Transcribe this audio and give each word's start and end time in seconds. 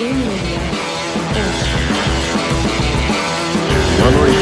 Boa 0.00 0.08
noite. 4.12 4.40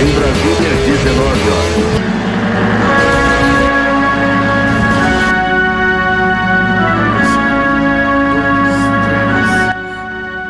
Em 0.00 0.14
Brasília, 0.14 0.70
19 0.86 1.50
horas. 1.50 2.86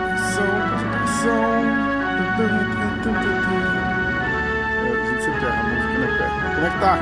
Atenção, 0.04 0.44
concentração. 0.70 1.56
É, 4.82 4.92
A 4.92 5.06
gente 5.06 5.22
sempre 5.24 5.46
erra 5.46 5.60
a 5.60 5.64
música, 5.64 5.96
né, 5.98 6.06
Pé? 6.18 6.26
Como 6.54 6.66
é 6.66 6.70
que 6.70 6.78
tá? 6.80 6.92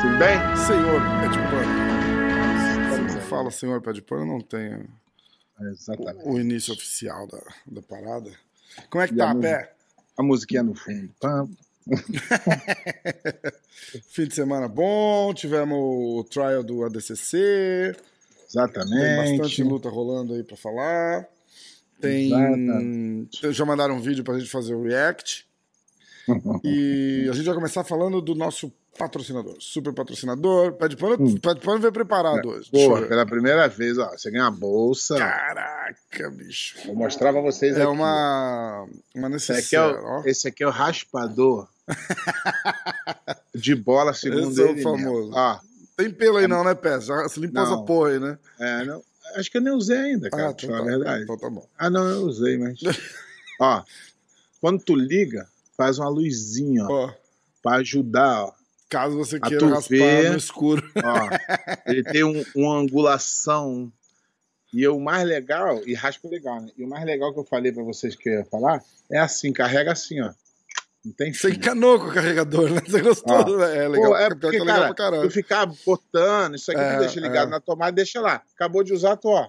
Tudo 0.00 0.16
bem? 0.18 0.36
Senhor 0.56 1.00
Pé 1.20 1.26
de 1.28 1.38
Pano. 1.50 1.74
Você 3.08 3.20
fala 3.22 3.50
Senhor 3.50 3.80
Pé 3.82 3.92
de 3.92 4.02
Pano, 4.02 4.24
não 4.24 4.40
tem 4.40 4.86
Exatamente. 5.60 6.28
o, 6.28 6.32
o 6.32 6.40
início 6.40 6.74
oficial 6.74 7.26
da, 7.26 7.40
da 7.66 7.82
parada. 7.82 8.30
Como 8.90 9.02
é 9.02 9.08
que 9.08 9.14
E 9.14 9.20
a 9.20 9.26
tá, 9.26 9.34
música? 9.34 9.56
Pé? 9.58 9.72
A 10.18 10.22
musiquinha 10.22 10.62
no 10.62 10.74
fundo. 10.74 11.10
Pam. 11.20 11.48
Fim 14.08 14.26
de 14.26 14.34
semana 14.34 14.66
bom, 14.68 15.32
tivemos 15.32 15.78
o 15.78 16.24
trial 16.24 16.62
do 16.64 16.84
ADCC, 16.84 17.94
tem 17.94 18.04
Exatamente. 18.48 19.38
bastante 19.38 19.62
luta 19.62 19.88
rolando 19.88 20.34
aí 20.34 20.42
pra 20.42 20.56
falar. 20.56 21.28
Tem. 22.00 22.26
Exatamente. 22.26 23.52
Já 23.52 23.64
mandaram 23.64 23.96
um 23.96 24.00
vídeo 24.00 24.24
pra 24.24 24.38
gente 24.38 24.50
fazer 24.50 24.74
o 24.74 24.82
react. 24.82 25.46
E 26.64 27.28
a 27.30 27.32
gente 27.32 27.46
vai 27.46 27.54
começar 27.54 27.84
falando 27.84 28.20
do 28.20 28.34
nosso 28.34 28.72
patrocinador, 28.96 29.56
super 29.60 29.92
patrocinador. 29.92 30.72
Pé 30.74 30.88
de 30.88 30.96
pano, 30.96 31.40
pé 31.40 31.54
de 31.54 31.60
pano 31.60 31.80
veio 31.80 31.92
preparado 31.92 32.48
hoje. 32.48 32.68
Deixa 32.72 32.86
eu 32.90 33.00
Pô, 33.02 33.06
pela 33.06 33.26
primeira 33.26 33.68
vez, 33.68 33.98
ó, 33.98 34.10
você 34.10 34.30
ganha 34.30 34.44
uma 34.44 34.50
bolsa. 34.50 35.16
Caraca, 35.18 36.30
bicho. 36.30 36.78
Vou 36.86 36.96
mostrar 36.96 37.32
pra 37.32 37.40
vocês 37.42 37.76
É 37.76 37.82
aqui. 37.82 37.90
uma, 37.90 38.86
uma 39.14 39.36
Esse 39.36 39.52
aqui, 39.52 39.76
é 39.76 39.82
o, 39.86 40.22
esse 40.26 40.48
aqui 40.48 40.62
é 40.64 40.66
o 40.66 40.70
raspador 40.70 41.68
de 43.54 43.74
bola, 43.74 44.12
segundo 44.14 44.50
Esse 44.50 44.60
é 44.60 44.64
o 44.64 44.68
ele 44.70 44.82
famoso. 44.82 45.26
mesmo. 45.28 45.32
Ó, 45.36 45.58
Tem 45.96 46.10
pelo 46.10 46.38
aí 46.38 46.46
não, 46.48 46.64
né, 46.64 46.74
Pé? 46.74 47.00
Já 47.00 47.22
você 47.22 47.40
limpou 47.40 47.62
essa 47.62 47.78
porra 47.82 48.10
aí, 48.10 48.18
né? 48.20 48.38
é, 48.58 48.84
não, 48.84 49.02
acho 49.36 49.50
que 49.50 49.58
eu 49.58 49.62
nem 49.62 49.72
usei 49.72 49.96
ainda, 49.98 50.30
cara, 50.30 50.48
Ah, 50.48 50.50
então 50.56 50.70
tá. 50.70 50.82
verdade. 50.82 51.22
Então 51.24 51.38
tá 51.38 51.50
bom. 51.50 51.66
Ah, 51.78 51.90
não, 51.90 52.08
eu 52.08 52.22
usei, 52.22 52.56
mas... 52.58 52.78
ó, 53.60 53.82
quando 54.60 54.82
tu 54.82 54.94
liga, 54.94 55.46
faz 55.76 55.98
uma 55.98 56.08
luzinha, 56.08 56.84
ó, 56.86 57.06
Ó, 57.06 57.14
pra 57.62 57.76
ajudar, 57.76 58.44
ó. 58.44 58.52
Caso 58.88 59.16
você 59.16 59.38
queira 59.40 59.58
tu 59.58 59.68
raspar 59.68 59.88
ver. 59.96 60.30
no 60.30 60.36
escuro. 60.38 60.90
Ó, 60.96 61.90
ele 61.90 62.02
tem 62.02 62.24
um- 62.24 62.44
uma 62.54 62.76
angulação. 62.78 63.92
E 64.72 64.86
o 64.88 64.98
mais 65.00 65.26
legal, 65.26 65.80
e 65.86 65.94
raspa 65.94 66.28
legal, 66.28 66.60
né? 66.60 66.70
E 66.76 66.84
o 66.84 66.88
mais 66.88 67.04
legal 67.04 67.32
que 67.32 67.40
eu 67.40 67.44
falei 67.44 67.72
pra 67.72 67.82
vocês 67.82 68.14
que 68.14 68.28
eu 68.28 68.40
ia 68.40 68.44
falar 68.44 68.82
é 69.10 69.18
assim, 69.18 69.52
carrega 69.52 69.92
assim, 69.92 70.20
ó. 70.20 70.30
Não 71.04 71.12
tem 71.12 71.32
Você 71.32 71.50
encanou 71.50 72.00
com 72.00 72.06
o 72.08 72.12
carregador, 72.12 72.68
né? 72.70 72.80
Você 72.86 73.00
gostou? 73.00 73.36
Ó. 73.58 73.62
É 73.64 73.86
legal, 73.88 74.10
Pô, 74.10 74.16
é 74.16 74.28
porque, 74.28 74.56
é 74.56 74.60
legal 74.60 74.66
cara, 74.66 74.86
pra 74.86 74.94
caralho. 74.94 75.22
tu 75.22 75.30
ficar 75.30 75.66
botando, 75.86 76.56
isso 76.56 76.70
aqui 76.72 76.80
É, 76.80 76.94
tu 76.94 76.98
deixa 77.00 77.20
ligado 77.20 77.46
é. 77.48 77.50
na 77.52 77.60
tomada, 77.60 77.92
deixa 77.92 78.20
lá. 78.20 78.42
Acabou 78.54 78.82
de 78.82 78.92
usar, 78.92 79.16
tu, 79.16 79.28
ó. 79.28 79.48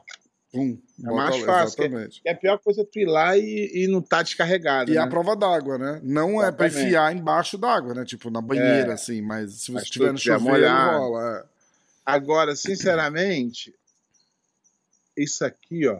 Pum, 0.51 0.79
É 1.05 1.11
mais 1.11 1.35
fácil, 1.43 1.83
Exatamente. 1.83 2.21
E 2.25 2.29
a 2.29 2.35
pior 2.35 2.57
coisa 2.57 2.81
é 2.81 2.85
tu 2.85 2.99
ir 2.99 3.05
lá 3.05 3.37
e, 3.37 3.69
e 3.83 3.87
não 3.87 4.01
tá 4.01 4.23
descarregado. 4.23 4.89
E 4.91 4.95
né? 4.95 5.01
a 5.01 5.07
prova 5.07 5.35
d'água, 5.35 5.77
né? 5.77 5.99
Não 6.03 6.41
é 6.41 6.51
pra 6.51 6.65
Exatamente. 6.67 6.87
enfiar 6.87 7.15
embaixo 7.15 7.57
d'água, 7.57 7.93
né? 7.93 8.05
Tipo, 8.05 8.29
na 8.29 8.41
banheira, 8.41 8.91
É. 8.91 8.93
assim. 8.93 9.21
Mas 9.21 9.53
se 9.61 9.71
você 9.71 9.83
estiver 9.83 10.11
no 10.13 10.17
chuveiro, 10.17 10.43
molhado. 10.43 10.97
rola. 10.99 11.39
é. 11.53 11.57
Agora, 12.05 12.55
sinceramente, 12.55 13.75
isso 15.17 15.43
aqui, 15.43 15.85
ó, 15.87 15.99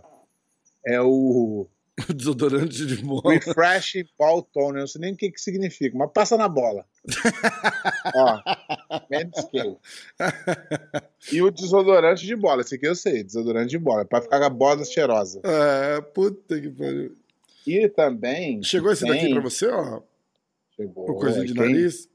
é 0.85 1.01
O 1.01 1.67
desodorante 2.15 2.85
de 2.85 2.97
bola. 2.97 3.33
Refresh 3.33 4.05
Ball 4.17 4.41
Toner. 4.43 4.77
Eu 4.77 4.79
não 4.81 4.87
sei 4.87 5.01
nem 5.01 5.13
o 5.13 5.17
que, 5.17 5.31
que 5.31 5.41
significa, 5.41 5.97
mas 5.97 6.11
passa 6.11 6.37
na 6.37 6.47
bola. 6.47 6.85
Ó, 8.15 8.39
Manscaped. 9.11 9.77
E 11.31 11.41
o 11.41 11.49
desodorante 11.49 12.25
de 12.25 12.35
bola. 12.35 12.61
Esse 12.61 12.75
aqui 12.75 12.87
eu 12.87 12.95
sei, 12.95 13.23
desodorante 13.23 13.69
de 13.69 13.79
bola. 13.79 14.05
Pra 14.05 14.21
ficar 14.21 14.39
com 14.39 14.45
a 14.45 14.49
bola 14.49 14.85
cheirosa. 14.85 15.41
É, 15.43 16.01
puta 16.01 16.59
que 16.59 16.69
pariu. 16.69 17.15
E 17.65 17.89
também. 17.89 18.61
Chegou 18.63 18.91
esse 18.91 19.05
daqui 19.05 19.21
tem- 19.25 19.33
pra 19.33 19.41
você, 19.41 19.67
ó? 19.67 20.01
Chegou. 20.75 21.09
O 21.09 21.15
coisinho 21.15 21.45
de 21.45 21.53
nariz. 21.55 22.07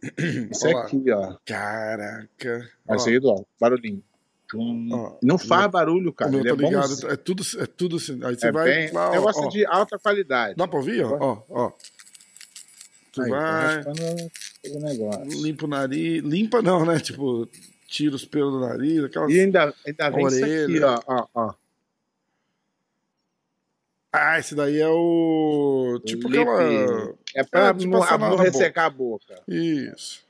Lá. 0.63 0.83
aqui, 0.83 1.11
ó. 1.11 1.37
Caraca. 1.45 2.71
Esse 2.91 3.11
aí, 3.11 3.21
ó. 3.25 3.43
Barulhinho. 3.61 4.03
Tum. 4.53 4.89
Ó, 4.93 5.17
Não 5.23 5.39
faz 5.39 5.71
barulho, 5.71 6.13
cara. 6.13 6.31
meu 6.31 6.41
Ele 6.41 6.51
é 6.51 6.55
bom. 6.55 6.69
ligado. 6.69 7.09
É 7.11 7.17
tudo, 7.17 7.43
é 7.59 7.67
tudo 7.67 7.97
assim. 7.97 8.21
Aí 8.23 8.37
você 8.39 8.49
É 8.49 8.53
vai. 8.53 8.65
bem, 8.65 8.93
lá, 8.93 9.09
ó, 9.09 9.13
negócio 9.13 9.43
ó. 9.43 9.49
de 9.49 9.65
alta 9.67 9.99
qualidade. 9.99 10.55
Dá 10.57 10.69
pra 10.69 10.79
ouvir, 10.79 11.03
ó? 11.05 11.17
Ó, 11.19 11.43
ó. 11.49 11.73
Tu 13.13 13.23
Aí, 13.23 13.31
tá 13.31 13.83
vai, 13.83 13.83
limpa 15.43 15.65
o 15.65 15.69
nariz. 15.69 16.23
Limpa 16.23 16.63
não, 16.63 16.85
né? 16.85 16.99
Tipo, 17.01 17.49
tira 17.87 18.15
os 18.15 18.25
pelos 18.25 18.53
do 18.53 18.61
nariz, 18.61 19.05
aquelas. 19.05 19.31
E 19.33 19.41
ainda, 19.41 19.75
ainda 19.87 20.11
vem 20.11 20.27
isso 20.27 20.37
aqui, 20.45 20.53
Orelha. 20.65 20.87
ó. 20.89 21.03
ó, 21.07 21.27
ó. 21.35 21.55
Ah, 24.15 24.39
esse 24.39 24.55
daí 24.55 24.79
é 24.79 24.89
o. 24.89 25.99
Tipo 26.05 26.29
Lip- 26.29 26.43
aquela. 26.43 27.15
É 27.35 27.43
pra 27.45 27.69
É, 27.69 27.75
tipo 27.75 27.91
não, 27.91 28.19
não 28.19 28.37
ressecar 28.37 28.85
a 28.87 28.91
boca. 28.91 29.41
Isso. 29.49 30.23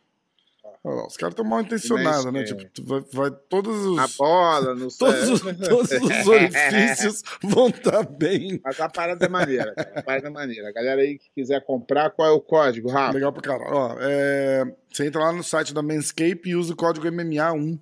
Lá, 0.85 1.07
os 1.07 1.17
caras 1.17 1.33
estão 1.35 1.45
mal 1.45 1.61
intencionados, 1.61 2.33
né? 2.33 2.41
É. 2.41 2.45
Tipo, 2.45 2.85
vai, 2.85 3.05
vai 3.13 3.31
todos 3.49 3.77
os. 3.87 3.99
A 4.01 4.09
bola, 4.19 4.75
no 4.75 4.89
Todos 4.99 5.29
os, 5.31 5.41
todos 5.41 5.91
os 5.93 6.27
orifícios 6.27 7.23
vão 7.41 7.69
estar 7.69 8.03
bem. 8.05 8.61
Mas 8.65 8.81
a 8.81 8.89
parada 8.89 9.25
é 9.25 9.29
maneira. 9.29 9.73
cara. 9.75 9.93
A 10.01 10.03
parada 10.03 10.27
é 10.27 10.31
maneira. 10.31 10.69
A 10.69 10.73
galera 10.73 11.01
aí 11.03 11.19
que 11.19 11.31
quiser 11.37 11.65
comprar, 11.65 12.11
qual 12.11 12.27
é 12.29 12.33
o 12.33 12.41
código, 12.41 12.91
Rafa? 12.91 13.15
Legal 13.15 13.33
pra 13.33 13.43
caralho. 13.43 13.73
Ó, 13.73 13.97
é, 14.01 14.75
você 14.93 15.07
entra 15.07 15.21
lá 15.21 15.33
no 15.33 15.45
site 15.45 15.73
da 15.73 15.83
Manscape 15.83 16.43
e 16.51 16.57
usa 16.57 16.73
o 16.73 16.77
código 16.77 17.07
MMA1. 17.07 17.79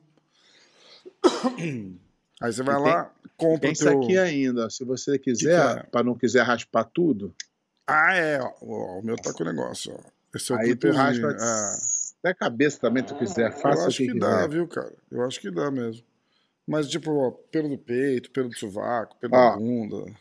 Aí 2.43 2.53
você 2.53 2.63
vai 2.63 2.75
tem- 2.77 2.85
lá, 2.85 3.13
compra 3.37 3.61
Tem 3.61 3.71
o 3.71 3.73
isso 3.73 3.89
aqui 3.89 4.19
ainda. 4.19 4.67
ó. 4.67 4.71
Se 4.71 4.85
você 4.85 5.19
quiser, 5.19 5.79
é? 5.79 5.83
pra 5.85 6.03
não 6.03 6.15
quiser 6.15 6.43
raspar 6.43 6.85
tudo, 6.85 7.35
Ah, 7.87 8.15
é. 8.15 8.41
Ó, 8.63 8.99
o 8.99 9.03
meu 9.03 9.17
tá 9.17 9.33
com 9.33 9.43
o 9.43 9.47
negócio. 9.47 9.93
Ó. 9.95 9.99
Esse 10.35 10.53
é 10.53 10.55
o 10.55 10.59
aí 10.59 10.77
tu 10.77 10.91
raspa. 10.91 11.29
É. 11.33 12.00
Até 12.23 12.35
cabeça 12.35 12.79
também, 12.81 13.03
tu 13.03 13.15
quiser. 13.17 13.51
Eu 13.51 13.53
Faça 13.53 13.85
o 13.85 13.87
acho 13.89 13.97
que, 13.97 14.07
que, 14.07 14.13
quiser. 14.13 14.21
dá, 14.21 14.47
viu, 14.47 14.69
cara? 14.69 14.93
Eu 15.11 15.25
acho 15.25 15.41
que 15.41 15.51
dá 15.51 15.71
mesmo. 15.71 16.05
Mas, 16.67 16.89
tipo, 16.89 17.11
ó, 17.13 17.31
pelo 17.31 17.69
do 17.69 17.79
peito, 17.79 18.31
pelo 18.31 18.49
do 18.49 18.59
sovaco, 18.59 19.17
pelo 19.19 19.33
da 19.33 19.57
bunda. 19.57 20.13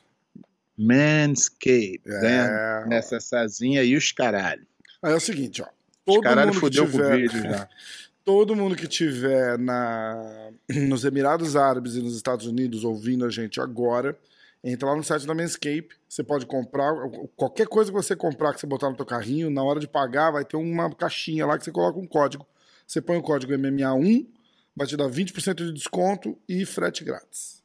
Manscaped. 0.77 2.01
É, 2.05 2.21
né? 2.21 2.85
Nessa 2.87 3.19
sazinha 3.19 3.83
e 3.83 3.95
os 3.95 4.11
caralho. 4.11 4.65
Aí 5.01 5.11
é 5.11 5.15
o 5.15 5.19
seguinte, 5.19 5.61
ó. 5.61 5.65
Os 5.65 6.15
Todo 6.15 6.21
caralho 6.21 6.47
mundo 6.47 6.55
que 6.55 6.59
fudeu 6.61 6.83
com 6.85 6.89
o 6.89 7.01
tiver, 7.01 7.17
vídeo 7.17 7.41
já. 7.43 7.69
todo 8.23 8.55
mundo 8.55 8.75
que 8.75 8.87
tiver 8.87 9.57
na, 9.57 10.51
nos 10.87 11.03
Emirados 11.03 11.55
Árabes 11.55 11.95
e 11.95 12.01
nos 12.01 12.15
Estados 12.15 12.45
Unidos 12.45 12.83
ouvindo 12.83 13.25
a 13.25 13.29
gente 13.29 13.59
agora, 13.59 14.17
entra 14.63 14.89
lá 14.89 14.95
no 14.95 15.03
site 15.03 15.25
da 15.25 15.33
Manscape. 15.33 15.89
Você 16.07 16.23
pode 16.23 16.45
comprar 16.45 16.93
qualquer 17.35 17.67
coisa 17.67 17.91
que 17.91 17.97
você 17.97 18.15
comprar 18.15 18.53
que 18.53 18.59
você 18.59 18.67
botar 18.67 18.89
no 18.89 18.95
teu 18.95 19.05
carrinho, 19.05 19.49
na 19.49 19.63
hora 19.63 19.79
de 19.79 19.87
pagar, 19.87 20.31
vai 20.31 20.43
ter 20.45 20.57
uma 20.57 20.93
caixinha 20.93 21.45
lá 21.45 21.57
que 21.57 21.63
você 21.63 21.71
coloca 21.71 21.99
um 21.99 22.07
código. 22.07 22.45
Você 22.85 23.01
põe 23.01 23.17
o 23.17 23.21
código 23.21 23.53
MMA1, 23.53 24.27
vai 24.75 24.87
te 24.87 24.97
dar 24.97 25.07
20% 25.09 25.55
de 25.65 25.71
desconto 25.73 26.37
e 26.47 26.65
frete 26.65 27.03
grátis. 27.03 27.61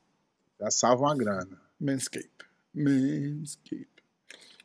Já 0.61 0.71
salva 0.71 1.05
uma 1.05 1.17
grana. 1.17 1.61
Manscape. 1.81 2.29
Manscape. 2.75 3.89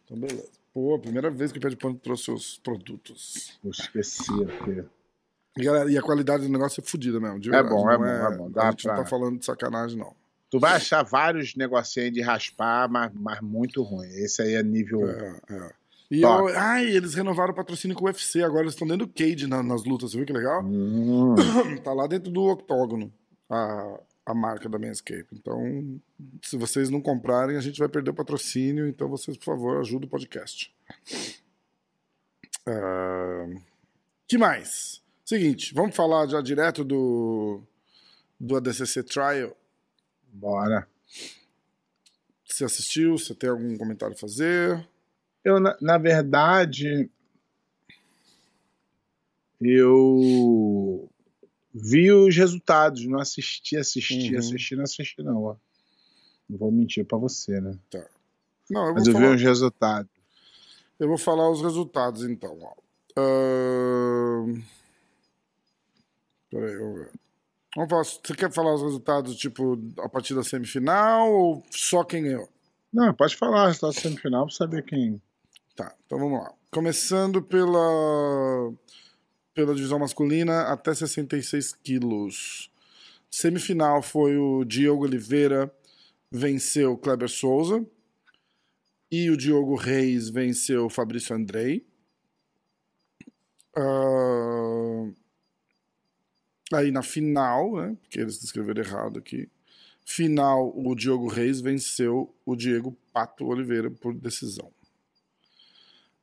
Então, 0.06 0.18
beleza. 0.20 0.50
Pô, 0.74 1.00
primeira 1.00 1.30
vez 1.32 1.52
que 1.52 1.58
o 1.58 1.62
Pé 1.62 1.70
de 1.70 1.76
Pano 1.76 1.96
trouxe 1.98 2.30
os 2.32 2.58
produtos. 2.60 3.58
Eu 3.64 3.72
esqueci 3.72 4.32
aqui. 4.44 4.84
E, 5.58 5.64
galera, 5.64 5.92
e 5.92 5.98
a 5.98 6.02
qualidade 6.02 6.44
do 6.44 6.50
negócio 6.52 6.80
é 6.80 6.84
fodida 6.88 7.20
mesmo. 7.20 7.40
de 7.40 7.54
É 7.54 7.64
bom, 7.64 7.84
não 7.86 7.92
é 7.92 7.98
bom, 7.98 8.06
é 8.06 8.38
bom. 8.38 8.52
Dá 8.52 8.68
a 8.68 8.72
gente 8.72 8.86
não 8.88 8.94
pra- 8.94 9.04
tá 9.04 9.10
falando 9.10 9.40
de 9.40 9.46
sacanagem, 9.46 9.98
não. 9.98 10.16
Tu 10.50 10.60
vai 10.60 10.74
achar 10.76 11.04
vários 11.04 11.56
negocinhos 11.56 12.12
de 12.12 12.22
raspar, 12.22 12.90
mas, 12.90 13.12
mas 13.14 13.40
muito 13.42 13.84
ruim. 13.84 14.08
Esse 14.08 14.42
aí 14.42 14.54
é 14.56 14.64
nível. 14.64 15.08
É, 15.08 15.40
é. 15.50 15.72
E 16.12 16.22
eu, 16.24 16.48
ai, 16.58 16.88
eles 16.88 17.14
renovaram 17.14 17.52
o 17.54 17.56
patrocínio 17.56 17.96
com 17.96 18.06
o 18.06 18.08
UFC. 18.08 18.42
Agora 18.42 18.62
eles 18.64 18.74
estão 18.74 18.88
dentro 18.88 19.06
do 19.06 19.14
cage 19.14 19.46
na- 19.46 19.62
nas 19.62 19.84
lutas. 19.84 20.10
Você 20.12 20.18
viu 20.18 20.26
que 20.26 20.34
legal? 20.34 20.64
Hum. 20.66 21.36
Tá 21.84 21.94
lá 21.94 22.08
dentro 22.08 22.32
do 22.32 22.42
octógono 22.46 23.14
a, 23.48 24.00
a 24.26 24.34
marca 24.34 24.68
da 24.68 24.80
Manscape. 24.80 25.28
Então, 25.34 26.00
se 26.42 26.58
vocês 26.58 26.90
não 26.90 27.00
comprarem, 27.00 27.56
a 27.58 27.62
gente 27.62 27.78
vai 27.78 27.88
perder 27.88 28.10
o 28.10 28.16
patrocínio. 28.16 28.88
Então, 28.88 29.08
vocês, 29.08 29.38
por 29.38 29.46
favor, 29.46 29.80
ajudem 29.80 30.08
o 30.08 30.10
podcast. 30.10 30.74
Ah, 32.66 33.46
que 34.28 34.38
mais? 34.38 35.02
Seguinte, 35.24 35.74
vamos 35.76 35.96
falar 35.96 36.28
já 36.28 36.42
direto 36.42 36.84
do, 36.84 37.62
do 38.40 38.56
ADCC 38.58 39.04
Trial. 39.04 39.56
Bora. 40.32 40.88
Você 42.46 42.66
assistiu? 42.66 43.18
Você 43.18 43.34
tem 43.36 43.50
algum 43.50 43.78
comentário 43.78 44.16
a 44.16 44.20
fazer? 44.20 44.88
Eu, 45.44 45.60
na, 45.60 45.78
na 45.82 45.98
verdade, 45.98 47.10
eu 49.62 51.10
vi 51.74 52.12
os 52.12 52.36
resultados, 52.36 53.06
não 53.06 53.20
assisti, 53.20 53.78
assisti, 53.78 54.34
Uhum. 54.34 54.40
assisti, 54.40 54.76
não 54.76 54.84
assisti, 54.84 55.22
não. 55.24 55.44
ó. 55.44 55.56
Não 56.50 56.58
vou 56.58 56.72
mentir 56.72 57.06
pra 57.06 57.18
você, 57.18 57.62
né? 57.62 57.78
Não, 58.70 58.88
eu 58.88 58.94
Mas 58.96 59.08
eu 59.08 59.14
vi 59.14 59.20
falar, 59.20 59.36
uns 59.36 59.42
resultados. 59.42 60.12
eu 61.00 61.08
vou 61.08 61.18
falar 61.18 61.50
os 61.52 61.62
resultados 61.62 62.24
então. 62.24 62.58
ó. 62.62 62.74
Ahn, 63.18 64.62
Peraí, 66.50 66.74
eu 66.74 66.94
ver. 66.96 67.12
Você 67.76 68.34
quer 68.36 68.52
falar 68.52 68.74
os 68.74 68.82
resultados, 68.82 69.36
tipo, 69.36 69.80
a 70.00 70.10
partir 70.10 70.34
da 70.34 70.44
semifinal 70.44 71.32
ou 71.32 71.64
só 71.70 72.04
quem 72.04 72.24
ganhou? 72.24 72.50
Não, 72.92 73.14
pode 73.14 73.36
falar, 73.36 73.68
resultado 73.68 73.94
semifinal 73.94 74.46
pra 74.46 74.56
saber 74.56 74.84
quem. 74.84 75.22
Tá, 75.76 75.96
então 76.06 76.18
vamos 76.18 76.40
lá. 76.40 76.52
Começando 76.72 77.42
pela, 77.42 78.74
pela 79.54 79.76
divisão 79.76 80.00
masculina 80.00 80.64
até 80.64 80.94
66 80.94 81.74
quilos. 81.76 82.72
Semifinal 83.30 84.02
foi 84.02 84.36
o 84.38 84.66
Diogo 84.66 85.04
Oliveira 85.04 85.72
venceu 86.32 86.94
o 86.94 86.98
Kleber 86.98 87.30
Souza. 87.30 87.86
E 89.12 89.30
o 89.30 89.38
Diogo 89.38 89.76
Reis 89.76 90.30
venceu 90.30 90.86
o 90.86 90.90
Fabrício 90.90 91.36
Andrei. 91.36 91.86
Ah, 93.76 95.12
aí 96.78 96.92
na 96.92 97.02
final, 97.02 97.76
né? 97.76 97.98
Porque 98.02 98.20
eles 98.20 98.44
escreveram 98.44 98.84
errado 98.84 99.20
aqui. 99.20 99.50
Final, 100.06 100.74
o 100.76 100.96
Diogo 100.96 101.28
Reis 101.28 101.62
venceu 101.62 102.34
o 102.46 102.56
Diego 102.56 102.98
Pato 103.14 103.46
Oliveira 103.46 103.92
por 103.92 104.14
decisão. 104.14 104.72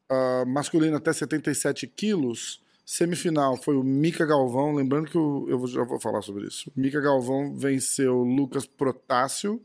Ah, 0.08 0.44
masculino 0.46 0.96
até 0.96 1.12
77 1.12 1.87
quilos. 1.87 2.60
Semifinal 2.84 3.56
foi 3.56 3.76
o 3.76 3.82
Mica 3.82 4.25
Galvão. 4.25 4.75
Lembrando 4.75 5.10
que 5.10 5.16
eu, 5.16 5.46
eu 5.48 5.66
já 5.66 5.84
vou 5.84 6.00
falar 6.00 6.22
sobre 6.22 6.46
isso. 6.46 6.70
Mica 6.76 7.00
Galvão 7.00 7.56
venceu 7.56 8.22
Lucas 8.22 8.66
Protássio. 8.66 9.60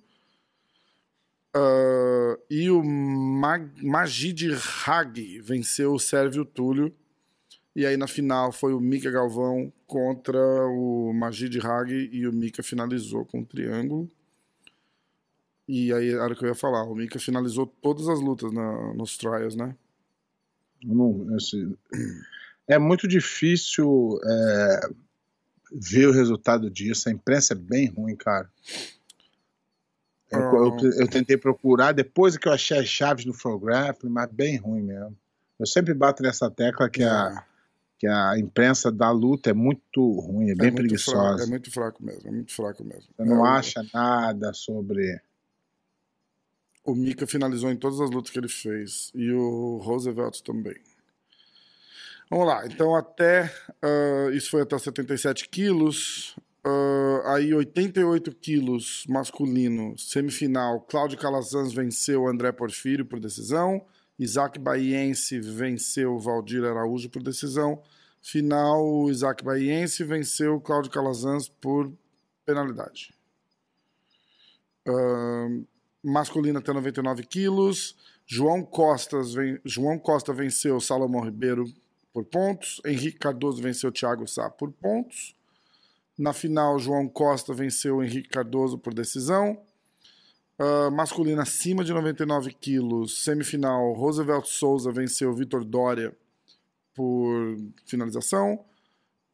Ah, 1.54 2.38
e 2.50 2.70
o 2.70 2.84
Mag 2.84 3.70
Magid 3.84 4.52
Hag 4.86 5.40
venceu 5.42 5.94
o 5.94 6.00
Sérvio 6.00 6.46
Túlio. 6.46 6.94
E 7.76 7.86
aí 7.86 7.96
na 7.96 8.08
final 8.08 8.52
foi 8.52 8.74
o 8.74 8.80
Mika 8.80 9.10
Galvão 9.10 9.72
contra 9.88 10.38
o 10.68 11.14
Magid 11.14 11.58
Hag 11.66 11.92
e 12.12 12.28
o 12.28 12.34
Mika 12.34 12.62
finalizou 12.62 13.26
com 13.26 13.40
um 13.40 13.46
triângulo. 13.46 14.10
E 15.68 15.94
aí 15.94 16.10
era 16.14 16.34
o 16.34 16.36
que 16.36 16.44
eu 16.44 16.50
ia 16.50 16.56
falar. 16.56 16.84
O 16.84 16.96
Mika 16.96 17.18
finalizou 17.18 17.66
todas 17.66 18.10
as 18.10 18.20
lutas 18.20 18.52
na- 18.52 18.94
nos 18.94 19.18
trials, 19.18 19.56
né? 19.56 19.74
Não- 20.84 21.34
esse- 21.38 21.78
é 22.68 22.78
muito 22.78 23.08
difícil 23.08 24.20
é, 24.26 24.80
ver 25.72 26.08
o 26.08 26.12
resultado 26.12 26.70
disso. 26.70 27.08
A 27.08 27.12
imprensa 27.14 27.54
é 27.54 27.56
bem 27.56 27.88
ruim, 27.88 28.16
cara. 28.18 28.50
Eu, 30.30 30.40
Ah. 30.40 30.56
eu- 30.84 30.92
eu 31.00 31.08
tentei 31.08 31.38
procurar 31.38 31.94
depois 31.94 32.36
que 32.38 32.48
eu 32.50 32.52
achei 32.52 32.78
as 32.78 32.88
chaves 32.90 33.24
no 33.24 33.34
Flowgrappling, 33.34 34.10
mas 34.10 34.30
bem 34.30 34.58
ruim 34.58 34.82
mesmo. 34.82 35.16
Eu 35.58 35.66
sempre 35.66 35.94
bato 35.94 36.22
nessa 36.24 36.50
tecla 36.50 36.90
que 36.90 37.04
a, 37.04 37.46
que 38.02 38.08
a 38.08 38.34
imprensa 38.40 38.92
da 38.92 39.12
luta 39.12 39.52
é 39.52 39.54
muito 39.54 40.02
ruim, 40.20 40.50
é 40.50 40.56
bem 40.56 40.72
muito 40.72 40.98
fraco, 40.98 41.38
preguiçosa. 41.38 41.44
é 41.44 41.46
muito 41.46 41.70
fraco 41.72 42.04
mesmo, 42.04 42.28
é 42.28 42.32
muito 42.32 42.52
fraco 42.52 42.84
mesmo. 42.84 43.14
Você 43.16 43.24
não 43.24 43.46
É, 43.46 43.50
acha 43.60 43.86
nada 43.94 44.52
sobre. 44.54 45.22
O 46.84 46.96
Mika 46.96 47.28
finalizou 47.28 47.70
em 47.72 47.76
todas 47.78 48.02
as 48.02 48.10
lutas 48.10 48.32
que 48.32 48.40
ele 48.40 48.48
fez. 48.50 49.12
E 49.14 49.32
o 49.32 49.78
Roosevelt 49.78 50.42
também. 50.42 50.76
Vamos 52.28 52.48
lá. 52.48 52.66
Então, 52.66 52.96
até. 52.96 53.54
ah, 53.84 54.32
isso 54.34 54.50
foi 54.50 54.64
até 54.64 54.80
77 54.80 55.48
quilos. 55.48 56.36
Ah, 56.66 57.36
aí, 57.36 57.54
88 57.54 58.34
quilos 58.34 59.06
masculino, 59.08 59.96
semifinal. 59.96 60.82
Cláudio 60.82 61.20
Calazans 61.20 61.72
venceu 61.72 62.28
André 62.28 62.52
Porfírio 62.52 63.06
por 63.06 63.20
decisão. 63.20 63.86
Isaac 64.22 64.60
Baiense 64.60 65.40
venceu 65.40 66.20
Valdir 66.20 66.64
Araújo 66.64 67.10
por 67.10 67.24
decisão. 67.24 67.82
Final, 68.22 69.10
Isaac 69.10 69.44
Baiense 69.44 70.04
venceu 70.04 70.62
Cláudio 70.62 70.92
Calazans 70.92 71.50
por 71.50 71.92
penalidade. 72.46 73.16
Ahn, 74.88 75.64
masculino 76.04 76.60
até 76.60 76.72
99 76.72 77.24
quilos. 77.24 77.96
João, 78.28 78.64
Costas 78.64 79.34
ven- 79.34 79.60
João 79.66 79.98
Costa 79.98 80.32
venceu 80.34 80.80
Salomão 80.80 81.22
Ribeiro 81.24 81.66
por 82.14 82.24
pontos. 82.24 82.80
Henrique 82.86 83.18
Cardoso 83.18 83.60
venceu 83.62 83.92
Thiago 83.92 84.28
Sá 84.28 84.50
por 84.52 84.72
pontos. 84.72 85.36
Na 86.16 86.32
final, 86.32 86.78
João 86.78 87.08
Costa 87.10 87.54
venceu 87.56 88.04
Henrique 88.04 88.30
Cardoso 88.30 88.78
por 88.78 88.94
decisão. 88.94 89.60
Ah, 90.64 90.92
masculino 90.92 91.42
acima 91.42 91.84
de 91.84 91.92
99 91.92 92.54
quilos. 92.54 93.24
Semifinal, 93.24 93.94
Roosevelt 93.94 94.46
Souza 94.46 94.92
venceu 94.92 95.34
Vitor 95.34 95.66
Dória 95.66 96.16
por 96.94 97.58
finalização. 97.84 98.64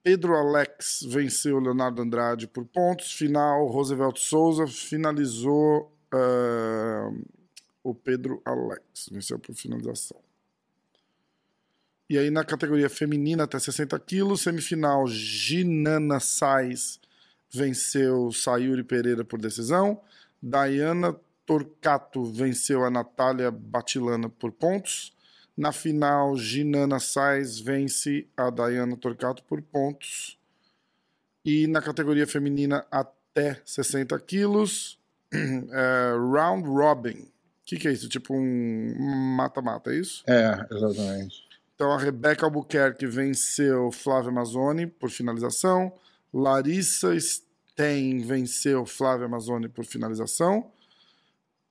Pedro 0.02 0.38
Alex 0.38 1.06
venceu 1.06 1.60
Leonardo 1.60 2.02
Andrade 2.02 2.48
por 2.48 2.64
pontos. 2.64 3.12
Final, 3.12 3.68
Roosevelt 3.68 4.18
Souza 4.18 4.68
finalizou 4.68 5.92
ah, 6.14 7.12
o 7.84 7.94
Pedro 7.94 8.42
Alex. 8.46 9.10
Venceu 9.12 9.38
por 9.38 9.54
finalização. 9.54 10.22
E 12.10 12.18
aí 12.18 12.32
na 12.32 12.46
categoria 12.46 12.90
feminina 12.90 13.44
até 13.44 13.60
60 13.60 14.00
quilos, 14.00 14.44
semifinal, 14.44 15.06
Ginana 15.08 16.22
Sais 16.22 17.02
venceu 17.52 18.32
Sayuri 18.32 18.82
Pereira 18.82 19.26
por 19.26 19.42
decisão. 19.42 20.02
Dayana 20.42 21.16
Torcato 21.46 22.26
venceu 22.26 22.84
a 22.84 22.90
Natália 22.90 23.50
Batilana 23.50 24.30
por 24.30 24.52
pontos. 24.52 25.16
Na 25.56 25.72
final, 25.72 26.38
Ginana 26.38 27.00
Sais 27.00 27.60
vence 27.60 28.28
a 28.36 28.50
Dayana 28.50 28.96
Torcato 28.98 29.44
por 29.44 29.62
pontos. 29.62 30.38
E 31.44 31.66
na 31.66 31.82
categoria 31.82 32.28
feminina 32.28 32.86
até 32.92 33.62
60 33.66 34.20
quilos, 34.20 35.00
é, 35.34 36.12
Round 36.32 36.68
Robin. 36.68 37.22
O 37.22 37.30
que, 37.66 37.78
que 37.78 37.88
é 37.88 37.92
isso? 37.92 38.10
Tipo 38.10 38.36
um 38.36 39.36
mata-mata, 39.36 39.92
é 39.92 39.96
isso? 39.96 40.24
É, 40.28 40.68
exatamente. 40.72 41.48
Então 41.76 41.92
a 41.92 41.98
Rebeca 41.98 42.46
Albuquerque 42.46 43.06
venceu 43.06 43.92
Flávia 43.92 44.30
Amazoni 44.30 44.88
por 44.88 45.10
finalização. 45.10 45.94
Larissa 46.34 47.16
Stein 47.78 48.22
venceu 48.22 48.88
Flávia 48.88 49.28
Amazoni 49.28 49.70
por 49.70 49.86
finalização. 49.86 50.72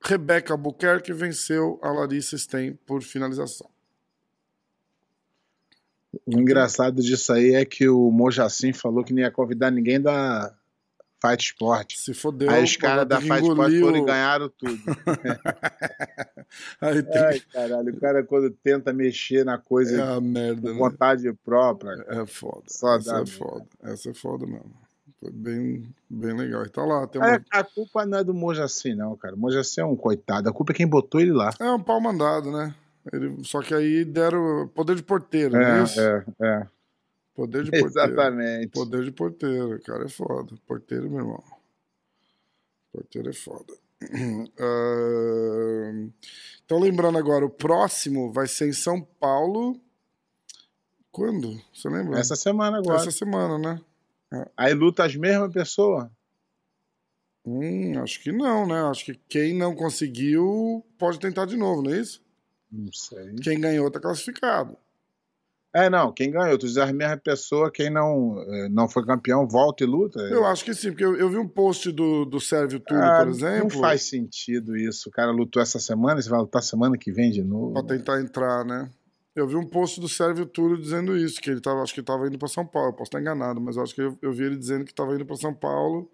Rebeca 0.01 0.55
Albuquerque 0.55 1.13
venceu 1.13 1.81
a 1.83 1.91
Larissa 1.91 2.39
Stein 2.39 2.79
por 2.87 3.03
finalização. 3.03 3.69
O 6.25 6.39
engraçado 6.39 7.03
disso 7.03 7.33
aí 7.33 7.55
é 7.55 7.65
que 7.65 7.89
o 7.89 8.09
Mojacin 8.13 8.73
falou 8.73 9.03
que 9.03 9.13
não 9.13 9.21
ia 9.21 9.33
convidar 9.33 9.73
ninguém 9.73 10.01
da 10.01 10.55
Fight 11.21 11.45
Sport. 11.45 11.97
Se 11.97 12.15
fodeu. 12.15 12.51
Aí 12.51 12.63
os 12.63 12.77
caras 12.77 13.09
da 13.09 13.19
tem 13.19 13.29
Fight 13.29 13.49
Sport 13.49 13.81
foram 13.81 13.97
e 13.97 14.05
ganharam 14.05 14.49
tudo. 14.49 14.79
Aí 16.81 17.03
tem 17.03 17.21
Ai, 17.21 17.41
caralho, 17.41 17.93
o 17.93 18.01
cara 18.01 18.23
quando 18.23 18.49
tenta 18.51 18.93
mexer 18.93 19.45
na. 19.45 19.55
É 19.55 19.59
coisa 19.59 20.15
a 20.15 20.21
merda, 20.21 20.69
com 20.69 20.69
né? 20.69 20.79
vontade 20.79 21.33
própria. 21.45 22.05
É 22.07 22.25
foda. 22.25 22.63
Só 22.69 22.97
Essa 22.97 23.11
dá, 23.11 23.17
é 23.17 23.21
né? 23.21 23.27
foda. 23.27 23.67
Essa 23.83 24.11
é 24.11 24.15
foda 24.15 24.47
mesmo. 24.47 24.86
Foi 25.19 25.31
bem, 25.31 25.95
bem 26.09 26.37
legal. 26.37 26.65
E 26.65 26.69
tá 26.69 26.85
lá. 26.85 27.07
Tem 27.07 27.21
A, 27.23 27.27
uma... 27.27 27.43
a 27.51 27.65
culpa 27.65 28.05
não 28.05 28.19
é 28.19 28.25
do 28.25 28.35
Mojacin, 28.35 28.95
não, 28.95 29.17
cara. 29.17 29.35
O 29.35 29.39
Mojacin 29.39 29.81
é 29.81 29.85
um 29.85 29.97
coitado. 29.97 30.49
A 30.49 30.53
culpa 30.53 30.73
é 30.73 30.75
quem 30.77 30.87
botou 30.87 31.21
ele 31.21 31.33
lá. 31.33 31.51
É 31.59 31.71
um 31.71 31.83
pau 31.83 32.01
mandado, 32.01 32.51
né? 32.51 32.75
Ele... 33.13 33.43
Só 33.45 33.63
que 33.63 33.73
aí 33.73 34.05
deram 34.05 34.69
poder 34.75 34.95
de 34.97 35.03
porteiro, 35.03 35.53
não 35.55 35.61
é 35.61 35.83
isso? 35.85 36.01
é, 36.01 36.25
é. 36.41 36.67
Poder 37.35 37.65
de 37.65 37.71
porteiro. 37.81 37.89
Exatamente. 37.89 38.69
Poder 38.69 39.05
de 39.05 39.13
porteiro, 39.13 39.81
cara, 39.83 40.05
é 40.05 40.09
foda. 40.09 40.55
Porteiro, 40.67 41.09
meu 41.11 41.21
irmão. 41.21 41.45
Porteiro 42.93 43.31
é 43.31 43.33
foda. 43.33 43.75
Ah, 44.59 46.09
Então, 46.65 46.79
lembrando 46.79 47.17
agora, 47.17 47.47
o 47.47 47.51
próximo 47.51 48.31
vai 48.31 48.47
ser 48.47 48.69
em 48.69 48.73
São 48.73 49.01
Paulo. 49.01 49.81
Quando? 51.11 51.59
Você 51.73 51.89
lembra? 51.89 52.19
Essa 52.19 52.37
semana 52.37 52.79
agora. 52.79 53.01
Essa 53.01 53.11
semana, 53.11 53.59
né? 53.59 53.81
Aí 54.57 54.75
luta 54.75 55.05
as 55.05 55.15
mesmas 55.15 55.53
pessoas. 55.53 56.09
Hum, 57.45 58.03
acho 58.03 58.21
que 58.21 58.33
não, 58.33 58.67
né? 58.67 58.83
Acho 58.91 59.05
que 59.05 59.21
quem 59.29 59.55
não 59.57 59.75
conseguiu 59.75 60.85
pode 60.99 61.21
tentar 61.21 61.47
de 61.47 61.57
novo, 61.57 61.83
não 61.83 61.93
é 61.93 62.01
isso? 62.01 62.21
Não 62.71 62.93
sei. 62.93 63.35
Quem 63.37 63.61
ganhou 63.61 63.91
tá 63.91 64.01
classificado. 64.01 64.77
É, 65.73 65.91
não, 65.91 66.11
quem 66.11 66.31
ganhou? 66.31 66.59
Tu 66.59 66.67
diz 66.67 66.79
as 66.79 66.91
mesmas 66.91 67.21
pessoas, 67.21 67.71
quem 67.71 67.91
não, 67.91 68.43
eh, 68.49 68.69
não 68.71 68.89
foi 68.89 69.05
campeão, 69.05 69.47
volta 69.47 69.85
e 69.85 69.87
luta. 69.87 70.19
Eu 70.23 70.45
acho 70.47 70.65
que 70.65 70.73
sim, 70.75 70.89
porque 70.89 71.05
eu, 71.05 71.15
eu 71.17 71.29
vi 71.29 71.37
um 71.37 71.47
post 71.47 71.93
do, 71.93 72.25
do 72.25 72.41
Sérvio 72.41 72.81
Túlio, 72.81 73.05
Ah, 73.05 73.19
por 73.19 73.29
exemplo. 73.29 73.59
Não 73.59 73.71
faz 73.71 74.09
sentido 74.09 74.75
isso. 74.75 75.11
O 75.11 75.13
cara 75.13 75.31
lutou 75.31 75.63
essa 75.63 75.79
semana, 75.79 76.21
você 76.21 76.31
vai 76.31 76.41
lutar 76.41 76.63
semana 76.63 76.97
que 76.97 77.13
vem 77.13 77.31
de 77.31 77.45
novo. 77.45 77.75
Pra 77.75 77.83
tentar 77.83 78.21
entrar, 78.23 78.65
né? 78.65 78.89
Eu 79.37 79.47
vi 79.47 79.55
um 79.55 79.67
post 79.67 80.01
do 80.01 80.09
Sérvio 80.09 80.47
Túlio 80.47 80.79
dizendo 80.79 81.15
isso, 81.15 81.39
que 81.43 81.51
ele 81.51 81.61
tava, 81.61 81.83
acho 81.83 81.93
que 81.93 82.01
estava 82.01 82.27
indo 82.27 82.39
para 82.39 82.49
São 82.49 82.67
Paulo, 82.67 82.89
eu 82.89 82.93
posso 82.95 83.11
estar 83.11 83.21
enganado, 83.21 83.61
mas 83.61 83.77
eu 83.77 83.83
acho 83.83 83.95
que 83.95 84.01
eu, 84.01 84.19
eu 84.23 84.33
vi 84.33 84.45
ele 84.45 84.57
dizendo 84.57 84.83
que 84.87 84.93
estava 84.93 85.15
indo 85.15 85.27
para 85.27 85.37
São 85.37 85.53
Paulo 85.53 86.11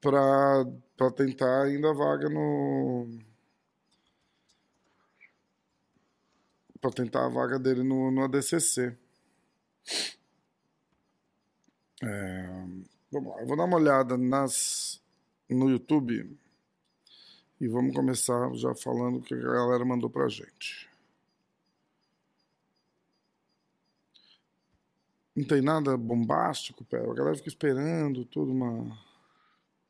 pra 0.00 0.64
tentar 1.16 1.64
ainda 1.64 1.90
a 1.90 1.92
vaga 1.92 2.28
no. 2.28 3.08
Pra 6.80 6.92
tentar 6.92 7.26
a 7.26 7.28
vaga 7.28 7.58
dele 7.58 7.82
no, 7.82 8.08
no 8.12 8.22
ADCC. 8.22 8.96
É, 12.00 12.46
vamos 13.10 13.34
lá, 13.34 13.40
eu 13.40 13.46
vou 13.48 13.56
dar 13.56 13.64
uma 13.64 13.76
olhada 13.76 14.16
nas, 14.16 15.00
no 15.50 15.68
YouTube 15.68 16.38
e 17.60 17.66
vamos 17.66 17.92
começar 17.92 18.54
já 18.54 18.72
falando 18.76 19.18
o 19.18 19.22
que 19.22 19.34
a 19.34 19.38
galera 19.38 19.84
mandou 19.84 20.08
pra 20.08 20.28
gente. 20.28 20.88
Não 25.38 25.44
tem 25.46 25.62
nada 25.62 25.96
bombástico, 25.96 26.84
pé. 26.84 26.98
A 26.98 27.14
galera 27.14 27.36
fica 27.36 27.48
esperando, 27.48 28.24
tudo 28.24 28.50
uma. 28.52 28.96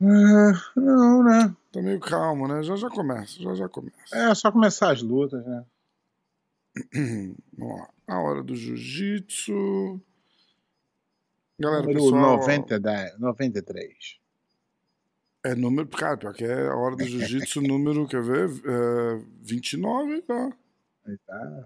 Ah, 0.00 0.52
não, 0.76 1.23
né? 1.25 1.57
Tá 1.73 1.81
meio 1.83 1.99
calmo, 2.00 2.47
né? 2.47 2.62
Já 2.62 2.76
já 2.76 2.88
começa, 2.90 3.40
já 3.43 3.55
já 3.55 3.69
começa. 3.69 3.97
É 4.17 4.35
só 4.35 4.52
começar 4.52 4.93
as 4.93 5.02
lutas, 5.02 5.45
né? 5.45 5.64
Vamos 7.57 7.78
lá. 7.81 7.88
A 8.07 8.21
hora 8.21 8.43
do 8.43 8.55
jiu-jitsu. 8.55 10.00
Galera, 11.59 11.83
Número 11.83 11.99
pessoal. 12.05 12.37
90, 12.38 12.78
da- 12.81 13.17
93. 13.19 14.19
É 15.45 15.55
número. 15.55 15.88
Cara, 15.88 16.17
pior 16.17 16.35
que 16.35 16.45
é 16.45 16.69
a 16.69 16.75
hora 16.76 16.95
do 16.95 17.05
jiu-jitsu 17.05 17.61
número, 17.62 18.07
quer 18.07 18.23
ver? 18.23 18.49
É, 18.49 19.23
29, 19.43 20.23
tá? 20.23 20.52
Aí 21.07 21.19
tá. 21.26 21.64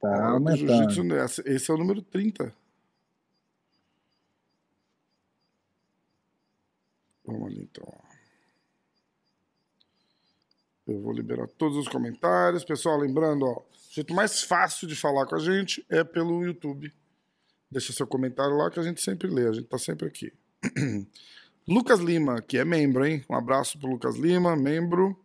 Tá 0.00 0.28
aumentando. 0.32 0.90
jiu-jitsu, 0.92 1.42
esse 1.46 1.70
é 1.70 1.74
o 1.74 1.78
número 1.78 2.02
30. 2.02 2.52
Vamos 7.26 7.48
ali 7.48 7.62
então. 7.62 7.86
Eu 10.86 11.00
vou 11.00 11.12
liberar 11.12 11.48
todos 11.48 11.76
os 11.76 11.88
comentários. 11.88 12.64
Pessoal, 12.64 12.98
lembrando, 12.98 13.44
ó, 13.44 13.58
o 13.58 13.64
jeito 13.90 14.14
mais 14.14 14.42
fácil 14.42 14.86
de 14.86 14.94
falar 14.94 15.26
com 15.26 15.34
a 15.34 15.40
gente 15.40 15.84
é 15.90 16.04
pelo 16.04 16.44
YouTube. 16.44 16.92
Deixa 17.70 17.92
seu 17.92 18.06
comentário 18.06 18.56
lá 18.56 18.70
que 18.70 18.78
a 18.78 18.82
gente 18.82 19.02
sempre 19.02 19.28
lê, 19.28 19.48
a 19.48 19.52
gente 19.52 19.66
tá 19.66 19.78
sempre 19.78 20.06
aqui. 20.06 20.32
Lucas 21.66 21.98
Lima, 21.98 22.40
que 22.40 22.56
é 22.56 22.64
membro, 22.64 23.04
hein? 23.04 23.24
Um 23.28 23.34
abraço 23.34 23.76
pro 23.78 23.90
Lucas 23.90 24.14
Lima, 24.14 24.54
membro. 24.54 25.18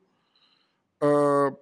Ah, 1.00 1.54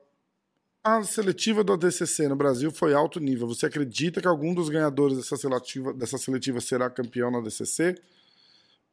a 0.81 1.03
seletiva 1.03 1.61
do 1.61 1.73
ADCC 1.73 2.29
no 2.29 2.37
Brasil 2.37 2.71
foi 2.71 2.93
alto 2.93 3.19
nível. 3.19 3.47
Você 3.49 3.65
acredita 3.65 4.21
que 4.21 4.27
algum 4.27 4.53
dos 4.53 4.69
ganhadores 4.69 5.17
dessa 5.17 5.35
seletiva, 5.35 5.93
dessa 5.93 6.17
seletiva 6.17 6.61
será 6.61 6.89
campeão 6.89 7.29
na 7.29 7.39
ADCC? 7.39 8.01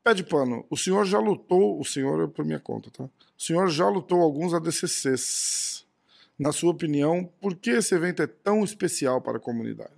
Pé 0.06 0.14
de 0.14 0.22
pano, 0.22 0.64
o 0.70 0.76
senhor 0.76 1.04
já 1.04 1.18
lutou, 1.18 1.80
o 1.80 1.84
senhor 1.84 2.22
é 2.22 2.26
por 2.28 2.44
minha 2.44 2.60
conta, 2.60 2.88
tá? 2.92 3.02
O 3.02 3.42
senhor 3.42 3.68
já 3.68 3.88
lutou 3.88 4.20
alguns 4.20 4.54
ADCCs. 4.54 5.84
Na 6.38 6.52
sua 6.52 6.70
opinião, 6.70 7.28
por 7.40 7.56
que 7.56 7.70
esse 7.70 7.92
evento 7.92 8.22
é 8.22 8.26
tão 8.28 8.62
especial 8.62 9.20
para 9.20 9.38
a 9.38 9.40
comunidade? 9.40 9.90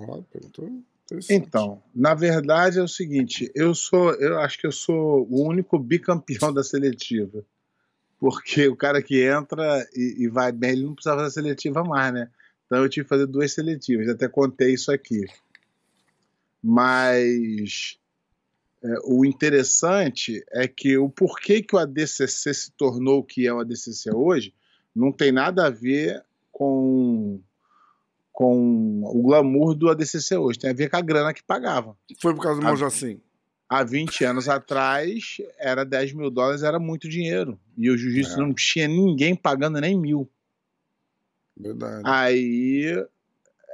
Ah, 0.00 0.22
perguntou. 0.32 0.82
Então, 1.28 1.82
na 1.94 2.14
verdade 2.14 2.78
é 2.78 2.82
o 2.82 2.88
seguinte, 2.88 3.52
eu 3.54 3.74
sou, 3.74 4.14
eu 4.14 4.38
acho 4.38 4.58
que 4.58 4.66
eu 4.66 4.72
sou 4.72 5.28
o 5.30 5.46
único 5.46 5.78
bicampeão 5.78 6.50
da 6.54 6.64
seletiva. 6.64 7.44
Porque 8.18 8.66
o 8.66 8.76
cara 8.76 9.02
que 9.02 9.22
entra 9.22 9.86
e, 9.94 10.24
e 10.24 10.28
vai 10.28 10.52
bem, 10.52 10.70
ele 10.70 10.84
não 10.84 10.94
precisava 10.94 11.20
da 11.20 11.30
seletiva 11.30 11.84
mais, 11.84 12.14
né? 12.14 12.30
Então 12.64 12.82
eu 12.82 12.88
tive 12.88 13.04
que 13.04 13.10
fazer 13.10 13.26
duas 13.26 13.52
seletivas, 13.52 14.08
até 14.08 14.26
contei 14.26 14.72
isso 14.72 14.90
aqui. 14.90 15.26
Mas 16.62 17.98
é, 18.82 18.94
o 19.04 19.24
interessante 19.24 20.44
é 20.52 20.68
que 20.68 20.96
o 20.96 21.08
porquê 21.08 21.62
que 21.62 21.74
o 21.74 21.78
ADCC 21.78 22.54
se 22.54 22.72
tornou 22.72 23.18
o 23.18 23.24
que 23.24 23.46
é 23.46 23.52
o 23.52 23.60
ADCC 23.60 24.14
hoje 24.14 24.54
não 24.94 25.12
tem 25.12 25.32
nada 25.32 25.66
a 25.66 25.70
ver 25.70 26.24
com 26.52 27.40
com 28.32 29.02
o 29.02 29.20
glamour 29.20 29.74
do 29.74 29.88
ADCC 29.90 30.36
hoje, 30.36 30.60
tem 30.60 30.70
a 30.70 30.72
ver 30.72 30.88
com 30.88 30.96
a 30.96 31.00
grana 31.00 31.34
que 31.34 31.42
pagava. 31.42 31.96
Foi 32.20 32.32
por 32.32 32.40
causa 32.40 32.60
do. 32.60 32.66
Mojacin. 32.68 33.20
Há 33.68 33.82
20 33.82 34.24
anos 34.24 34.48
atrás, 34.48 35.38
era 35.58 35.84
10 35.84 36.12
mil 36.12 36.30
dólares, 36.30 36.62
era 36.62 36.78
muito 36.78 37.08
dinheiro. 37.08 37.58
E 37.76 37.90
o 37.90 37.98
jiu-jitsu 37.98 38.34
É. 38.34 38.36
não 38.36 38.54
tinha 38.54 38.86
ninguém 38.86 39.34
pagando 39.34 39.80
nem 39.80 39.98
mil. 39.98 40.30
Verdade. 41.56 42.02
Aí. 42.06 43.04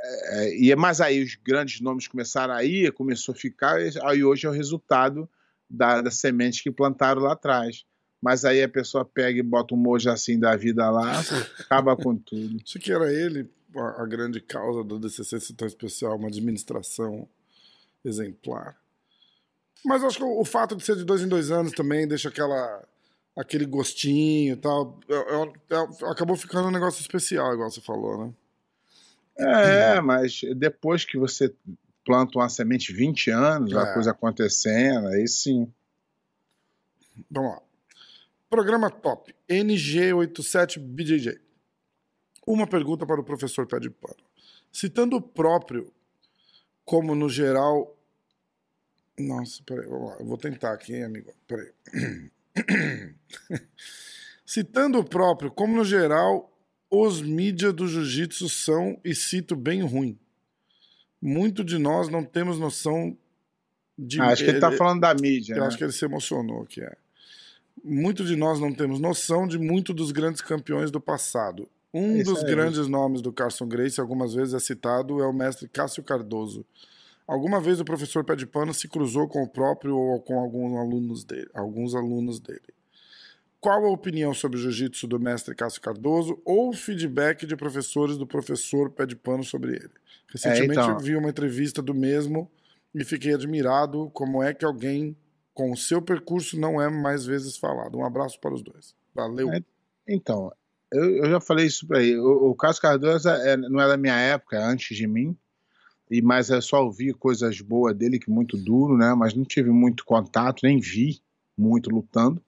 É, 0.07 0.57
e, 0.57 0.75
mas 0.77 1.01
aí 1.01 1.23
os 1.23 1.35
grandes 1.35 1.81
nomes 1.81 2.07
começaram 2.07 2.55
a 2.55 2.63
ir, 2.63 2.93
começou 2.93 3.35
a 3.35 3.39
ficar, 3.39 3.79
aí 4.03 4.23
hoje 4.23 4.47
é 4.47 4.51
o 4.51 4.53
resultado 4.53 5.29
da, 5.69 6.03
da 6.03 6.11
semente 6.11 6.63
que 6.63 6.71
plantaram 6.71 7.23
lá 7.23 7.33
atrás. 7.33 7.85
Mas 8.21 8.45
aí 8.45 8.63
a 8.63 8.69
pessoa 8.69 9.05
pega 9.05 9.39
e 9.39 9.43
bota 9.43 9.75
um 9.75 9.79
mojo 9.79 10.09
assim 10.11 10.39
da 10.39 10.57
vida 10.57 10.89
lá, 10.91 11.23
acaba 11.61 11.97
com 11.97 12.17
tudo. 12.17 12.57
Achei 12.63 12.81
que 12.81 12.93
era 12.93 13.13
ele 13.13 13.51
a, 13.77 14.07
grande 14.07 14.41
causa 14.41 14.83
do 14.83 14.99
DCC 14.99 15.41
ser 15.41 15.55
tão 15.55 15.67
especial, 15.67 16.17
uma 16.17 16.29
administração 16.29 17.29
exemplar. 18.05 18.77
Mas 19.85 20.03
acho 20.03 20.19
que 20.19 20.25
o, 20.25 20.41
o 20.41 20.45
fato 20.45 20.77
de 20.77 20.85
ser 20.85 20.97
de 20.97 21.05
dois 21.05 21.21
em 21.23 21.29
dois 21.29 21.51
anos 21.51 21.73
também 21.73 22.09
deixa 22.09 22.29
aquela 22.29 22.87
aquele 23.37 23.67
gostinho 23.67 24.55
e 24.55 24.57
tal. 24.57 24.99
É- 25.09 25.15
é- 25.15 25.77
é- 25.77 26.11
acabou 26.11 26.37
ficando 26.37 26.69
um 26.69 26.73
negócio 26.73 27.01
especial, 27.01 27.53
igual 27.53 27.71
você 27.71 27.81
falou, 27.81 28.27
né? 28.27 28.33
É, 29.39 30.01
mas 30.01 30.41
depois 30.57 31.05
que 31.05 31.19
você 31.19 31.53
planta 32.05 32.39
uma 32.39 32.49
semente 32.49 32.93
20 32.93 33.31
anos, 33.31 33.73
É. 33.73 33.77
a 33.79 33.95
coisa 33.95 34.11
acontecendo, 34.13 35.09
aí 35.09 35.27
sim. 35.27 35.73
Vamos 37.31 37.53
lá. 37.53 37.63
Programa 38.51 38.91
top. 38.91 39.35
NG87BJJ. 39.49 41.41
Uma 42.47 42.67
pergunta 42.67 43.07
para 43.07 43.21
o 43.21 43.25
professor 43.25 43.67
Pé 43.67 43.81
de 43.81 43.91
Pano. 43.91 44.17
Citando 44.73 45.17
o 45.17 45.23
próprio, 45.23 45.93
como 46.85 47.15
no 47.15 47.29
geral. 47.29 47.97
Nossa, 49.19 49.63
peraí, 49.65 49.87
vamos 49.89 50.11
lá. 50.11 50.17
Eu 50.21 50.27
vou 50.27 50.37
tentar 50.37 50.73
aqui, 50.73 50.95
hein, 50.95 51.05
amigo? 51.05 51.33
Peraí. 51.47 51.73
Citando 54.45 54.99
o 54.99 55.05
próprio, 55.05 55.51
como 55.51 55.75
no 55.77 55.85
geral, 55.85 56.54
os 56.91 57.21
mídias 57.23 57.73
do 57.73 57.87
jiu-jitsu 57.87 58.49
são, 58.49 58.99
e 59.05 59.15
cito 59.15 59.57
bem 59.57 59.83
ruim. 59.83 60.19
Muito 61.21 61.65
de 61.65 61.79
nós 61.79 62.09
não 62.09 62.23
temos 62.25 62.59
noção 62.59 63.17
de. 63.99 64.21
Ah, 64.21 64.29
acho 64.29 64.45
que 64.45 64.51
ele 64.51 64.61
tá 64.61 64.69
ele- 64.69 64.77
falando 64.77 65.01
da 65.01 65.15
mídia, 65.15 65.55
eu 65.55 65.61
né? 65.61 65.67
acho 65.67 65.79
que 65.79 65.85
ele 65.85 65.93
se 65.93 66.05
emocionou 66.05 66.63
aqui. 66.63 66.83
É. 66.83 66.97
Muito 67.83 68.25
de 68.25 68.37
nós 68.37 68.61
não 68.61 68.73
temos 68.73 69.01
noção 69.01 69.47
de 69.47 69.59
muito 69.59 69.93
dos 69.93 70.13
grandes 70.13 70.41
campeões 70.41 70.91
do 70.91 71.01
passado. 71.01 71.69
Um 71.93 72.17
Isso 72.17 72.33
dos 72.33 72.45
aí. 72.45 72.51
grandes 72.51 72.87
nomes 72.89 73.21
do 73.23 73.33
Carson 73.33 73.67
Grace, 73.67 74.01
algumas 74.01 74.35
vezes 74.35 74.53
é 74.55 74.59
citado, 74.59 75.21
é 75.23 75.27
o 75.27 75.33
mestre 75.33 75.69
Cássio 75.69 76.03
Cardoso. 76.03 76.65
Alguma 77.27 77.61
vez 77.61 77.81
o 77.81 77.85
professor 77.85 78.23
Pé 78.25 78.37
de 78.37 78.47
Pano 78.47 78.75
se 78.75 78.87
cruzou 78.89 79.27
com 79.29 79.43
o 79.43 79.49
próprio 79.49 79.97
ou 79.97 80.21
com 80.21 80.39
alguns 80.41 80.77
alunos 80.79 81.25
dele. 81.25 81.49
Alguns 81.55 81.95
alunos 81.95 82.39
dele. 82.39 82.61
Qual 83.65 83.83
a 83.87 83.89
opinião 83.89 84.35
sobre 84.35 84.59
o 84.59 84.61
jiu-jitsu 84.61 85.07
do 85.07 85.19
mestre 85.19 85.55
Cássio 85.55 85.81
Cardoso 85.81 86.39
ou 86.45 86.71
feedback 86.75 87.47
de 87.47 87.57
professores 87.57 88.19
do 88.19 88.27
professor 88.27 88.91
Pé 88.91 89.07
de 89.07 89.17
Pano 89.17 89.43
sobre 89.43 89.71
ele? 89.77 89.91
Recentemente 90.29 90.73
então. 90.73 90.91
eu 90.91 90.99
vi 90.99 91.17
uma 91.17 91.31
entrevista 91.31 91.81
do 91.81 91.95
mesmo 91.95 92.51
e 92.95 93.03
fiquei 93.07 93.33
admirado 93.33 94.11
como 94.13 94.43
é 94.43 94.53
que 94.53 94.67
alguém 94.67 95.17
com 95.55 95.73
o 95.73 95.77
seu 95.79 96.03
percurso 96.03 96.61
não 96.61 96.79
é 96.79 96.91
mais 96.91 97.25
vezes 97.25 97.57
falado. 97.57 97.97
Um 97.97 98.05
abraço 98.05 98.39
para 98.39 98.53
os 98.53 98.63
dois. 98.63 98.95
Valeu. 99.15 99.51
É. 99.51 99.65
Então, 100.07 100.53
eu, 100.93 101.25
eu 101.25 101.31
já 101.31 101.41
falei 101.41 101.65
isso 101.65 101.87
pra 101.87 102.03
ele. 102.03 102.19
O, 102.19 102.51
o 102.51 102.55
Cássio 102.55 102.83
Cardoso 102.83 103.31
é- 103.31 103.57
não 103.57 103.81
é 103.81 103.89
da 103.89 103.97
minha 103.97 104.19
época, 104.19 104.59
é 104.59 104.63
antes 104.63 104.95
de 104.95 105.07
mim. 105.07 105.35
E, 106.11 106.21
mas 106.21 106.51
eu 106.51 106.61
só 106.61 106.85
ouvi 106.85 107.15
coisas 107.15 107.59
boas 107.63 107.97
dele, 107.97 108.19
que 108.19 108.31
muito 108.31 108.59
duro, 108.59 108.95
né? 108.95 109.15
Mas 109.15 109.33
não 109.33 109.43
tive 109.43 109.71
muito 109.71 110.05
contato, 110.05 110.61
nem 110.65 110.79
vi 110.79 111.23
muito 111.57 111.89
lutando. 111.89 112.43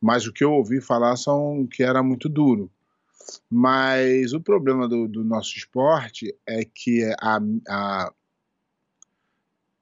Mas 0.00 0.26
o 0.26 0.32
que 0.32 0.42
eu 0.42 0.52
ouvi 0.52 0.80
falar 0.80 1.16
são 1.16 1.66
que 1.66 1.82
era 1.82 2.02
muito 2.02 2.28
duro. 2.28 2.70
Mas 3.48 4.32
o 4.32 4.40
problema 4.40 4.88
do, 4.88 5.06
do 5.06 5.22
nosso 5.22 5.56
esporte 5.56 6.34
é 6.46 6.64
que 6.64 7.04
a, 7.20 7.38
a, 7.68 8.12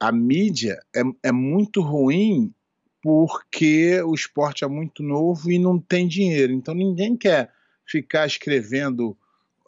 a 0.00 0.12
mídia 0.12 0.78
é, 0.94 1.02
é 1.22 1.32
muito 1.32 1.80
ruim 1.80 2.52
porque 3.00 4.02
o 4.02 4.14
esporte 4.14 4.64
é 4.64 4.68
muito 4.68 5.02
novo 5.02 5.50
e 5.50 5.58
não 5.58 5.78
tem 5.78 6.08
dinheiro. 6.08 6.52
Então 6.52 6.74
ninguém 6.74 7.16
quer 7.16 7.52
ficar 7.86 8.26
escrevendo 8.26 9.16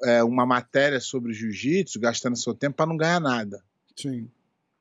é, 0.02 0.22
uma 0.22 0.44
matéria 0.44 1.00
sobre 1.00 1.32
jiu-jitsu, 1.32 2.00
gastando 2.00 2.36
seu 2.36 2.54
tempo 2.54 2.76
para 2.76 2.86
não 2.86 2.96
ganhar 2.96 3.20
nada. 3.20 3.62
Sim. 3.96 4.28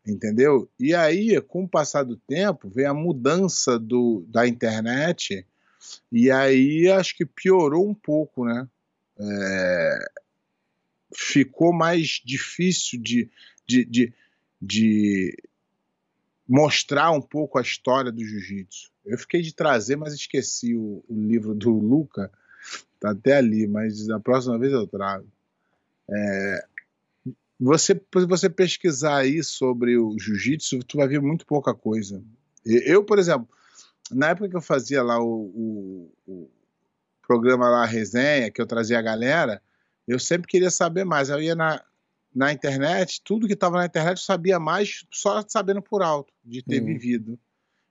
Entendeu? 0.05 0.69
E 0.79 0.95
aí, 0.95 1.39
com 1.41 1.63
o 1.63 1.69
passar 1.69 2.03
do 2.03 2.15
tempo, 2.15 2.69
veio 2.69 2.89
a 2.89 2.93
mudança 2.93 3.77
do, 3.77 4.25
da 4.27 4.47
internet, 4.47 5.45
e 6.11 6.29
aí 6.31 6.89
acho 6.89 7.15
que 7.15 7.25
piorou 7.25 7.87
um 7.87 7.93
pouco, 7.93 8.45
né? 8.45 8.67
É, 9.19 10.11
ficou 11.15 11.73
mais 11.73 12.21
difícil 12.23 13.01
de, 13.01 13.29
de, 13.67 13.85
de, 13.85 14.13
de 14.61 15.37
mostrar 16.47 17.11
um 17.11 17.21
pouco 17.21 17.57
a 17.57 17.61
história 17.61 18.11
do 18.11 18.23
jiu-jitsu. 18.23 18.91
Eu 19.05 19.17
fiquei 19.17 19.41
de 19.41 19.53
trazer, 19.53 19.95
mas 19.95 20.13
esqueci 20.13 20.75
o, 20.75 21.03
o 21.07 21.13
livro 21.13 21.53
do 21.53 21.71
Luca. 21.71 22.31
Tá 22.99 23.11
até 23.11 23.37
ali, 23.37 23.67
mas 23.67 24.05
da 24.05 24.19
próxima 24.19 24.57
vez 24.57 24.73
eu 24.73 24.85
trago. 24.85 25.27
É, 26.09 26.65
você, 27.59 27.99
você 28.27 28.49
pesquisar 28.49 29.17
aí 29.17 29.43
sobre 29.43 29.97
o 29.97 30.17
jiu-jitsu, 30.17 30.79
tu 30.79 30.97
vai 30.97 31.07
ver 31.07 31.21
muito 31.21 31.45
pouca 31.45 31.73
coisa. 31.73 32.23
Eu, 32.65 33.03
por 33.03 33.19
exemplo, 33.19 33.47
na 34.11 34.29
época 34.29 34.49
que 34.49 34.55
eu 34.55 34.61
fazia 34.61 35.01
lá 35.03 35.19
o, 35.19 35.25
o, 35.25 36.13
o 36.27 36.51
programa 37.27 37.69
lá, 37.69 37.83
a 37.83 37.87
resenha, 37.87 38.51
que 38.51 38.61
eu 38.61 38.65
trazia 38.65 38.99
a 38.99 39.01
galera, 39.01 39.61
eu 40.07 40.19
sempre 40.19 40.47
queria 40.47 40.71
saber 40.71 41.03
mais. 41.03 41.29
Eu 41.29 41.41
ia 41.41 41.55
na, 41.55 41.83
na 42.33 42.51
internet, 42.51 43.21
tudo 43.23 43.47
que 43.47 43.53
estava 43.53 43.77
na 43.77 43.85
internet 43.85 44.17
eu 44.17 44.23
sabia 44.23 44.59
mais 44.59 45.05
só 45.11 45.43
sabendo 45.47 45.81
por 45.81 46.01
alto, 46.01 46.33
de 46.43 46.63
ter 46.63 46.79
uhum. 46.79 46.87
vivido. 46.87 47.39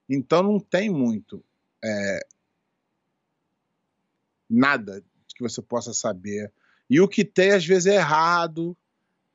Então 0.08 0.42
não 0.42 0.58
tem 0.58 0.90
muito 0.90 1.44
é, 1.84 2.20
nada 4.48 5.02
que 5.34 5.42
você 5.42 5.62
possa 5.62 5.92
saber. 5.92 6.52
E 6.88 7.00
o 7.00 7.08
que 7.08 7.24
tem, 7.24 7.52
às 7.52 7.64
vezes, 7.64 7.86
é 7.86 7.96
errado. 7.96 8.76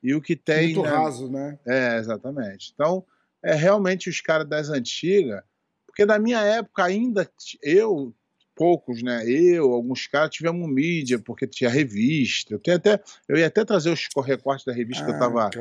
E 0.02 0.14
o 0.14 0.20
que 0.20 0.36
tem. 0.36 0.74
Muito 0.74 0.82
né? 0.82 0.88
raso, 0.88 1.30
né? 1.30 1.58
É, 1.64 1.96
exatamente. 1.96 2.72
Então, 2.74 3.04
é 3.42 3.54
realmente 3.54 4.10
os 4.10 4.20
caras 4.20 4.46
das 4.46 4.68
antigas. 4.68 5.42
Porque 5.94 6.04
na 6.04 6.18
minha 6.18 6.40
época, 6.40 6.82
ainda 6.82 7.30
eu, 7.62 8.12
poucos, 8.52 9.00
né? 9.00 9.24
Eu, 9.30 9.72
alguns 9.72 10.08
caras 10.08 10.30
tivemos 10.30 10.68
mídia, 10.68 11.20
porque 11.20 11.46
tinha 11.46 11.70
revista. 11.70 12.52
Eu, 12.52 12.58
tenho 12.58 12.78
até, 12.78 13.00
eu 13.28 13.36
ia 13.36 13.46
até 13.46 13.64
trazer 13.64 13.90
os 13.90 14.08
recortes 14.24 14.66
da 14.66 14.72
revista 14.72 15.04
ah, 15.04 15.06
que 15.06 15.12
eu 15.12 15.16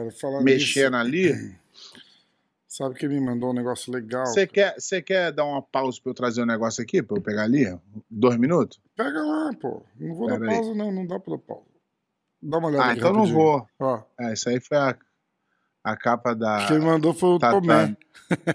ah, 0.07 0.09
tava 0.19 0.41
mexendo 0.41 0.95
ali. 0.95 1.31
Sabe 2.67 2.95
que 2.95 3.07
me 3.07 3.19
mandou 3.19 3.51
um 3.51 3.53
negócio 3.53 3.93
legal? 3.93 4.25
Você 4.25 4.47
quer, 4.47 4.75
quer 5.05 5.31
dar 5.31 5.45
uma 5.45 5.61
pausa 5.61 5.99
para 6.01 6.09
eu 6.09 6.15
trazer 6.15 6.41
um 6.41 6.47
negócio 6.47 6.81
aqui, 6.81 7.03
para 7.03 7.15
eu 7.15 7.21
pegar 7.21 7.43
ali? 7.43 7.65
Dois 8.09 8.35
minutos? 8.35 8.81
Pega 8.97 9.21
lá, 9.21 9.51
pô. 9.61 9.83
Não 9.99 10.15
vou 10.15 10.25
Pera 10.25 10.39
dar 10.39 10.47
pausa, 10.47 10.71
aí. 10.71 10.77
não. 10.77 10.91
Não 10.91 11.05
dá 11.05 11.19
para 11.19 11.33
dar 11.35 11.39
pausa. 11.43 11.67
Dá 12.41 12.57
uma 12.57 12.69
olhada 12.69 12.85
Ah, 12.85 12.93
então 12.95 13.13
rapidinho. 13.13 13.37
não 13.37 13.43
vou. 13.43 13.67
Ó. 13.79 14.01
É, 14.19 14.33
isso 14.33 14.49
aí 14.49 14.59
foi 14.59 14.77
a, 14.77 14.97
a 15.83 15.97
capa 15.97 16.33
da. 16.33 16.67
Quem 16.67 16.79
mandou 16.79 17.13
foi 17.13 17.29
o. 17.31 17.39
Tomé. 17.39 17.95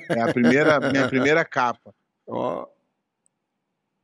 É 0.08 0.20
a 0.20 0.32
primeira, 0.32 0.80
minha 0.80 1.08
primeira 1.08 1.44
capa. 1.44 1.94
Ó. 2.26 2.66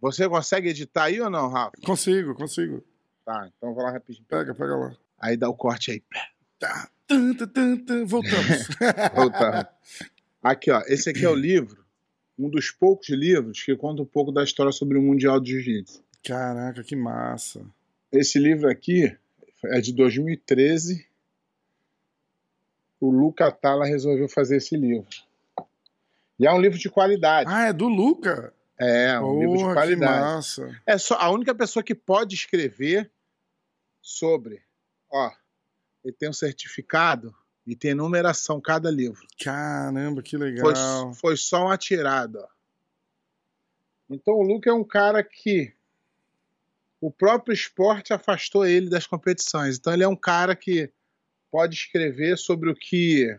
Você 0.01 0.29
consegue 0.29 0.69
editar 0.69 1.05
aí 1.05 1.21
ou 1.21 1.31
não, 1.31 1.49
Rafa? 1.49 1.73
Consigo, 1.85 2.35
consigo. 2.35 2.85
Tá, 3.25 3.49
então 3.57 3.73
vou 3.73 3.83
lá 3.83 3.91
rapidinho. 3.91 4.27
Pega, 4.29 4.55
pega 4.55 4.77
lá. 4.77 4.95
Aí 5.19 5.37
dá 5.37 5.49
o 5.49 5.55
corte 5.55 5.91
aí. 5.91 6.03
Tá. 6.59 6.91
Voltamos. 8.07 8.69
Voltamos. 9.17 9.67
Aqui, 10.43 10.71
ó. 10.71 10.83
Esse 10.87 11.09
aqui 11.09 11.25
é 11.25 11.29
o 11.29 11.35
livro, 11.35 11.83
um 12.39 12.51
dos 12.51 12.71
poucos 12.71 13.09
livros 13.09 13.63
que 13.63 13.75
conta 13.77 14.03
um 14.03 14.07
pouco 14.07 14.31
da 14.31 14.45
história 14.45 14.73
sobre 14.73 14.99
o 14.99 15.03
Mundial 15.03 15.41
de 15.41 15.53
Jiu-Jitsu. 15.53 16.05
Caraca, 16.23 16.83
que 16.83 16.95
massa. 16.95 17.65
Esse 18.13 18.39
livro 18.39 18.69
aqui 18.69 19.17
é 19.65 19.81
de 19.81 19.95
2013. 19.95 21.07
O 23.05 23.11
Luca 23.11 23.53
Tala 23.53 23.85
resolveu 23.85 24.27
fazer 24.27 24.57
esse 24.57 24.75
livro. 24.79 25.07
E 26.39 26.47
é 26.47 26.51
um 26.51 26.59
livro 26.59 26.79
de 26.79 26.89
qualidade. 26.89 27.51
Ah, 27.53 27.67
é 27.67 27.73
do 27.73 27.87
Luca? 27.87 28.55
É, 28.79 29.21
um 29.21 29.23
Porra, 29.23 29.41
livro 29.41 29.57
de 29.59 29.75
qualidade. 29.75 30.17
Que 30.17 30.21
massa. 30.21 30.81
É 30.87 30.97
só 30.97 31.15
a 31.17 31.29
única 31.29 31.55
pessoa 31.55 31.83
que 31.83 31.95
pode 31.95 32.35
escrever 32.35 33.11
sobre. 34.01 34.63
Ó, 35.11 35.31
ele 36.03 36.15
tem 36.15 36.31
um 36.31 36.33
certificado 36.33 37.35
e 37.67 37.77
tem 37.77 37.93
numeração 37.93 38.59
cada 38.59 38.91
livro. 38.91 39.27
Caramba, 39.39 40.23
que 40.23 40.39
legal. 40.39 40.65
Foi, 40.65 41.15
foi 41.15 41.37
só 41.37 41.67
uma 41.67 41.77
tirada. 41.77 42.49
Então 44.09 44.33
o 44.33 44.43
Luca 44.43 44.71
é 44.71 44.73
um 44.73 44.85
cara 44.85 45.23
que 45.23 45.75
o 47.03 47.11
próprio 47.11 47.53
esporte 47.53 48.15
afastou 48.15 48.65
ele 48.65 48.89
das 48.89 49.07
competições. 49.07 49.77
Então 49.77 49.93
ele 49.93 50.05
é 50.05 50.09
um 50.09 50.17
cara 50.17 50.57
que 50.57 50.91
pode 51.55 51.77
escrever 51.77 52.37
sobre 52.37 52.69
o 52.69 52.75
que 52.75 53.39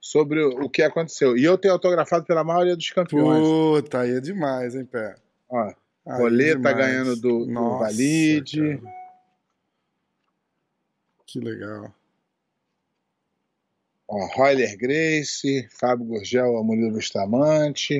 sobre 0.00 0.44
o 0.44 0.70
que 0.70 0.80
aconteceu. 0.80 1.36
E 1.36 1.42
eu 1.42 1.58
tenho 1.58 1.74
autografado 1.74 2.24
pela 2.24 2.44
maioria 2.44 2.76
dos 2.76 2.88
campeões. 2.90 3.40
Puta, 3.82 4.02
aí 4.02 4.12
é 4.12 4.20
demais, 4.20 4.76
hein, 4.76 4.84
Pé? 4.84 5.16
Ó, 5.48 5.72
Roleta 6.06 6.68
é 6.68 6.74
ganhando 6.74 7.16
do, 7.16 7.46
do 7.46 7.78
Valide. 7.78 8.78
Cara. 8.78 8.94
Que 11.26 11.40
legal. 11.40 11.92
Ó, 14.06 14.24
Royler 14.36 14.78
Grace, 14.78 15.68
Fábio 15.68 16.06
Gurgel, 16.06 16.62
Murilo 16.62 16.92
Bustamante, 16.92 17.98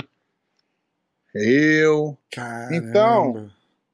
eu. 1.35 2.17
Caramba. 2.31 2.77
Então, 2.77 3.51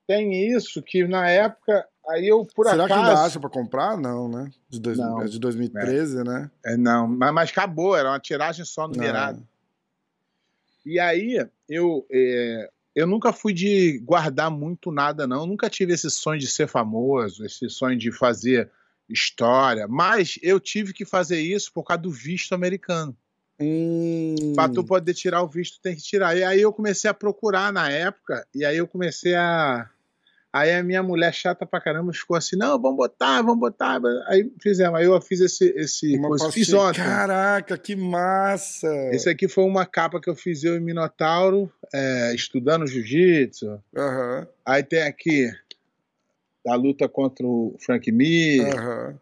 tem 0.06 0.54
isso 0.54 0.82
que 0.82 1.06
na 1.06 1.26
época, 1.30 1.88
aí 2.08 2.28
eu 2.28 2.44
por 2.44 2.66
Será 2.66 2.84
acaso... 2.84 2.88
Será 2.88 3.02
que 3.02 3.08
ainda 3.10 3.26
acha 3.26 3.40
pra 3.40 3.50
comprar? 3.50 3.96
Não, 3.96 4.28
né? 4.28 4.50
De, 4.68 4.80
dois, 4.80 4.98
não, 4.98 5.22
é 5.22 5.26
de 5.26 5.38
2013, 5.38 6.20
é. 6.20 6.24
né? 6.24 6.50
É, 6.64 6.76
não, 6.76 7.06
mas, 7.06 7.32
mas 7.32 7.50
acabou, 7.50 7.96
era 7.96 8.10
uma 8.10 8.20
tiragem 8.20 8.64
só 8.64 8.88
numerada. 8.88 9.42
E 10.84 10.98
aí, 10.98 11.46
eu, 11.68 12.06
é, 12.10 12.70
eu 12.94 13.06
nunca 13.06 13.32
fui 13.32 13.52
de 13.52 13.98
guardar 13.98 14.50
muito 14.50 14.90
nada, 14.90 15.26
não. 15.26 15.40
Eu 15.40 15.46
nunca 15.46 15.68
tive 15.68 15.92
esse 15.92 16.10
sonho 16.10 16.40
de 16.40 16.46
ser 16.46 16.66
famoso, 16.66 17.44
esse 17.44 17.68
sonho 17.68 17.96
de 17.96 18.10
fazer 18.10 18.70
história, 19.08 19.86
mas 19.88 20.38
eu 20.42 20.60
tive 20.60 20.92
que 20.92 21.04
fazer 21.04 21.40
isso 21.40 21.72
por 21.72 21.84
causa 21.84 22.02
do 22.02 22.10
visto 22.10 22.54
americano. 22.54 23.16
Hum. 23.60 24.52
Para 24.54 24.72
tu 24.72 24.84
poder 24.84 25.14
tirar 25.14 25.42
o 25.42 25.48
visto, 25.48 25.80
tem 25.80 25.96
que 25.96 26.02
tirar. 26.02 26.36
E 26.36 26.44
aí 26.44 26.60
eu 26.60 26.72
comecei 26.72 27.10
a 27.10 27.14
procurar 27.14 27.72
na 27.72 27.90
época, 27.90 28.46
e 28.54 28.64
aí 28.64 28.76
eu 28.76 28.86
comecei 28.86 29.34
a. 29.34 29.88
Aí 30.52 30.72
a 30.72 30.82
minha 30.82 31.02
mulher 31.02 31.32
chata 31.32 31.66
pra 31.66 31.80
caramba 31.80 32.12
ficou 32.12 32.36
assim: 32.36 32.56
não, 32.56 32.80
vamos 32.80 32.96
botar, 32.96 33.42
vamos 33.42 33.58
botar. 33.58 34.00
Aí 34.28 34.50
fizemos. 34.62 34.98
Aí 34.98 35.04
eu 35.04 35.20
fiz 35.20 35.40
esse. 35.40 35.68
esse 35.76 36.18
coisa, 36.18 36.50
fiz 36.50 36.72
ontem. 36.72 37.02
Caraca, 37.02 37.76
que 37.76 37.94
massa! 37.94 38.88
Esse 39.12 39.28
aqui 39.28 39.46
foi 39.46 39.64
uma 39.64 39.84
capa 39.84 40.20
que 40.20 40.28
eu 40.28 40.34
fiz 40.34 40.64
eu 40.64 40.76
e 40.76 40.80
Minotauro, 40.80 41.70
é, 41.92 42.34
estudando 42.34 42.86
jiu-jitsu. 42.86 43.82
Uhum. 43.94 44.46
Aí 44.64 44.82
tem 44.82 45.02
aqui 45.02 45.50
da 46.64 46.74
luta 46.74 47.08
contra 47.08 47.46
o 47.46 47.76
Frank 47.78 48.10
Mir. 48.10 48.62
Uhum. 48.62 49.18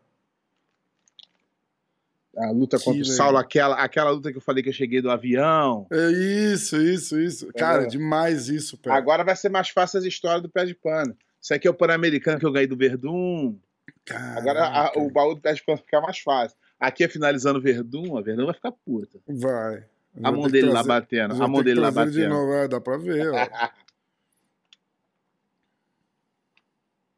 A 2.36 2.50
luta 2.50 2.78
contra 2.78 3.00
o 3.00 3.04
Saulo, 3.04 3.38
aquela, 3.38 3.76
aquela 3.76 4.10
luta 4.10 4.30
que 4.30 4.36
eu 4.36 4.42
falei 4.42 4.62
que 4.62 4.68
eu 4.68 4.74
cheguei 4.74 5.00
do 5.00 5.10
avião. 5.10 5.86
É 5.90 6.10
isso, 6.52 6.76
isso, 6.76 7.18
isso. 7.18 7.48
É 7.54 7.58
Cara, 7.58 7.86
demais 7.86 8.48
isso, 8.48 8.76
pé. 8.76 8.90
Agora 8.90 9.24
vai 9.24 9.34
ser 9.34 9.48
mais 9.48 9.70
fácil 9.70 9.98
as 9.98 10.04
histórias 10.04 10.42
do 10.42 10.48
pé 10.48 10.66
de 10.66 10.74
pano. 10.74 11.16
Isso 11.40 11.54
aqui 11.54 11.66
é 11.66 11.70
o 11.70 11.74
Pan-Americano 11.74 12.38
que 12.38 12.44
eu 12.44 12.52
ganhei 12.52 12.66
do 12.66 12.76
Verdun. 12.76 13.56
Caraca. 14.04 14.38
Agora 14.38 14.66
a, 14.66 14.92
o 14.98 15.10
baú 15.10 15.34
do 15.34 15.40
pé 15.40 15.54
de 15.54 15.64
pano 15.64 15.78
fica 15.78 16.00
mais 16.00 16.18
fácil. 16.18 16.58
Aqui 16.78 17.04
é 17.04 17.08
finalizando 17.08 17.58
o 17.58 17.62
Verdun, 17.62 18.18
a 18.18 18.20
Verdun 18.20 18.44
vai 18.44 18.54
ficar 18.54 18.72
puta. 18.72 19.18
Vai. 19.26 19.84
A 20.22 20.30
mão 20.30 20.42
dele 20.42 20.70
trazer, 20.70 20.74
lá 20.74 20.82
batendo. 20.82 21.42
A 21.42 21.48
mão 21.48 21.62
dele 21.62 21.80
lá 21.80 21.90
batendo. 21.90 22.12
De 22.12 22.28
novo, 22.28 22.52
é, 22.52 22.68
dá 22.68 22.80
pra 22.80 22.98
ver, 22.98 23.30
ó. 23.30 23.36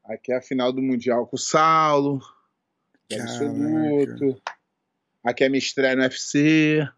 Aqui 0.04 0.33
é 0.33 0.37
a 0.37 0.42
final 0.42 0.72
do 0.72 0.81
Mundial 0.81 1.26
com 1.26 1.37
o 1.37 1.38
Saulo. 1.38 2.20
Absoluto. 3.12 4.40
Aqui 5.24 5.44
é 5.44 5.48
minha 5.48 5.59
estreia 5.59 5.96
no 5.96 6.02
UFC. 6.02 6.88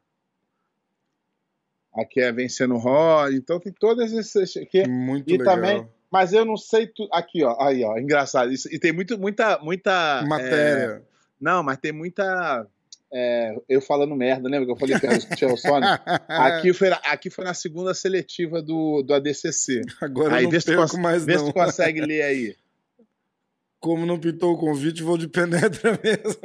Aqui 1.94 2.20
é 2.20 2.32
vencendo 2.32 2.74
o 2.74 2.78
Roy. 2.78 3.34
Então 3.36 3.58
tem 3.58 3.72
todas 3.72 4.12
essas 4.12 4.56
aqui. 4.56 4.86
Muito 4.88 5.28
e 5.28 5.38
legal. 5.38 5.56
também, 5.56 5.88
mas 6.10 6.32
eu 6.32 6.44
não 6.44 6.56
sei 6.56 6.86
tu... 6.86 7.08
aqui, 7.12 7.44
ó, 7.44 7.56
aí, 7.60 7.84
ó, 7.84 7.96
engraçado 7.98 8.52
isso. 8.52 8.68
E 8.72 8.78
tem 8.78 8.92
muito, 8.92 9.18
muita, 9.18 9.58
muita 9.58 10.22
matéria. 10.26 10.96
É... 10.96 11.02
Não, 11.40 11.62
mas 11.62 11.78
tem 11.78 11.92
muita 11.92 12.66
é, 13.12 13.56
eu 13.68 13.80
falando 13.80 14.14
merda, 14.14 14.48
lembra 14.48 14.66
que 14.66 14.72
eu 14.72 14.76
falei 14.76 14.96
que 14.98 15.44
era 15.44 15.52
o 15.52 15.56
Sony? 15.56 15.84
aqui, 16.28 16.72
foi, 16.72 16.90
aqui 17.04 17.28
foi 17.28 17.44
na 17.44 17.54
segunda 17.54 17.92
seletiva 17.92 18.62
do, 18.62 19.02
do 19.02 19.12
ADCC. 19.12 19.82
Agora 20.00 20.36
aí, 20.36 20.44
eu 20.44 20.50
não 20.52 20.60
perco 20.60 20.98
mais 20.98 21.24
vê 21.26 21.34
não. 21.34 21.46
se 21.46 21.52
consegue 21.52 22.00
ler 22.00 22.22
aí. 22.22 22.56
Como 23.80 24.04
não 24.04 24.20
pintou 24.20 24.52
o 24.52 24.58
convite, 24.58 25.02
vou 25.02 25.16
de 25.16 25.26
penetra 25.26 25.98
mesmo. 26.04 26.40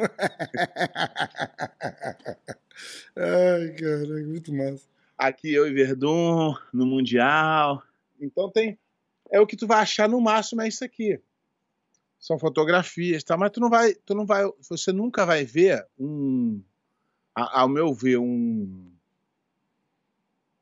Ai, 3.13 3.75
cara, 3.77 4.23
muito 4.25 4.53
massa. 4.53 4.87
Aqui 5.17 5.53
eu 5.53 5.67
e 5.67 5.73
Verdun, 5.73 6.55
no 6.73 6.85
Mundial. 6.85 7.83
Então 8.19 8.49
tem. 8.49 8.79
É 9.29 9.39
o 9.39 9.45
que 9.45 9.57
tu 9.57 9.67
vai 9.67 9.79
achar 9.79 10.07
no 10.07 10.21
máximo, 10.21 10.61
é 10.61 10.67
isso 10.67 10.83
aqui. 10.83 11.19
São 12.17 12.39
fotografias, 12.39 13.23
tá? 13.23 13.35
Mas 13.35 13.51
tu 13.51 13.59
não 13.59 13.69
vai. 13.69 13.93
Tu 13.93 14.15
não 14.15 14.25
vai. 14.25 14.43
Você 14.69 14.93
nunca 14.93 15.25
vai 15.25 15.43
ver 15.43 15.85
um. 15.99 16.61
Ao 17.33 17.67
meu 17.67 17.93
ver, 17.93 18.17
um. 18.17 18.91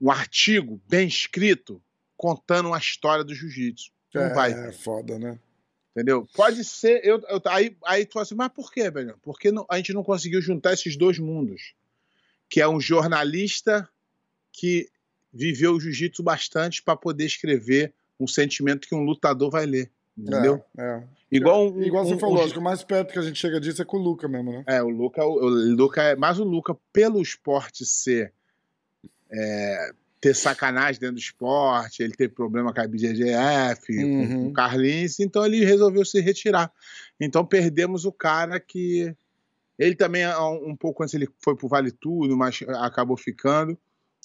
Um 0.01 0.11
artigo 0.11 0.81
bem 0.89 1.07
escrito 1.07 1.81
contando 2.17 2.67
uma 2.67 2.79
história 2.79 3.23
do 3.23 3.33
jiu-jitsu. 3.33 3.91
Não 4.13 4.23
é, 4.23 4.33
vai. 4.33 4.51
É 4.51 4.71
foda, 4.71 5.17
né? 5.17 5.39
Entendeu? 5.95 6.27
Pode 6.35 6.63
ser. 6.63 7.01
Eu, 7.05 7.19
eu, 7.29 7.41
aí, 7.45 7.77
aí 7.85 8.05
tu 8.05 8.13
fala 8.13 8.23
assim, 8.23 8.35
mas 8.35 8.49
por 8.51 8.71
quê, 8.71 8.89
velho? 8.89 9.15
Porque 9.21 9.51
não, 9.51 9.65
a 9.69 9.77
gente 9.77 9.93
não 9.93 10.03
conseguiu 10.03 10.41
juntar 10.41 10.73
esses 10.73 10.97
dois 10.97 11.19
mundos. 11.19 11.75
Que 12.49 12.61
é 12.61 12.67
um 12.67 12.79
jornalista 12.79 13.87
que 14.51 14.89
viveu 15.31 15.73
o 15.73 15.79
jiu-jitsu 15.79 16.21
bastante 16.23 16.81
para 16.81 16.95
poder 16.95 17.25
escrever 17.25 17.93
um 18.19 18.27
sentimento 18.27 18.87
que 18.87 18.95
um 18.95 19.03
lutador 19.03 19.49
vai 19.51 19.65
ler. 19.65 19.91
Entendeu? 20.17 20.63
É, 20.77 20.83
é. 20.83 21.03
Igual, 21.31 21.71
um, 21.73 21.81
Igual 21.83 22.05
você 22.05 22.13
um- 22.15 22.19
falou, 22.19 22.37
um- 22.39 22.43
acho 22.43 22.53
que 22.53 22.59
o 22.59 22.63
mais 22.63 22.83
perto 22.83 23.11
que 23.13 23.17
a 23.19 23.23
gente 23.23 23.39
chega 23.39 23.59
disso 23.59 23.81
é 23.81 23.85
com 23.85 23.97
o 23.97 24.01
Luca 24.03 24.27
mesmo, 24.27 24.51
né? 24.51 24.63
É, 24.67 24.81
o 24.83 24.89
Luca, 24.89 25.23
o, 25.25 25.33
o 25.45 25.49
Luca 25.75 26.01
é. 26.03 26.15
Mas 26.15 26.39
o 26.39 26.43
Luca, 26.43 26.75
pelo 26.91 27.21
esporte 27.21 27.83
ser. 27.85 28.31
é, 29.31 29.91
ter 30.23 30.33
sacanagem 30.33 31.01
dentro 31.01 31.15
do 31.15 31.19
esporte, 31.19 32.01
ele 32.01 32.13
teve 32.13 32.33
problema 32.33 32.73
com 32.73 32.79
a 32.79 32.85
com, 32.85 33.93
Uhum. 33.93 34.43
com 34.43 34.47
o 34.47 34.53
Carlinhos, 34.53 35.19
então 35.19 35.45
ele 35.45 35.65
resolveu 35.65 36.05
se 36.05 36.21
retirar. 36.21 36.71
Então 37.19 37.45
perdemos 37.45 38.05
o 38.05 38.11
cara 38.11 38.57
que. 38.57 39.13
Ele 39.77 39.95
também, 39.95 40.21
é 40.21 40.39
um 40.39 40.77
pouco 40.77 41.03
antes, 41.03 41.13
ele 41.13 41.27
foi 41.39 41.57
pro 41.57 41.67
Vale 41.67 41.91
Tudo, 41.91 42.37
mas 42.37 42.61
acabou 42.79 43.17
ficando. 43.17 43.77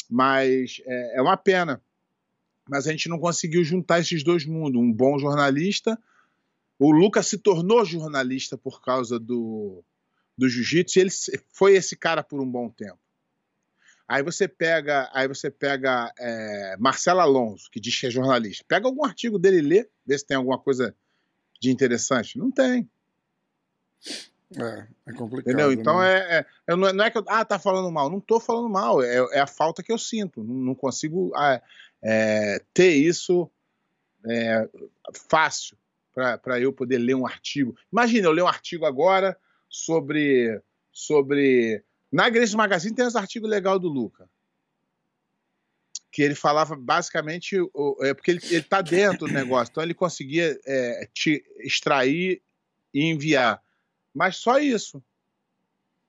Mas 0.09 0.81
é, 0.87 1.19
é 1.19 1.23
uma 1.23 1.37
pena. 1.37 1.83
Mas 2.69 2.87
a 2.87 2.93
gente 2.93 3.09
não 3.09 3.19
conseguiu 3.19 3.65
juntar 3.65 3.99
esses 3.99 4.23
dois 4.23 4.45
mundos. 4.47 4.81
Um 4.81 4.93
bom 4.93 5.19
jornalista. 5.19 5.99
O 6.79 6.93
Lucas 6.93 7.27
se 7.27 7.39
tornou 7.39 7.85
jornalista 7.85 8.57
por 8.57 8.81
causa 8.81 9.19
do, 9.19 9.83
do 10.37 10.49
jiu-jitsu 10.49 10.99
e 10.99 11.03
ele 11.03 11.11
foi 11.53 11.75
esse 11.75 11.97
cara 11.97 12.23
por 12.23 12.41
um 12.41 12.49
bom 12.49 12.69
tempo. 12.69 13.01
Aí 14.09 14.23
você 14.23 14.49
pega, 14.49 15.11
aí 15.13 15.29
você 15.29 15.51
pega 15.51 16.11
é, 16.19 16.77
Marcelo 16.79 17.21
Alonso, 17.21 17.71
que 17.71 17.79
diz 17.79 18.01
que 18.01 18.07
é 18.07 18.11
jornalista. 18.11 18.65
Pega 18.67 18.87
algum 18.87 19.05
artigo 19.05 19.39
dele 19.39 19.59
e 19.59 19.61
lê, 19.61 19.89
vê 20.07 20.19
se 20.19 20.27
tem 20.27 20.37
alguma 20.37 20.59
coisa 20.59 20.97
de 21.61 21.71
interessante. 21.71 22.39
Não 22.39 22.51
tem. 22.51 22.89
É, 24.57 24.87
é 25.09 25.13
complicado. 25.13 25.53
Entendeu? 25.53 25.73
Então 25.73 26.01
né? 26.01 26.39
é, 26.39 26.47
é- 26.67 26.77
não, 26.77 26.89
é- 26.89 26.93
não 26.95 27.05
é 27.05 27.11
que 27.11 27.19
eu. 27.19 27.25
Ah, 27.29 27.45
tá 27.45 27.59
falando 27.59 27.91
mal. 27.93 28.09
Não 28.09 28.19
tô 28.19 28.41
falando 28.41 28.71
mal. 28.71 29.03
É, 29.03 29.17
é 29.33 29.41
a 29.41 29.47
falta 29.47 29.83
que 29.83 29.93
eu 29.93 29.99
sinto. 29.99 30.43
Não, 30.43 30.55
não 30.55 30.75
consigo 30.75 31.31
ah, 31.35 31.61
é, 32.03 32.63
ter 32.73 32.95
isso 32.95 33.51
é, 34.27 34.67
fácil 35.29 35.77
para 36.15 36.59
eu 36.59 36.73
poder 36.73 36.99
ler 36.99 37.15
um 37.15 37.27
artigo. 37.27 37.77
Imagina, 37.93 38.27
eu 38.27 38.33
ler 38.33 38.43
um 38.43 38.49
artigo 38.49 38.87
agora 38.87 39.37
sobre. 39.69 40.61
sobre 40.91 41.85
na 42.11 42.29
Grace 42.29 42.57
Magazine 42.57 42.95
tem 42.95 43.07
uns 43.07 43.17
artigos 43.17 43.49
legais 43.49 43.81
do 43.81 43.89
Luca. 43.89 44.29
Que 46.11 46.23
ele 46.23 46.35
falava 46.35 46.75
basicamente. 46.75 47.57
É 48.01 48.15
porque 48.15 48.31
ele, 48.31 48.41
ele 48.45 48.63
tá 48.63 48.81
dentro 48.81 49.27
do 49.27 49.33
negócio. 49.33 49.71
Então 49.71 49.83
ele 49.83 49.95
conseguia 49.95 50.59
é, 50.67 51.09
te 51.13 51.45
extrair 51.61 52.43
e 52.93 53.05
enviar. 53.05 53.63
Mas 54.15 54.37
só 54.37 54.59
isso. 54.59 55.03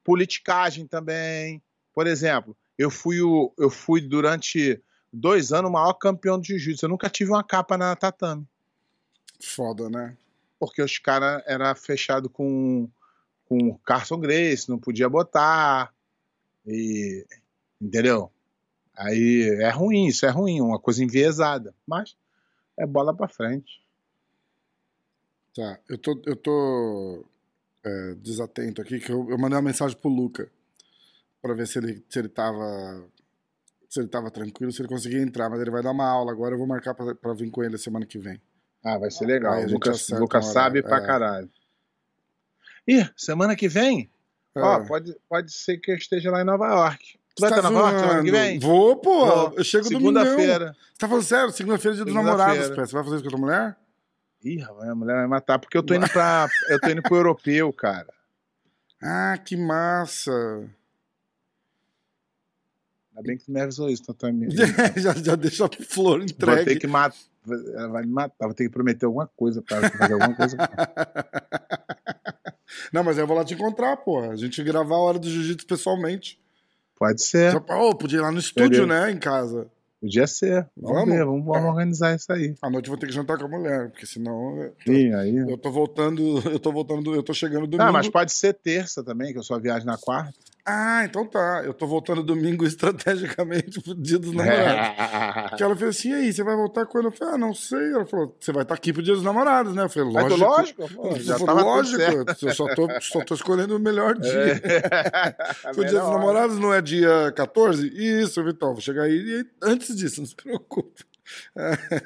Politicagem 0.03 0.87
também. 0.87 1.61
Por 1.93 2.07
exemplo, 2.07 2.57
eu 2.77 2.89
fui, 2.89 3.21
o, 3.21 3.53
eu 3.57 3.69
fui 3.69 3.99
durante 3.99 4.81
dois 5.11 5.51
anos 5.51 5.69
o 5.69 5.73
maior 5.73 5.93
campeão 5.93 6.39
de 6.39 6.47
jiu-jitsu. 6.47 6.85
Eu 6.85 6.89
nunca 6.89 7.09
tive 7.09 7.31
uma 7.31 7.43
capa 7.43 7.77
na 7.77 7.95
tatame. 7.95 8.47
Foda, 9.41 9.89
né? 9.89 10.17
Porque 10.57 10.81
os 10.81 10.97
caras 10.97 11.43
eram 11.45 11.75
fechados 11.75 12.31
com, 12.31 12.89
com 13.49 13.75
Carson 13.79 14.19
Grace, 14.19 14.69
não 14.69 14.77
podia 14.77 15.09
botar. 15.09 15.91
E, 16.65 17.25
entendeu? 17.81 18.31
Aí 18.95 19.57
é 19.59 19.69
ruim, 19.69 20.05
isso 20.05 20.25
é 20.25 20.29
ruim, 20.29 20.61
uma 20.61 20.79
coisa 20.79 21.03
enviesada. 21.03 21.73
Mas 21.87 22.15
é 22.77 22.85
bola 22.85 23.13
pra 23.13 23.27
frente. 23.27 23.81
Tá, 25.55 25.79
eu 25.89 25.97
tô, 25.97 26.21
eu 26.25 26.35
tô 26.35 27.25
é, 27.83 28.15
desatento 28.15 28.81
aqui, 28.81 28.99
que 28.99 29.11
eu, 29.11 29.27
eu 29.29 29.37
mandei 29.37 29.57
uma 29.57 29.63
mensagem 29.63 29.97
pro 29.97 30.09
Luca 30.09 30.49
pra 31.41 31.53
ver 31.55 31.67
se 31.67 31.79
ele, 31.79 32.05
se 32.07 32.19
ele 32.19 32.29
tava. 32.29 33.03
Se 33.89 33.99
ele 33.99 34.07
tava 34.07 34.29
tranquilo, 34.29 34.71
se 34.71 34.81
ele 34.83 34.87
conseguia 34.87 35.19
entrar, 35.19 35.49
mas 35.49 35.59
ele 35.59 35.71
vai 35.71 35.81
dar 35.81 35.89
uma 35.89 36.07
aula 36.07 36.31
agora, 36.31 36.53
eu 36.53 36.59
vou 36.59 36.67
marcar 36.67 36.93
pra, 36.93 37.15
pra 37.15 37.33
vir 37.33 37.49
com 37.49 37.63
ele 37.63 37.75
semana 37.75 38.05
que 38.05 38.19
vem. 38.19 38.39
Ah, 38.85 38.99
vai 38.99 39.09
ser 39.09 39.25
legal. 39.25 39.53
Aí 39.53 39.65
O 39.65 39.71
Lucas 39.71 40.07
um 40.11 40.41
sabe 40.43 40.83
pra 40.83 40.97
é. 40.97 41.05
caralho. 41.05 41.49
Ih, 42.87 43.09
semana 43.15 43.55
que 43.55 43.67
vem? 43.67 44.09
Ó, 44.55 44.77
É. 44.81 44.87
pode, 44.87 45.15
pode 45.29 45.53
ser 45.53 45.77
que 45.77 45.91
eu 45.91 45.95
esteja 45.95 46.31
lá 46.31 46.41
em 46.41 46.45
Nova 46.45 46.67
York. 46.67 47.19
Tu 47.35 47.41
vai 47.41 47.49
Você 47.51 47.55
estar 47.55 47.61
tá 47.61 47.69
em 47.69 47.77
Nova 47.77 47.89
York 47.91 47.99
semana 48.01 48.23
que 48.23 48.31
vem? 48.31 48.59
Vou, 48.59 48.95
pô. 48.97 49.25
Vou. 49.25 49.53
Eu 49.57 49.63
chego 49.63 49.85
domingo. 49.89 50.19
Segunda-feira. 50.19 50.75
Você 50.91 50.97
tá 50.99 51.07
falando 51.07 51.23
sério? 51.23 51.51
Segunda-feira 51.51 51.93
é 51.93 51.95
dia 51.97 52.05
dos 52.05 52.13
Segunda-feira. 52.13 52.47
namorados. 52.53 52.75
Você 52.89 52.93
vai 52.95 53.03
fazer 53.03 53.15
isso 53.15 53.23
com 53.23 53.29
a 53.29 53.31
tua 53.31 53.39
mulher? 53.39 53.77
Ih, 54.43 54.57
rapaz, 54.59 54.89
a 54.89 54.95
mulher 54.95 55.13
vai 55.15 55.27
matar, 55.27 55.59
porque 55.59 55.77
eu 55.77 55.83
tô 55.83 55.93
indo 55.93 56.09
pra. 56.09 56.47
eu 56.69 56.79
tô 56.79 56.89
indo 56.89 57.01
pro 57.03 57.15
europeu, 57.17 57.71
cara. 57.73 58.07
Ah, 59.01 59.37
que 59.37 59.55
massa. 59.55 60.31
Ainda 63.11 63.27
bem 63.27 63.37
que 63.37 63.45
tu 63.45 63.51
me 63.51 63.61
avisou 63.61 63.89
isso, 63.89 64.03
então 64.09 64.31
me... 64.31 64.47
já, 64.97 65.13
já 65.13 65.35
deixa 65.35 65.65
a 65.65 65.69
flor 65.89 66.19
Vou 66.19 66.27
ter 66.27 66.33
entregue. 66.33 66.79
que 66.79 66.87
matar. 66.87 67.17
Ela 67.75 67.87
vai 67.89 68.03
me 68.03 68.11
matar, 68.11 68.45
vou 68.45 68.53
ter 68.53 68.63
que 68.65 68.69
prometer 68.69 69.05
alguma 69.05 69.27
coisa 69.27 69.61
pra 69.61 69.89
fazer 69.89 70.13
alguma 70.13 70.35
coisa. 70.35 70.55
Não, 72.93 73.03
mas 73.03 73.17
aí 73.17 73.23
eu 73.23 73.27
vou 73.27 73.35
lá 73.37 73.43
te 73.43 73.53
encontrar, 73.53 73.97
pô. 73.97 74.19
A 74.19 74.35
gente 74.35 74.63
gravar 74.63 74.95
a 74.95 74.99
hora 74.99 75.19
do 75.19 75.29
jiu-jitsu 75.29 75.65
pessoalmente. 75.65 76.39
Pode 76.97 77.23
ser, 77.23 77.51
Já- 77.53 77.57
Ô, 77.77 77.95
podia 77.95 78.19
ir 78.19 78.21
lá 78.21 78.31
no 78.31 78.39
estúdio, 78.39 78.83
Entendeu? 78.83 78.87
né? 78.87 79.11
Em 79.11 79.17
casa. 79.17 79.67
podia 80.01 80.27
ser. 80.27 80.67
Vamos, 80.77 80.99
Vamos? 80.99 81.15
ver, 81.15 81.25
vamos, 81.25 81.45
vamos 81.45 81.63
É. 81.65 81.69
organizar 81.69 82.15
isso 82.15 82.31
aí. 82.31 82.55
À 82.61 82.69
noite 82.69 82.85
eu 82.87 82.91
vou 82.91 82.97
ter 82.99 83.07
que 83.07 83.13
jantar 83.13 83.37
com 83.37 83.45
a 83.45 83.47
mulher, 83.49 83.89
porque 83.89 84.05
senão. 84.05 84.57
eu 84.61 84.73
Sim, 84.85 85.13
aí. 85.13 85.35
Eu 85.37 85.57
tô 85.57 85.71
voltando, 85.71 86.21
eu 86.55 86.59
tô 86.59 86.71
voltando, 86.71 87.13
eu 87.15 87.23
tô 87.23 87.33
chegando 87.33 87.67
domingo. 87.67 87.89
Ah, 87.89 87.91
mas 87.91 88.07
pode 88.09 88.31
ser 88.33 88.53
terça 88.53 89.03
também, 89.03 89.31
que 89.33 89.39
eu 89.39 89.43
só 89.43 89.57
viajo 89.59 89.85
na 89.85 89.97
quarta. 89.97 90.33
Ah, 90.71 91.03
então 91.03 91.25
tá. 91.25 91.63
Eu 91.65 91.73
tô 91.73 91.87
voltando 91.87 92.21
domingo 92.21 92.63
estrategicamente 92.67 93.81
pro 93.81 93.95
dia 93.95 94.19
dos 94.19 94.31
namorados. 94.33 94.99
Que 95.57 95.63
ela 95.63 95.75
fez 95.75 95.97
assim, 95.97 96.11
e 96.11 96.13
aí, 96.13 96.33
você 96.33 96.43
vai 96.43 96.55
voltar 96.55 96.85
quando? 96.85 97.05
Eu 97.05 97.11
falei, 97.11 97.33
ah, 97.33 97.37
não 97.37 97.53
sei. 97.53 97.91
Ela 97.91 98.05
falou, 98.05 98.35
você 98.39 98.51
vai 98.51 98.63
estar 98.63 98.75
aqui 98.75 98.93
pro 98.93 99.01
dia 99.01 99.15
dos 99.15 99.23
namorados, 99.23 99.73
né? 99.73 99.83
Eu 99.83 99.89
falei, 99.89 100.13
Mas 100.13 100.37
lógico. 100.37 100.81
lógico, 100.81 100.95
pô, 100.95 101.15
já 101.15 101.39
falei, 101.39 101.63
lógico, 101.63 102.01
eu 102.43 102.53
só 102.53 102.73
tô, 102.75 102.87
só 103.01 103.23
tô 103.23 103.33
escolhendo 103.33 103.75
o 103.75 103.79
melhor 103.79 104.17
dia. 104.17 104.29
É. 104.69 105.71
O 105.71 105.83
dia 105.83 105.99
dos 105.99 106.09
namorados 106.11 106.59
não 106.59 106.73
é 106.73 106.81
dia 106.81 107.31
14? 107.35 107.87
Isso, 107.93 108.43
Vitão, 108.43 108.73
vou 108.73 108.81
chegar 108.81 109.03
aí 109.03 109.13
e 109.13 109.45
antes 109.61 109.95
disso, 109.95 110.21
não 110.21 110.27
se 110.27 110.35
preocupe. 110.35 111.03
É, 111.55 112.01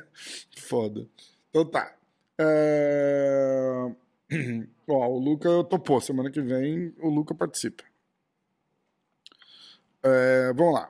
Foda. 0.58 1.06
Então 1.50 1.66
tá. 1.66 1.94
É... 2.40 3.92
Ó, 4.88 5.08
o 5.08 5.20
Luca 5.20 5.64
topou. 5.66 6.02
Semana 6.02 6.32
que 6.32 6.42
vem 6.42 6.94
o 7.00 7.10
Luca 7.10 7.34
participa. 7.34 7.84
É, 10.04 10.52
vamos 10.54 10.74
lá. 10.74 10.90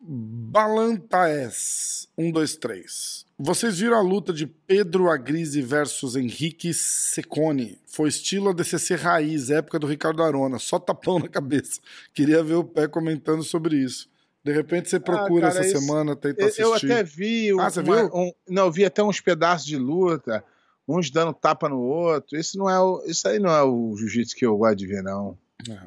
Balantaes. 0.00 2.08
1, 2.16 2.30
2, 2.32 2.56
3. 2.56 3.26
Vocês 3.38 3.78
viram 3.78 3.96
a 3.96 4.02
luta 4.02 4.32
de 4.32 4.46
Pedro 4.46 5.10
Agrise 5.10 5.62
versus 5.62 6.16
Henrique 6.16 6.72
Secone? 6.74 7.78
Foi 7.86 8.08
estilo 8.08 8.50
ADCC 8.50 8.94
raiz, 8.96 9.50
época 9.50 9.78
do 9.78 9.86
Ricardo 9.86 10.22
Arona, 10.22 10.58
só 10.58 10.78
tapão 10.78 11.18
na 11.18 11.28
cabeça. 11.28 11.80
Queria 12.12 12.42
ver 12.42 12.54
o 12.54 12.64
pé 12.64 12.86
comentando 12.88 13.42
sobre 13.42 13.76
isso. 13.76 14.08
De 14.44 14.52
repente 14.52 14.88
você 14.90 14.98
procura 15.00 15.48
Ah, 15.48 15.52
cara, 15.52 15.64
essa 15.66 15.76
isso- 15.76 15.86
semana, 15.86 16.16
tenta 16.16 16.44
assistir. 16.44 16.62
eu 16.62 16.74
até 16.74 17.02
vi. 17.02 17.50
Ah, 17.60 17.70
você 17.70 17.82
viu? 17.82 17.94
um- 18.14 18.32
não, 18.48 18.66
eu 18.66 18.72
vi 18.72 18.84
até 18.84 19.02
uns 19.02 19.20
pedaços 19.20 19.66
de 19.66 19.76
luta, 19.76 20.42
uns 20.88 21.10
dando 21.10 21.32
tapa 21.34 21.68
no 21.68 21.78
outro. 21.78 22.38
Isso 22.38 22.58
não 22.58 22.68
é 22.68 22.78
o, 22.80 23.02
isso 23.06 23.26
aí 23.28 23.38
não 23.38 23.50
é 23.50 23.62
o 23.62 23.94
jiu-jitsu 23.96 24.34
que 24.36 24.44
eu 24.46 24.56
gosto 24.56 24.76
de 24.76 24.86
ver, 24.86 25.02
não. 25.02 25.36
É, 25.68 25.78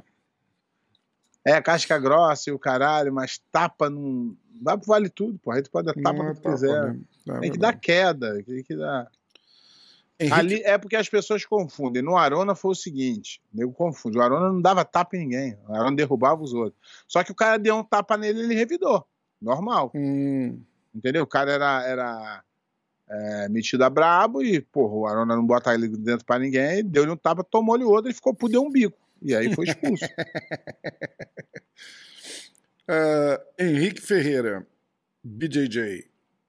casca 1.62 1.97
grossa 1.99 2.49
e 2.49 2.53
o 2.53 2.60
caralho, 2.60 3.13
mas 3.13 3.38
tapa 3.51 3.89
não. 3.89 4.36
Dá 4.62 4.77
pro 4.77 4.88
vale 4.88 5.10
tudo, 5.10 5.38
porra. 5.39 5.58
Aí 5.58 5.63
tu 5.63 5.69
pode 5.71 5.86
dar 5.88 5.93
tapa 5.93 6.23
é 6.23 6.34
que 6.34 6.41
tapa, 6.41 6.51
quiser. 6.51 6.93
né? 6.93 6.99
É 7.27 7.32
Tem 7.32 7.51
que 7.51 7.58
verdade. 7.58 7.58
dar 7.60 7.73
queda, 7.79 8.43
tem 8.43 8.63
que 8.63 8.75
dar. 8.75 9.08
Henrique- 10.19 10.39
Ali 10.39 10.62
é 10.63 10.77
porque 10.77 10.95
as 10.95 11.10
pessoas 11.10 11.43
confundem. 11.43 12.01
No 12.01 12.15
Arona 12.15 12.56
foi 12.56 12.71
o 12.71 12.75
seguinte: 12.75 13.41
o 13.53 13.58
nego 13.58 13.73
confunde. 13.73 14.17
O 14.17 14.21
Arona 14.21 14.49
não 14.53 14.62
dava 14.62 14.86
tapa 14.86 15.17
em 15.17 15.19
ninguém. 15.21 15.58
O 15.67 15.73
Arona 15.75 15.95
derrubava 15.95 16.41
os 16.41 16.53
outros. 16.53 16.79
Só 17.08 17.23
que 17.23 17.32
o 17.32 17.36
cara 17.36 17.58
deu 17.58 17.75
um 17.75 17.84
tapa 17.84 18.15
nele 18.15 18.39
e 18.39 18.43
ele 18.43 18.56
revidou. 18.56 19.06
Normal. 19.41 19.91
Hum, 19.95 20.62
Entendeu? 20.95 21.23
O 21.23 21.27
cara 21.27 21.51
era, 21.51 21.84
era 21.86 22.43
é, 23.10 23.49
metido 23.49 23.84
a 23.84 23.89
brabo 23.89 24.41
e, 24.43 24.62
porra, 24.62 24.93
o 24.93 25.08
Arona 25.08 25.36
não 25.36 25.45
bota 25.45 25.73
ele 25.73 25.88
dentro 25.89 26.23
pra 26.25 26.38
ninguém, 26.39 26.86
deu-lhe 26.86 27.12
um 27.12 27.17
tapa, 27.17 27.43
tomou-lhe 27.43 27.84
outro 27.84 28.10
e 28.10 28.13
ficou 28.13 28.34
por 28.34 28.47
deu 28.49 28.62
um 28.63 28.71
bico. 28.71 28.97
E 29.24 29.34
aí 29.36 29.54
foi 29.56 29.66
expulso. 29.66 30.06
é, 32.88 33.42
Henrique 33.60 34.02
Ferreira, 34.02 34.66
BJJ. 35.24 36.06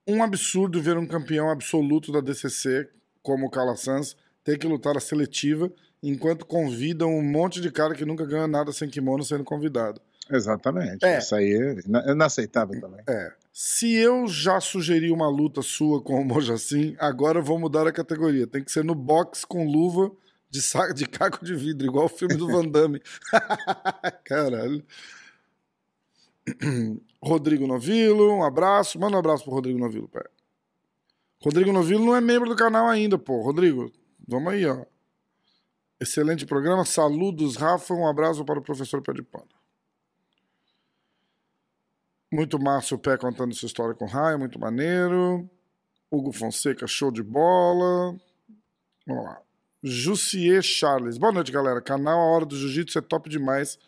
Um 0.06 0.22
absurdo 0.22 0.82
ver 0.82 0.98
um 0.98 1.06
campeão 1.06 1.48
absoluto 1.50 2.12
da 2.12 2.20
DCC, 2.20 2.88
como 3.22 3.46
o 3.46 3.50
Carla 3.50 3.76
Sanz, 3.76 4.16
ter 4.42 4.58
que 4.58 4.66
lutar 4.66 4.96
a 4.96 5.00
seletiva, 5.00 5.72
enquanto 6.02 6.44
convidam 6.44 7.10
um 7.16 7.22
monte 7.22 7.60
de 7.60 7.70
cara 7.70 7.94
que 7.94 8.04
nunca 8.04 8.26
ganha 8.26 8.46
nada 8.46 8.70
sem 8.72 8.88
kimono 8.88 9.24
sendo 9.24 9.44
convidado. 9.44 10.00
Exatamente. 10.30 11.04
É. 11.04 11.18
Isso 11.18 11.34
aí 11.34 11.52
é 11.52 11.80
ina- 11.86 12.12
inaceitável 12.12 12.78
também. 12.80 13.00
É. 13.08 13.32
Se 13.52 13.94
eu 13.94 14.26
já 14.26 14.60
sugeri 14.60 15.10
uma 15.10 15.28
luta 15.28 15.62
sua 15.62 16.02
com 16.02 16.20
o 16.20 16.24
Mojacin, 16.24 16.96
agora 16.98 17.38
eu 17.38 17.42
vou 17.42 17.58
mudar 17.58 17.86
a 17.86 17.92
categoria. 17.92 18.46
Tem 18.46 18.62
que 18.64 18.72
ser 18.72 18.84
no 18.84 18.94
box 18.94 19.44
com 19.44 19.64
luva 19.66 20.10
de, 20.54 20.62
saco, 20.62 20.94
de 20.94 21.04
caco 21.04 21.44
de 21.44 21.52
vidro, 21.52 21.84
igual 21.84 22.04
o 22.04 22.08
filme 22.08 22.36
do 22.36 22.46
Van 22.46 22.68
Damme. 22.68 23.02
Caralho. 24.24 24.86
Rodrigo 27.20 27.66
Novilo, 27.66 28.32
um 28.32 28.44
abraço. 28.44 28.96
Manda 29.00 29.16
um 29.16 29.18
abraço 29.18 29.42
pro 29.42 29.52
Rodrigo 29.52 29.80
Novilo, 29.80 30.08
pé. 30.08 30.24
Rodrigo 31.42 31.72
Novilo 31.72 32.04
não 32.04 32.14
é 32.14 32.20
membro 32.20 32.48
do 32.48 32.54
canal 32.54 32.86
ainda, 32.86 33.18
pô. 33.18 33.42
Rodrigo, 33.42 33.90
vamos 34.28 34.52
aí, 34.52 34.64
ó. 34.64 34.84
Excelente 36.00 36.46
programa. 36.46 36.84
Saludos, 36.84 37.56
Rafa. 37.56 37.92
Um 37.92 38.06
abraço 38.06 38.44
para 38.44 38.60
o 38.60 38.62
professor 38.62 39.02
Pé 39.02 39.12
de 39.12 39.22
Pano. 39.22 39.48
Muito 42.32 42.60
massa 42.60 42.94
o 42.94 42.98
Pé 42.98 43.16
contando 43.16 43.52
essa 43.52 43.66
história 43.66 43.94
com 43.94 44.04
o 44.04 44.08
Raio, 44.08 44.38
muito 44.38 44.58
maneiro. 44.60 45.50
Hugo 46.12 46.30
Fonseca, 46.30 46.86
show 46.86 47.10
de 47.10 47.24
bola. 47.24 48.16
Vamos 49.04 49.24
lá. 49.24 49.44
Jussier 49.86 50.62
Charles. 50.62 51.18
Boa 51.18 51.30
noite, 51.30 51.52
galera. 51.52 51.78
Canal 51.78 52.18
A 52.18 52.24
Hora 52.24 52.46
do 52.46 52.56
Jiu-Jitsu 52.56 52.98
é 52.98 53.02
top 53.02 53.28
demais. 53.28 53.78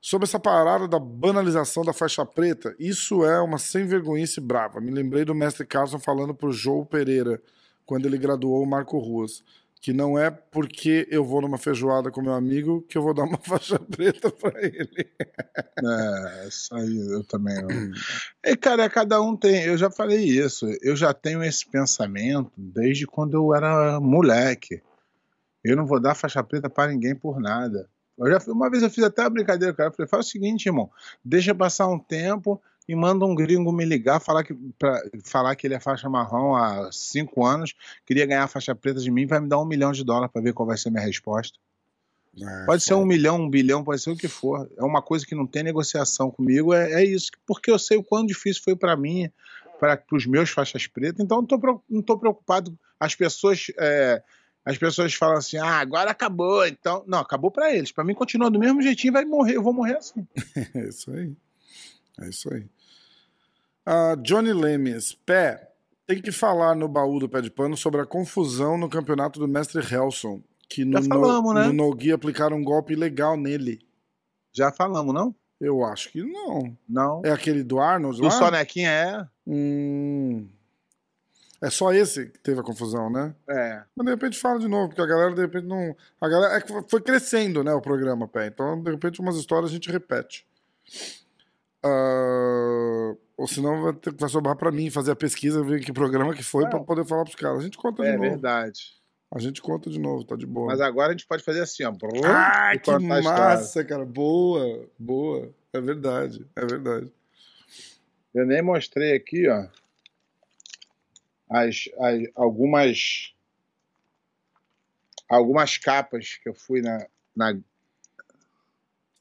Sobre 0.00 0.24
essa 0.24 0.40
parada 0.40 0.88
da 0.88 0.98
banalização 0.98 1.84
da 1.84 1.92
faixa 1.92 2.24
preta, 2.24 2.74
isso 2.78 3.22
é 3.26 3.38
uma 3.38 3.58
sem 3.58 3.84
vergonhice 3.84 4.40
brava. 4.40 4.80
Me 4.80 4.90
lembrei 4.90 5.26
do 5.26 5.34
mestre 5.34 5.66
Carson 5.66 5.98
falando 5.98 6.34
pro 6.34 6.50
João 6.50 6.82
Pereira, 6.82 7.42
quando 7.84 8.06
ele 8.06 8.16
graduou 8.16 8.62
o 8.62 8.66
Marco 8.66 8.96
Ruas, 8.96 9.44
que 9.82 9.92
não 9.92 10.18
é 10.18 10.30
porque 10.30 11.06
eu 11.10 11.22
vou 11.22 11.42
numa 11.42 11.58
feijoada 11.58 12.10
com 12.10 12.22
meu 12.22 12.32
amigo 12.32 12.80
que 12.88 12.96
eu 12.96 13.02
vou 13.02 13.12
dar 13.12 13.24
uma 13.24 13.36
faixa 13.44 13.78
preta 13.78 14.30
para 14.30 14.64
ele. 14.64 15.10
É, 15.84 16.48
isso 16.48 16.74
aí 16.74 17.12
eu 17.12 17.22
também. 17.24 17.54
E, 18.42 18.56
cara, 18.56 18.88
cada 18.88 19.20
um 19.20 19.36
tem. 19.36 19.64
Eu 19.64 19.76
já 19.76 19.90
falei 19.90 20.24
isso. 20.24 20.64
Eu 20.80 20.96
já 20.96 21.12
tenho 21.12 21.44
esse 21.44 21.68
pensamento 21.68 22.50
desde 22.56 23.06
quando 23.06 23.34
eu 23.34 23.54
era 23.54 24.00
moleque. 24.00 24.80
Eu 25.64 25.76
não 25.76 25.86
vou 25.86 26.00
dar 26.00 26.14
faixa 26.14 26.42
preta 26.42 26.68
para 26.70 26.92
ninguém 26.92 27.14
por 27.14 27.40
nada. 27.40 27.88
Eu 28.18 28.30
já, 28.30 28.38
uma 28.50 28.70
vez 28.70 28.82
eu 28.82 28.90
fiz 28.90 29.04
até 29.04 29.22
uma 29.22 29.30
brincadeira, 29.30 29.74
cara. 29.74 29.90
Eu 29.90 29.92
falei, 29.92 30.08
faz 30.08 30.26
o 30.26 30.30
seguinte, 30.30 30.66
irmão, 30.66 30.90
deixa 31.24 31.54
passar 31.54 31.86
um 31.88 31.98
tempo 31.98 32.60
e 32.88 32.96
manda 32.96 33.24
um 33.24 33.34
gringo 33.34 33.70
me 33.70 33.84
ligar, 33.84 34.18
falar 34.18 34.42
que, 34.42 34.54
pra, 34.78 35.00
falar 35.22 35.54
que 35.54 35.66
ele 35.66 35.74
é 35.74 35.80
faixa 35.80 36.08
marrom 36.08 36.56
há 36.56 36.90
cinco 36.90 37.44
anos, 37.44 37.74
queria 38.06 38.24
ganhar 38.24 38.44
a 38.44 38.48
faixa 38.48 38.74
preta 38.74 38.98
de 38.98 39.10
mim, 39.10 39.26
vai 39.26 39.40
me 39.40 39.48
dar 39.48 39.60
um 39.60 39.66
milhão 39.66 39.92
de 39.92 40.02
dólares 40.02 40.32
para 40.32 40.40
ver 40.40 40.54
qual 40.54 40.66
vai 40.66 40.78
ser 40.78 40.88
a 40.88 40.92
minha 40.92 41.04
resposta. 41.04 41.58
É, 42.40 42.64
pode 42.64 42.82
ser 42.82 42.94
um 42.94 43.04
milhão, 43.04 43.36
um 43.36 43.50
bilhão, 43.50 43.84
pode 43.84 44.00
ser 44.00 44.10
o 44.10 44.16
que 44.16 44.28
for. 44.28 44.70
É 44.76 44.82
uma 44.82 45.02
coisa 45.02 45.26
que 45.26 45.34
não 45.34 45.46
tem 45.46 45.62
negociação 45.62 46.30
comigo, 46.30 46.72
é, 46.72 46.92
é 46.92 47.04
isso. 47.04 47.30
Porque 47.46 47.70
eu 47.70 47.78
sei 47.78 47.98
o 47.98 48.02
quão 48.02 48.24
difícil 48.24 48.62
foi 48.62 48.76
para 48.76 48.96
mim, 48.96 49.30
para 49.78 50.02
os 50.12 50.26
meus 50.26 50.50
faixas 50.50 50.86
pretas, 50.86 51.20
então 51.24 51.44
não 51.88 52.02
tô 52.02 52.18
preocupado. 52.18 52.78
As 52.98 53.14
pessoas. 53.14 53.66
É, 53.78 54.22
as 54.68 54.76
pessoas 54.76 55.14
falam 55.14 55.38
assim: 55.38 55.56
ah, 55.56 55.78
agora 55.78 56.10
acabou, 56.10 56.66
então. 56.66 57.02
Não, 57.06 57.20
acabou 57.20 57.50
para 57.50 57.74
eles. 57.74 57.90
Para 57.90 58.04
mim, 58.04 58.12
continua 58.12 58.50
do 58.50 58.58
mesmo 58.58 58.82
jeitinho, 58.82 59.14
vai 59.14 59.24
morrer, 59.24 59.56
eu 59.56 59.62
vou 59.62 59.72
morrer 59.72 59.96
assim. 59.96 60.28
é 60.74 60.88
isso 60.88 61.10
aí. 61.10 61.34
É 62.20 62.28
isso 62.28 62.52
aí. 62.52 62.66
Uh, 63.88 64.20
Johnny 64.22 64.52
Lemes, 64.52 65.14
pé, 65.24 65.70
tem 66.06 66.20
que 66.20 66.30
falar 66.30 66.74
no 66.74 66.86
baú 66.86 67.18
do 67.18 67.30
pé 67.30 67.40
de 67.40 67.50
pano 67.50 67.78
sobre 67.78 68.02
a 68.02 68.06
confusão 68.06 68.76
no 68.76 68.90
campeonato 68.90 69.40
do 69.40 69.48
mestre 69.48 69.80
Helson, 69.82 70.42
que 70.68 70.84
no, 70.84 71.00
Já 71.00 71.08
falamos, 71.08 71.54
no, 71.54 71.60
né? 71.60 71.66
no 71.68 71.72
Nogi 71.72 72.12
aplicaram 72.12 72.58
um 72.58 72.62
golpe 72.62 72.94
legal 72.94 73.38
nele. 73.38 73.80
Já 74.52 74.70
falamos, 74.70 75.14
não? 75.14 75.34
Eu 75.58 75.82
acho 75.82 76.10
que 76.10 76.22
não. 76.22 76.76
Não. 76.86 77.22
É 77.24 77.30
aquele 77.30 77.62
do 77.62 77.80
Arnold 77.80 78.18
Do 78.18 78.24
lá? 78.24 78.30
Sonequinha 78.32 78.90
é. 78.90 79.26
Hum. 79.46 80.46
É 81.60 81.70
só 81.70 81.92
esse 81.92 82.26
que 82.26 82.38
teve 82.38 82.60
a 82.60 82.62
confusão, 82.62 83.10
né? 83.10 83.34
É. 83.48 83.82
Mas 83.96 84.04
de 84.06 84.12
repente 84.12 84.38
fala 84.38 84.60
de 84.60 84.68
novo, 84.68 84.88
porque 84.88 85.00
a 85.02 85.06
galera 85.06 85.34
de 85.34 85.40
repente 85.40 85.66
não. 85.66 85.96
A 86.20 86.28
galera 86.28 86.54
é 86.54 86.60
que 86.60 86.72
foi 86.88 87.00
crescendo, 87.00 87.64
né, 87.64 87.72
o 87.74 87.80
programa, 87.80 88.28
pé. 88.28 88.46
Então, 88.46 88.80
de 88.80 88.90
repente, 88.92 89.20
umas 89.20 89.36
histórias 89.36 89.70
a 89.70 89.74
gente 89.74 89.90
repete. 89.90 90.46
Ah, 91.82 93.14
ou 93.36 93.46
senão 93.46 93.82
vai, 93.82 93.92
ter, 93.92 94.12
vai 94.14 94.28
sobrar 94.28 94.56
pra 94.56 94.70
mim 94.70 94.90
fazer 94.90 95.12
a 95.12 95.16
pesquisa, 95.16 95.62
ver 95.62 95.80
que 95.80 95.92
programa 95.92 96.34
que 96.34 96.42
foi, 96.42 96.64
Não. 96.64 96.70
pra 96.70 96.80
poder 96.80 97.04
falar 97.04 97.24
pros 97.24 97.36
caras. 97.36 97.58
A 97.60 97.62
gente 97.62 97.76
conta 97.78 98.02
de 98.02 98.08
É 98.08 98.12
novo. 98.12 98.22
verdade. 98.22 98.96
A 99.34 99.38
gente 99.38 99.60
conta 99.60 99.90
de 99.90 99.98
novo, 99.98 100.24
tá 100.24 100.34
de 100.36 100.46
boa. 100.46 100.68
Mas 100.68 100.80
agora 100.80 101.08
a 101.08 101.12
gente 101.12 101.26
pode 101.26 101.44
fazer 101.44 101.60
assim, 101.60 101.84
ó. 101.84 101.90
brum, 101.90 102.20
Ah, 102.24 102.72
que 102.82 102.90
massa, 102.98 103.84
cara. 103.84 104.04
Boa, 104.04 104.86
boa. 104.98 105.50
É 105.72 105.80
verdade, 105.80 106.46
é 106.56 106.64
verdade. 106.64 107.12
Eu 108.34 108.46
nem 108.46 108.62
mostrei 108.62 109.14
aqui, 109.14 109.46
ó. 109.48 109.66
As, 111.48 111.88
as, 111.98 112.22
algumas. 112.34 113.34
Algumas 115.28 115.76
capas 115.76 116.38
que 116.42 116.48
eu 116.48 116.54
fui 116.54 116.80
na. 116.80 117.06
na 117.34 117.58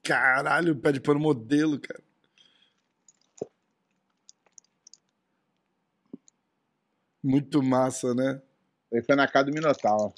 Caralho, 0.03 0.75
pé 0.75 0.91
de 0.93 1.01
pano 1.01 1.19
modelo, 1.19 1.79
cara. 1.79 2.01
Muito 7.21 7.61
massa, 7.61 8.13
né? 8.13 8.41
aí 8.93 9.03
foi 9.03 9.15
na 9.15 9.27
casa 9.27 9.45
do 9.45 9.53
Minotauro. 9.53 10.13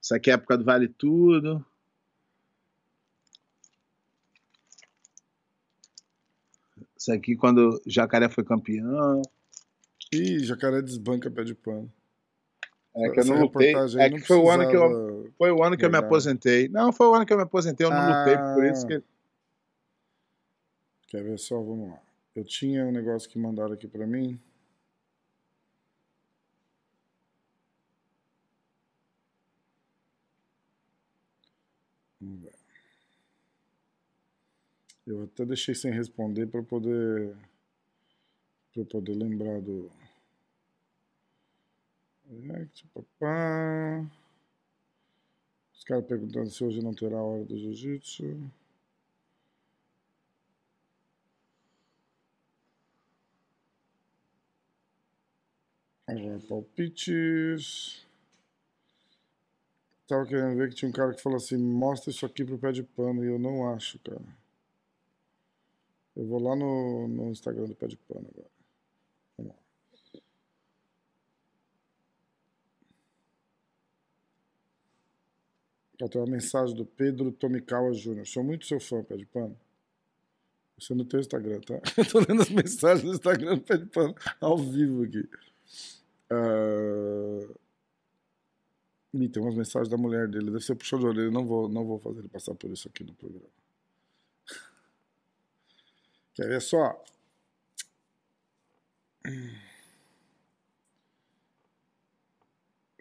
Isso 0.00 0.14
aqui 0.14 0.30
é 0.30 0.34
a 0.34 0.36
época 0.36 0.58
do 0.58 0.64
Vale 0.64 0.88
Tudo. 0.88 1.64
Isso 6.96 7.12
aqui 7.12 7.36
quando 7.36 7.68
o 7.68 7.82
Jacaré 7.86 8.28
foi 8.28 8.44
campeão. 8.44 9.20
Ih, 10.22 10.44
jacaré 10.44 10.82
desbanca 10.82 11.30
pé 11.30 11.44
de 11.44 11.54
pano. 11.54 11.90
É 12.96 13.10
que 13.10 13.20
eu 13.20 13.24
não 13.24 13.40
lutei. 13.40 13.74
É 13.98 14.08
que 14.10 14.20
foi 14.20 14.36
o 14.36 14.48
ano 14.48 14.68
que 14.68 14.76
eu, 14.76 15.32
foi 15.36 15.50
o 15.50 15.62
ano 15.64 15.76
que 15.76 15.84
eu 15.84 15.90
me 15.90 15.98
aposentei. 15.98 16.68
Não, 16.68 16.92
foi 16.92 17.06
o 17.08 17.14
ano 17.14 17.26
que 17.26 17.32
eu 17.32 17.36
me 17.36 17.42
aposentei, 17.42 17.86
eu 17.86 17.90
não 17.90 18.06
lutei, 18.06 18.36
por 18.54 18.64
isso 18.64 18.86
que. 18.86 19.02
Quer 21.08 21.24
ver 21.24 21.38
só? 21.38 21.56
Vamos 21.56 21.90
lá. 21.90 22.00
Eu 22.34 22.44
tinha 22.44 22.84
um 22.84 22.92
negócio 22.92 23.28
que 23.28 23.38
mandaram 23.38 23.72
aqui 23.72 23.88
pra 23.88 24.06
mim. 24.06 24.38
Vamos 32.20 32.42
ver. 32.42 32.54
Eu 35.06 35.24
até 35.24 35.44
deixei 35.44 35.74
sem 35.74 35.92
responder 35.92 36.46
para 36.46 36.62
poder 36.62 37.36
para 38.72 38.82
eu 38.82 38.86
poder 38.86 39.14
lembrar 39.14 39.60
do 39.60 39.90
Papá. 42.94 44.10
Os 45.74 45.84
caras 45.84 46.06
perguntando 46.06 46.48
se 46.50 46.64
hoje 46.64 46.82
não 46.82 46.94
terá 46.94 47.18
a 47.18 47.22
hora 47.22 47.44
do 47.44 47.58
jiu-jitsu. 47.58 48.50
Agora, 56.06 56.38
palpites. 56.48 58.06
Tava 60.06 60.26
querendo 60.26 60.56
ver 60.56 60.68
que 60.68 60.76
tinha 60.76 60.88
um 60.88 60.92
cara 60.92 61.14
que 61.14 61.22
falou 61.22 61.36
assim: 61.36 61.56
mostra 61.58 62.10
isso 62.10 62.24
aqui 62.24 62.44
pro 62.44 62.58
pé 62.58 62.72
de 62.72 62.82
pano. 62.82 63.24
E 63.24 63.28
eu 63.28 63.38
não 63.38 63.68
acho, 63.70 63.98
cara. 63.98 64.22
Eu 66.16 66.26
vou 66.26 66.40
lá 66.40 66.54
no, 66.56 67.08
no 67.08 67.30
Instagram 67.30 67.66
do 67.66 67.74
pé 67.74 67.86
de 67.86 67.96
pano 67.96 68.26
agora. 68.32 68.53
Ó, 76.04 76.08
tem 76.08 76.20
uma 76.20 76.30
mensagem 76.30 76.76
do 76.76 76.84
Pedro 76.84 77.32
Tomikawa 77.32 77.92
Júnior. 77.94 78.26
Sou 78.26 78.44
muito 78.44 78.66
seu 78.66 78.78
fã, 78.78 79.02
pé 79.02 79.16
de 79.16 79.24
pano. 79.24 79.58
Isso 80.76 80.92
é 80.92 80.96
no 80.96 81.04
teu 81.04 81.18
Instagram, 81.18 81.60
tá? 81.60 81.80
Eu 81.96 82.06
tô 82.06 82.18
lendo 82.18 82.42
as 82.42 82.50
mensagens 82.50 83.02
do 83.02 83.14
Instagram 83.14 83.54
do 83.54 83.62
pé 83.62 83.78
de 83.78 83.86
pano 83.86 84.14
ao 84.38 84.58
vivo 84.58 85.04
aqui. 85.04 85.26
Ah, 86.28 87.54
Ih, 89.14 89.28
tem 89.28 89.42
umas 89.42 89.54
mensagens 89.54 89.88
da 89.88 89.96
mulher 89.96 90.28
dele. 90.28 90.46
Deve 90.46 90.60
ser 90.60 90.74
puxou 90.74 90.98
de 90.98 91.06
orelha. 91.06 91.30
Não 91.30 91.46
vou, 91.46 91.68
não 91.68 91.86
vou 91.86 91.98
fazer 91.98 92.18
ele 92.18 92.28
passar 92.28 92.54
por 92.54 92.70
isso 92.70 92.88
aqui 92.88 93.02
no 93.04 93.14
programa. 93.14 93.48
Quer 96.34 96.48
ver 96.48 96.60
só? 96.60 97.02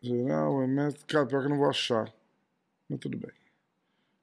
Geral, 0.01 0.63
MS. 0.63 1.03
Cara, 1.05 1.25
pior 1.25 1.39
que 1.41 1.45
eu 1.47 1.49
não 1.49 1.57
vou 1.57 1.69
achar. 1.69 2.13
Mas 2.93 2.99
tudo 2.99 3.17
bem. 3.17 3.31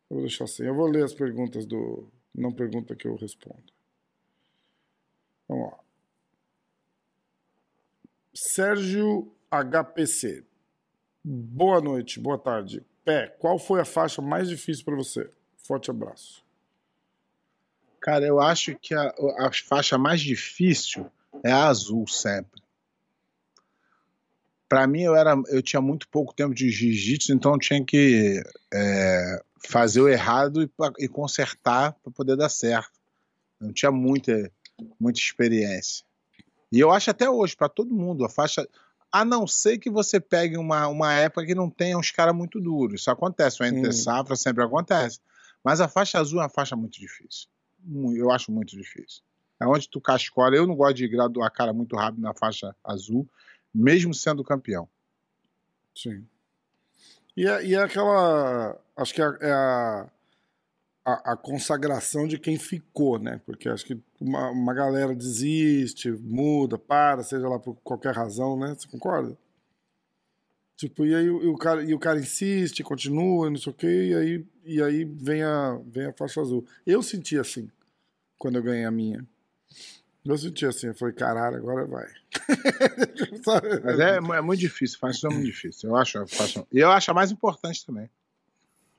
Eu 0.09 0.16
vou 0.16 0.20
deixar 0.20 0.44
assim. 0.44 0.62
Eu 0.62 0.74
vou 0.74 0.87
ler 0.87 1.04
as 1.04 1.12
perguntas 1.12 1.66
do. 1.66 2.09
Não 2.33 2.52
pergunta 2.52 2.94
que 2.94 3.09
eu 3.09 3.16
respondo. 3.16 3.72
Vamos 5.48 5.72
lá. 5.72 5.78
Sérgio 8.33 9.33
HPC. 9.50 10.44
Boa 11.24 11.80
noite, 11.80 12.20
boa 12.20 12.38
tarde. 12.38 12.85
Pé, 13.04 13.26
qual 13.40 13.59
foi 13.59 13.80
a 13.80 13.85
faixa 13.85 14.22
mais 14.22 14.48
difícil 14.48 14.85
para 14.85 14.94
você? 14.94 15.28
Forte 15.56 15.90
abraço. 15.90 16.44
Cara, 18.00 18.24
eu 18.24 18.40
acho 18.40 18.78
que 18.78 18.94
a, 18.94 19.12
a 19.38 19.50
faixa 19.52 19.98
mais 19.98 20.20
difícil 20.20 21.11
é 21.42 21.50
a 21.50 21.66
azul 21.66 22.06
sempre. 22.06 22.62
Para 24.70 24.87
mim, 24.87 25.02
eu, 25.02 25.16
era, 25.16 25.35
eu 25.48 25.61
tinha 25.61 25.83
muito 25.83 26.06
pouco 26.06 26.33
tempo 26.33 26.54
de 26.54 26.70
jiu-jitsu, 26.70 27.33
então 27.33 27.54
eu 27.54 27.59
tinha 27.59 27.85
que 27.85 28.40
é, 28.72 29.42
fazer 29.68 30.00
o 30.00 30.09
errado 30.09 30.62
e, 30.62 30.70
e 31.00 31.09
consertar 31.09 31.92
para 32.00 32.12
poder 32.12 32.37
dar 32.37 32.48
certo. 32.48 32.92
Não 33.61 33.72
tinha 33.72 33.90
muita. 33.90 34.48
muita 34.98 35.18
experiência. 35.18 36.04
E 36.70 36.78
eu 36.78 36.92
acho 36.92 37.11
até 37.11 37.28
hoje, 37.28 37.56
para 37.56 37.68
todo 37.68 37.92
mundo, 37.92 38.24
a 38.24 38.28
faixa. 38.28 38.64
A 39.11 39.24
não 39.24 39.44
ser 39.44 39.78
que 39.78 39.90
você 39.90 40.20
pegue 40.20 40.56
uma, 40.56 40.87
uma 40.87 41.12
época 41.14 41.44
que 41.44 41.54
não 41.54 41.68
tenha 41.68 41.98
uns 41.98 42.12
caras 42.12 42.33
muito 42.33 42.61
duros. 42.61 43.00
Isso 43.00 43.11
acontece, 43.11 43.61
o 43.61 43.66
entre 43.66 43.92
safra 43.92 44.37
sempre 44.37 44.62
acontece. 44.62 45.18
Mas 45.64 45.80
a 45.80 45.88
faixa 45.88 46.20
azul 46.20 46.38
é 46.38 46.44
uma 46.44 46.48
faixa 46.48 46.76
muito 46.76 47.00
difícil. 47.00 47.48
Eu 48.16 48.30
acho 48.30 48.52
muito 48.52 48.76
difícil. 48.76 49.20
É 49.61 49.66
onde 49.66 49.88
tu 49.88 50.00
cascola. 50.00 50.54
Eu 50.54 50.64
não 50.64 50.76
gosto 50.76 50.96
de 50.98 51.09
graduar 51.09 51.50
cara 51.50 51.72
muito 51.72 51.96
rápido 51.96 52.22
na 52.22 52.33
faixa 52.33 52.72
azul, 52.85 53.28
mesmo 53.74 54.14
sendo 54.14 54.44
campeão. 54.44 54.88
Sim. 55.94 56.26
E 57.37 57.46
é, 57.46 57.64
e 57.64 57.74
é 57.74 57.83
aquela. 57.83 58.78
Acho 58.96 59.14
que 59.14 59.22
é, 59.22 59.24
é 59.40 59.52
a, 59.52 60.11
a, 61.04 61.33
a 61.33 61.37
consagração 61.37 62.26
de 62.26 62.38
quem 62.38 62.59
ficou, 62.59 63.18
né? 63.18 63.40
Porque 63.46 63.68
acho 63.68 63.85
que 63.85 63.98
uma, 64.20 64.50
uma 64.50 64.74
galera 64.74 65.14
desiste, 65.14 66.11
muda, 66.11 66.78
para, 66.78 67.22
seja 67.22 67.48
lá 67.48 67.59
por 67.59 67.76
qualquer 67.76 68.14
razão, 68.14 68.59
né? 68.59 68.74
Você 68.76 68.88
concorda? 68.88 69.37
Tipo, 70.76 71.04
e 71.04 71.14
aí 71.14 71.26
e 71.26 71.28
o 71.28 71.56
cara, 71.59 71.85
e 71.85 71.92
o 71.92 71.98
cara 71.98 72.18
insiste, 72.18 72.83
continua, 72.83 73.50
não 73.50 73.59
sei 73.59 73.70
o 73.70 73.74
quê, 73.74 74.09
e 74.09 74.14
aí, 74.14 74.46
e 74.64 74.83
aí 74.83 75.04
vem, 75.04 75.42
a, 75.42 75.78
vem 75.87 76.06
a 76.06 76.12
faixa 76.14 76.40
azul. 76.40 76.64
Eu 76.87 77.02
senti 77.02 77.38
assim, 77.38 77.70
quando 78.38 78.56
eu 78.56 78.62
ganhei 78.62 78.85
a 78.85 78.90
minha. 78.90 79.26
Eu 80.24 80.37
senti 80.37 80.66
assim, 80.66 80.92
falei, 80.92 81.14
caralho, 81.14 81.56
agora 81.56 81.87
vai. 81.87 82.06
Mas 83.85 83.98
é, 83.98 84.16
é 84.16 84.40
muito 84.40 84.61
difícil, 84.61 84.98
faixa 84.98 85.26
é 85.26 85.30
muito 85.30 85.46
difícil. 85.46 85.90
Eu 85.90 85.96
acho 85.96 86.26
faixa. 86.26 86.66
E 86.70 86.78
eu 86.78 86.90
acho 86.90 87.11
a 87.11 87.14
mais 87.14 87.30
importante 87.30 87.85
também. 87.87 88.09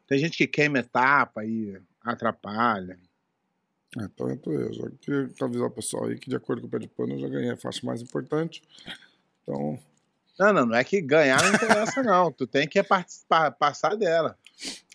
Tem 0.08 0.18
gente 0.18 0.36
que 0.38 0.48
queima 0.48 0.80
etapa 0.80 1.46
e 1.46 1.80
atrapalha. 2.04 2.98
É, 4.00 4.04
Então 4.04 4.30
eu 4.30 4.38
tô 4.38 4.52
eu. 4.52 4.74
Já 4.74 4.90
queria 5.00 5.30
avisar 5.42 5.68
o 5.68 5.72
pessoal 5.72 6.06
aí 6.06 6.18
que, 6.18 6.30
de 6.30 6.36
acordo 6.36 6.62
com 6.62 6.68
o 6.68 6.72
pé 6.72 6.80
de 6.80 6.88
pano, 6.88 7.14
eu 7.14 7.20
já 7.20 7.30
ganhei 7.30 7.52
a 7.52 7.58
faixa 7.58 7.86
mais 7.86 8.02
importante. 8.02 8.64
Então, 9.44 9.80
Não, 10.40 10.54
não, 10.54 10.66
não 10.66 10.76
é 10.76 10.84
que 10.84 11.00
ganhar 11.02 11.42
não 11.44 11.54
interessa, 11.54 12.02
não. 12.02 12.32
Tu 12.32 12.48
tem 12.48 12.68
que 12.68 12.82
participar, 12.82 13.52
passar 13.52 13.96
dela. 13.96 14.38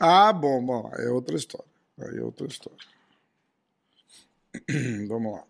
Ah, 0.00 0.32
bom, 0.32 0.64
bom, 0.64 0.90
é 0.94 1.08
outra 1.08 1.36
história. 1.36 1.66
Aí 2.00 2.18
é 2.18 2.22
outra 2.22 2.46
história. 2.46 2.78
Vamos 5.08 5.32
lá. 5.34 5.44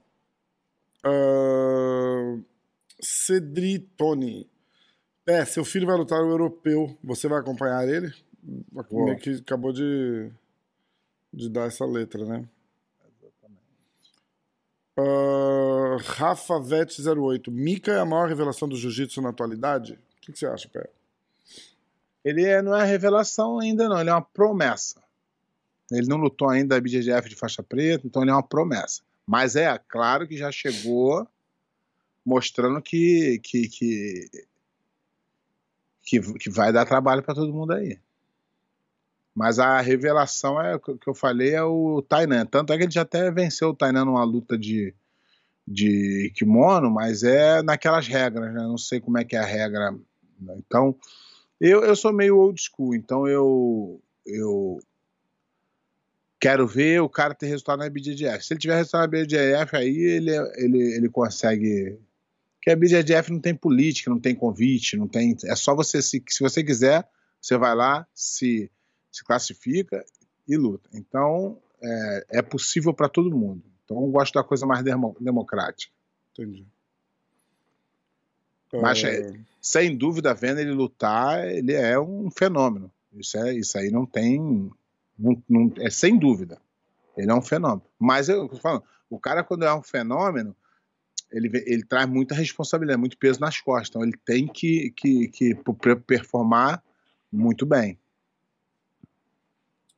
Uh, 1.07 2.45
Cedri 3.01 3.79
Tony. 3.97 4.49
É, 5.27 5.45
seu 5.45 5.65
filho 5.65 5.87
vai 5.87 5.97
lutar 5.97 6.21
o 6.23 6.31
europeu. 6.31 6.97
Você 7.03 7.29
vai 7.29 7.41
acompanhar 7.41 7.87
ele? 7.89 8.13
Meio 9.07 9.19
que 9.19 9.31
acabou 9.31 9.73
de, 9.73 10.31
de 11.33 11.49
dar 11.49 11.67
essa 11.67 11.85
letra, 11.85 12.25
né? 12.25 12.49
Uh, 14.99 15.97
Rafa 15.99 16.59
Vet 16.61 16.97
08. 17.01 17.51
Mika 17.51 17.93
é 17.93 17.99
a 17.99 18.05
maior 18.05 18.29
revelação 18.29 18.69
do 18.69 18.77
jiu-jitsu 18.77 19.21
na 19.21 19.29
atualidade? 19.31 19.93
O 19.95 20.21
que, 20.21 20.33
que 20.33 20.39
você 20.39 20.47
acha, 20.47 20.69
Pé? 20.69 20.89
Ele 22.25 22.45
é- 22.45 22.63
não 22.63 22.75
é 22.75 22.85
revelação 22.85 23.59
ainda, 23.59 23.89
não. 23.89 24.01
Ele 24.01 24.11
é 24.11 24.13
uma 24.13 24.23
promessa. 24.23 25.03
Ele 25.91 26.09
não 26.09 26.17
lutou 26.17 26.49
ainda 26.49 26.77
a 26.77 26.81
BJJF 26.81 27.29
de 27.29 27.37
faixa 27.37 27.63
preta, 27.63 28.07
então 28.07 28.23
ele 28.23 28.31
é 28.31 28.35
uma 28.35 28.43
promessa. 28.43 29.03
Mas 29.27 29.57
é 29.57 29.79
claro 29.89 30.27
que 30.27 30.37
já 30.37 30.53
chegou 30.53 31.27
mostrando 32.25 32.81
que 32.81 33.41
que, 33.43 33.69
que, 33.69 34.31
que, 36.05 36.21
que 36.35 36.51
vai 36.51 36.73
dar 36.73 36.87
trabalho 36.87 37.23
para 37.23 37.35
todo 37.35 37.53
mundo 37.53 37.73
aí. 37.73 37.99
Mas 39.35 39.59
a 39.59 39.81
revelação 39.83 40.59
é 40.59 40.77
o 40.77 40.81
que 40.81 41.07
eu 41.07 41.15
falei 41.15 41.55
é 41.55 41.63
o 41.63 42.01
Tainan. 42.01 42.47
Tanto 42.47 42.73
é 42.73 42.79
que 42.79 42.85
ele 42.85 42.91
já 42.91 43.03
até 43.03 43.31
venceu 43.31 43.69
o 43.69 43.75
Tainan 43.75 44.07
numa 44.07 44.25
luta 44.25 44.57
de, 44.57 44.95
de 45.69 46.33
kimono, 46.35 46.91
mas 46.91 47.23
é 47.23 47.63
naquelas 47.63 48.07
regras, 48.09 48.55
né? 48.55 48.63
Não 48.63 48.79
sei 48.79 48.99
como 48.99 49.19
é 49.19 49.25
que 49.25 49.37
é 49.37 49.41
a 49.41 49.45
regra. 49.45 49.93
né? 50.41 50.55
Então, 50.57 50.97
eu, 51.61 51.85
eu 51.85 51.95
sou 51.95 52.15
meio 52.15 52.39
old 52.39 52.59
school, 52.59 52.95
então 52.95 53.29
eu, 53.29 54.01
eu 54.25 54.79
quero 56.47 56.65
ver 56.65 57.01
o 57.03 57.09
cara 57.09 57.35
ter 57.35 57.47
resultado 57.47 57.81
na 57.81 57.91
BJJF. 57.91 58.45
Se 58.45 58.53
ele 58.53 58.61
tiver 58.61 58.77
resultado 58.77 59.01
na 59.01 59.07
BJJF, 59.09 59.77
aí 59.77 59.97
ele, 59.97 60.31
ele, 60.55 60.79
ele 60.95 61.09
consegue. 61.09 61.99
Porque 62.55 62.71
a 62.71 62.77
BJJF 62.77 63.33
não 63.33 63.41
tem 63.41 63.55
política, 63.55 64.11
não 64.11 64.21
tem 64.21 64.35
convite, 64.35 64.97
não 64.97 65.09
tem. 65.09 65.37
É 65.45 65.57
só 65.57 65.75
você, 65.75 66.01
se, 66.01 66.23
se 66.29 66.41
você 66.41 66.63
quiser, 66.63 67.09
você 67.41 67.59
vai 67.59 67.75
lá, 67.75 68.07
se, 68.15 68.71
se 69.11 69.25
classifica 69.25 70.05
e 70.47 70.57
luta. 70.57 70.89
Então, 70.95 71.59
é, 71.83 72.27
é 72.39 72.43
possível 72.43 72.95
para 72.95 73.09
todo 73.09 73.37
mundo. 73.37 73.65
Então, 73.85 74.01
eu 74.01 74.09
gosto 74.09 74.35
da 74.35 74.45
coisa 74.45 74.65
mais 74.65 74.85
demo- 74.85 75.17
democrática. 75.21 75.93
Entendi. 76.33 76.65
Mas 78.73 79.03
Uh, 79.03 79.07
é- 79.07 79.41
sem 79.61 79.97
dúvida, 79.97 80.33
vendo 80.33 80.61
ele 80.61 80.73
lutar, 80.73 81.45
ele 81.49 81.73
é 81.73 81.99
um 81.99 82.31
fenômeno. 82.31 82.89
Isso, 83.13 83.37
é, 83.37 83.53
isso 83.55 83.77
aí 83.77 83.91
não 83.91 84.07
tem. 84.07 84.71
Não- 85.19 85.43
não- 85.49 85.73
é 85.79 85.91
sem 85.91 86.19
dúvida. 86.19 86.61
Ele 87.17 87.31
é 87.31 87.35
um 87.35 87.43
fenômeno. 87.43 87.83
Mas 87.99 88.29
eu 88.29 88.49
tô 88.49 88.57
falando, 88.57 88.85
o 89.09 89.19
cara, 89.19 89.43
quando 89.43 89.65
é 89.65 89.75
um 89.75 89.83
fenômeno, 89.83 90.55
ele, 91.31 91.51
ele 91.67 91.85
traz 91.85 92.09
muita 92.09 92.35
responsabilidade, 92.35 93.01
muito 93.01 93.19
peso 93.19 93.41
nas 93.41 93.61
costas. 93.61 93.89
Então 93.89 94.03
ele 94.03 94.17
tem 94.25 94.47
que, 94.47 94.91
que, 94.91 95.29
que 95.29 95.55
per- 95.55 96.01
performar 96.01 96.83
muito 97.33 97.65
bem. 97.67 97.99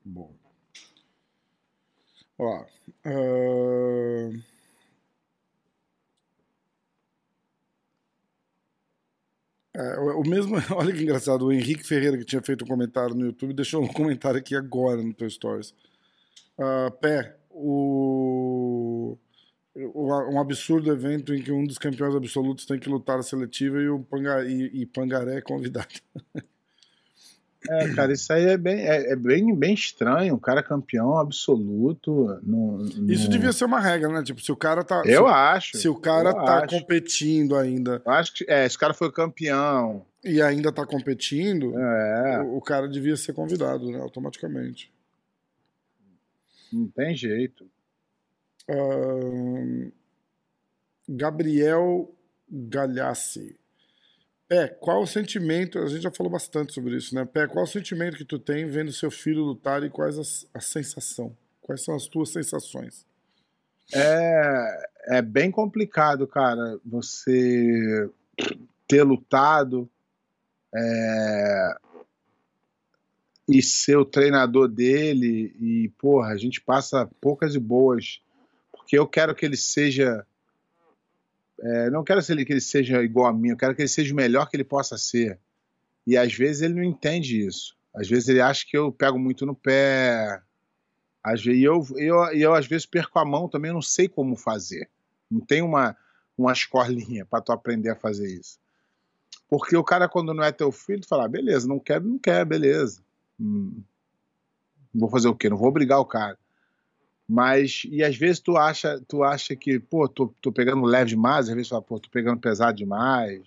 Bom. 0.05 0.33
Ó. 2.39 2.65
ahn, 3.05 4.41
é, 9.81 9.99
o 10.01 10.23
mesmo, 10.23 10.57
olha 10.75 10.93
que 10.93 11.03
engraçado, 11.03 11.47
o 11.47 11.53
Henrique 11.53 11.85
Ferreira, 11.85 12.19
que 12.19 12.25
tinha 12.25 12.43
feito 12.43 12.65
um 12.65 12.69
comentário 12.69 13.15
no 13.15 13.27
YouTube, 13.27 13.53
deixou 13.55 13.83
um 13.83 13.89
comentário 13.93 14.39
aqui 14.39 14.55
agora 14.57 15.03
no 15.03 15.15
teu 15.15 15.29
Stories. 15.31 15.75
Ah, 16.59 16.91
Pé, 17.01 17.37
o, 17.51 19.17
o- 19.75 20.33
um 20.35 20.41
absurdo 20.41 20.91
evento 20.93 21.33
em 21.35 21.43
que 21.43 21.53
um 21.53 21.65
dos 21.67 21.79
campeões 21.79 22.15
absolutos 22.15 22.67
tem 22.67 22.79
que 22.79 22.89
lutar 22.89 23.19
a 23.19 23.23
seletiva 23.23 23.79
e 23.81 23.89
o 23.89 24.01
Panga, 24.01 24.45
e, 24.45 24.83
e 24.83 24.87
Pangaré 24.87 25.37
é 25.39 25.41
convidado. 25.41 25.89
É, 27.69 27.95
cara, 27.95 28.13
isso 28.13 28.33
aí 28.33 28.45
é 28.47 28.57
bem, 28.57 28.81
é, 28.81 29.13
é 29.13 29.17
bem, 29.17 29.55
bem 29.55 29.75
estranho. 29.75 30.35
Um 30.35 30.39
cara 30.39 30.63
campeão 30.63 31.19
absoluto. 31.19 32.39
No, 32.43 32.79
no- 32.79 33.13
Isso 33.13 33.29
devia 33.29 33.53
ser 33.53 33.65
uma 33.67 33.79
regra, 33.81 34.09
né? 34.09 34.23
Tipo, 34.23 34.41
se 34.41 34.51
o 34.51 34.57
cara 34.57 34.83
tá. 34.83 35.03
Eu 35.05 35.27
se, 35.27 35.33
acho. 35.33 35.77
se 35.79 35.89
o 35.89 35.95
cara 35.95 36.33
tá 36.33 36.65
acho. 36.65 36.79
competindo 36.79 37.55
ainda 37.57 38.03
Eu 38.05 38.13
acho 38.13 38.33
que 38.35 38.45
é, 38.49 38.65
esse 38.67 38.79
cara 38.79 38.95
foi 38.95 39.13
campeão. 39.13 40.05
e 40.25 40.41
ainda 40.43 40.73
tá 40.73 40.87
competindo, 40.87 41.79
É, 41.79 42.41
o, 42.43 42.57
o 42.57 42.61
cara 42.61 42.89
devia 42.89 43.17
ser 43.17 43.33
convidado, 43.35 43.91
né? 43.91 43.99
Automaticamente. 44.01 44.91
não 46.73 46.87
tem 46.89 47.15
jeito. 47.15 47.67
Ahn, 48.69 49.91
Gabriel 51.09 52.15
Galhassi. 52.51 53.57
Pé, 54.49 54.69
qual 54.69 55.03
o 55.03 55.07
sentimento? 55.07 55.79
A 55.79 55.87
gente 55.87 56.03
já 56.03 56.11
falou 56.11 56.33
bastante 56.33 56.73
sobre 56.73 56.97
isso, 56.97 57.15
né? 57.15 57.25
Pé, 57.27 57.47
qual 57.47 57.65
o 57.65 57.69
sentimento 57.69 58.17
que 58.17 58.25
tu 58.25 58.39
tem 58.39 58.67
vendo 58.67 58.91
seu 58.93 59.11
filho 59.11 59.45
lutar 59.45 59.83
e 59.83 59.91
quais 59.91 60.19
as, 60.19 60.47
a 60.55 60.61
sensação? 60.61 61.37
Quais 61.61 61.85
são 61.85 61.95
as 61.95 62.07
tuas 62.07 62.31
sensações? 62.31 63.07
É, 63.95 64.89
é 65.19 65.23
bem 65.23 65.51
complicado, 65.51 66.27
cara, 66.27 66.79
você 66.85 68.09
ter 68.87 69.03
lutado 69.03 69.89
é, 70.75 71.77
e 73.49 73.63
ser 73.63 73.97
o 73.97 74.05
treinador 74.05 74.69
dele 74.69 75.55
e, 75.61 75.89
porra, 75.99 76.29
a 76.29 76.37
gente 76.37 76.61
passa 76.61 77.09
poucas 77.21 77.55
e 77.55 77.59
boas, 77.59 78.21
porque 78.73 78.99
eu 78.99 79.07
quero 79.07 79.35
que 79.35 79.45
ele 79.45 79.57
seja. 79.57 80.25
É, 81.61 81.91
não 81.91 82.05
quero 82.05 82.23
que 82.25 82.53
ele, 82.53 82.61
seja 82.61 83.03
igual 83.03 83.27
a 83.27 83.33
mim, 83.33 83.51
eu 83.51 83.57
quero 83.57 83.75
que 83.75 83.83
ele 83.83 83.89
seja 83.89 84.13
o 84.13 84.17
melhor 84.17 84.49
que 84.49 84.57
ele 84.57 84.65
possa 84.65 84.97
ser. 84.97 85.39
E 86.07 86.17
às 86.17 86.33
vezes 86.33 86.63
ele 86.63 86.75
não 86.75 86.83
entende 86.83 87.45
isso. 87.45 87.77
Às 87.95 88.09
vezes 88.09 88.29
ele 88.29 88.41
acha 88.41 88.65
que 88.67 88.77
eu 88.77 88.93
pego 88.93 89.19
muito 89.19 89.45
no 89.45 89.55
pé, 89.55 90.41
às 91.23 91.45
vezes, 91.45 91.61
e 91.61 91.65
eu, 91.65 91.87
eu, 91.97 92.25
eu, 92.33 92.55
às 92.55 92.67
vezes, 92.67 92.87
perco 92.87 93.19
a 93.19 93.25
mão 93.25 93.49
também, 93.49 93.71
eu 93.71 93.75
não 93.75 93.83
sei 93.83 94.09
como 94.09 94.37
fazer. 94.37 94.89
Não 95.31 95.41
tem 95.41 95.61
uma, 95.61 95.97
uma 96.37 96.53
escolinha 96.53 97.27
para 97.27 97.43
tu 97.43 97.53
aprender 97.53 97.91
a 97.91 97.97
fazer 97.97 98.29
isso. 98.29 98.59
Porque 99.49 99.77
o 99.77 99.85
cara, 99.85 100.09
quando 100.09 100.33
não 100.33 100.43
é 100.43 100.53
teu 100.53 100.71
filho, 100.71 101.01
tu 101.01 101.09
fala, 101.09 101.25
ah, 101.25 101.29
beleza, 101.29 101.67
não 101.67 101.79
quer, 101.79 102.01
não 102.01 102.19
quer, 102.19 102.45
beleza. 102.45 103.03
Hum, 103.39 103.83
vou 104.95 105.11
fazer 105.11 105.29
o 105.29 105.35
quê? 105.35 105.49
Não 105.49 105.57
vou 105.57 105.69
obrigar 105.69 105.99
o 105.99 106.05
cara. 106.05 106.39
Mas, 107.29 107.83
e 107.91 108.03
às 108.03 108.17
vezes 108.17 108.41
tu 108.41 108.57
acha, 108.57 108.99
tu 109.07 109.23
acha 109.23 109.55
que, 109.55 109.79
pô, 109.79 110.09
tô, 110.09 110.29
tô 110.41 110.51
pegando 110.51 110.83
leve 110.87 111.11
demais, 111.11 111.49
às 111.49 111.55
vezes 111.55 111.69
tu 111.69 111.71
fala, 111.73 111.83
pô, 111.83 112.01
tô 112.01 112.09
pegando 112.09 112.41
pesado 112.41 112.77
demais. 112.79 113.43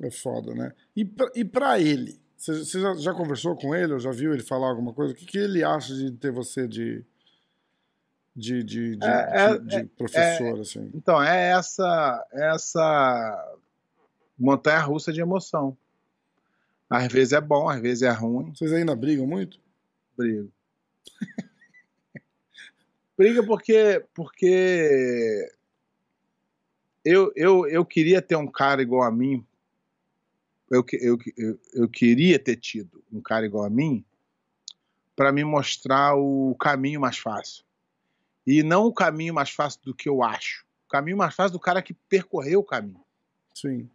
É 0.00 0.10
foda, 0.10 0.54
né? 0.54 0.72
E 0.94 1.04
pra, 1.04 1.30
e 1.34 1.44
pra 1.44 1.80
ele? 1.80 2.20
Você, 2.36 2.58
você 2.64 2.80
já, 2.80 2.94
já 2.94 3.12
conversou 3.14 3.56
com 3.56 3.74
ele 3.74 3.94
ou 3.94 3.98
já 3.98 4.10
viu 4.12 4.32
ele 4.32 4.42
falar 4.42 4.68
alguma 4.68 4.92
coisa? 4.92 5.12
O 5.12 5.16
que, 5.16 5.24
que 5.26 5.38
ele 5.38 5.64
acha 5.64 5.94
de 5.94 6.12
ter 6.12 6.30
você 6.30 6.68
de, 6.68 7.02
de, 8.36 8.62
de, 8.62 8.94
de, 8.96 9.06
É, 9.08 9.26
de- 9.58 9.74
é, 9.76 9.80
de 9.82 9.84
professor, 9.88 10.60
assim. 10.60 10.88
Então, 10.94 11.20
é 11.20 11.50
essa, 11.52 12.26
essa 12.32 13.56
montanha 14.38 14.78
russa 14.80 15.12
de 15.12 15.20
emoção. 15.20 15.76
Às 16.88 17.10
vezes 17.12 17.32
é 17.32 17.40
bom, 17.40 17.68
às 17.68 17.80
vezes 17.80 18.02
é 18.02 18.10
ruim. 18.12 18.54
Vocês 18.54 18.72
ainda 18.72 18.94
brigam 18.94 19.26
muito? 19.26 19.58
Briga. 20.16 20.46
Briga 23.16 23.42
porque, 23.44 24.04
porque 24.14 25.50
eu, 27.04 27.32
eu, 27.34 27.66
eu 27.66 27.84
queria 27.84 28.20
ter 28.20 28.36
um 28.36 28.46
cara 28.46 28.82
igual 28.82 29.02
a 29.02 29.10
mim. 29.10 29.44
Eu, 30.70 30.84
eu, 30.92 31.16
eu, 31.36 31.60
eu 31.72 31.88
queria 31.88 32.38
ter 32.38 32.56
tido 32.56 33.02
um 33.10 33.20
cara 33.20 33.46
igual 33.46 33.64
a 33.64 33.70
mim 33.70 34.04
para 35.14 35.32
me 35.32 35.44
mostrar 35.44 36.14
o 36.14 36.54
caminho 36.60 37.00
mais 37.00 37.16
fácil. 37.16 37.64
E 38.46 38.62
não 38.62 38.86
o 38.86 38.92
caminho 38.92 39.32
mais 39.32 39.50
fácil 39.50 39.80
do 39.82 39.94
que 39.94 40.08
eu 40.08 40.22
acho. 40.22 40.66
O 40.86 40.88
caminho 40.88 41.16
mais 41.16 41.34
fácil 41.34 41.52
do 41.52 41.60
cara 41.60 41.80
que 41.80 41.94
percorreu 41.94 42.60
o 42.60 42.64
caminho. 42.64 43.02
Sim. 43.54 43.88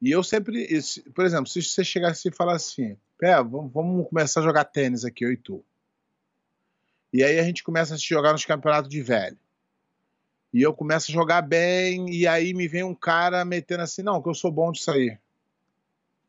E 0.00 0.10
eu 0.10 0.22
sempre, 0.22 0.66
por 1.14 1.24
exemplo, 1.24 1.46
se 1.46 1.62
você 1.62 1.84
chegasse 1.84 2.28
e 2.28 2.32
falasse 2.32 2.82
assim, 2.82 2.96
Pé, 3.18 3.34
vamos, 3.42 3.72
vamos 3.72 4.08
começar 4.08 4.40
a 4.40 4.44
jogar 4.44 4.64
tênis 4.64 5.04
aqui, 5.04 5.24
eu 5.24 5.32
e 5.32 5.36
tu. 5.36 5.64
E 7.12 7.24
aí 7.24 7.38
a 7.38 7.42
gente 7.42 7.62
começa 7.62 7.94
a 7.94 7.98
se 7.98 8.06
jogar 8.06 8.32
nos 8.32 8.44
campeonatos 8.44 8.90
de 8.90 9.02
velho. 9.02 9.38
E 10.52 10.62
eu 10.62 10.72
começo 10.74 11.10
a 11.10 11.14
jogar 11.14 11.42
bem, 11.42 12.10
e 12.10 12.26
aí 12.26 12.54
me 12.54 12.66
vem 12.66 12.82
um 12.82 12.94
cara 12.94 13.44
metendo 13.44 13.82
assim, 13.82 14.02
não, 14.02 14.22
que 14.22 14.28
eu 14.28 14.34
sou 14.34 14.50
bom 14.50 14.72
disso 14.72 14.90
aí. 14.90 15.18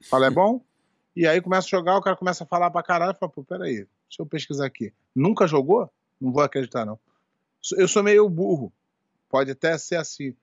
Fala, 0.10 0.28
é 0.28 0.30
bom? 0.30 0.62
E 1.16 1.28
aí 1.28 1.42
começa 1.42 1.68
a 1.68 1.70
jogar, 1.70 1.98
o 1.98 2.02
cara 2.02 2.16
começa 2.16 2.46
a 2.46 2.48
falar 2.48 2.72
pra 2.72 2.82
caralho, 2.82 3.18
fala, 3.18 3.30
pô, 3.30 3.44
peraí, 3.44 3.78
deixa 4.08 4.22
eu 4.22 4.26
pesquisar 4.26 4.66
aqui. 4.66 4.94
Nunca 5.14 5.48
jogou? 5.48 5.92
Não 6.22 6.32
vou 6.32 6.42
acreditar, 6.42 6.86
não. 6.86 6.98
Eu 7.76 7.90
sou 7.90 8.02
meio 8.02 8.30
burro. 8.30 8.72
Pode 9.28 9.52
até 9.52 9.78
ser 9.78 9.98
assim. 9.98 10.34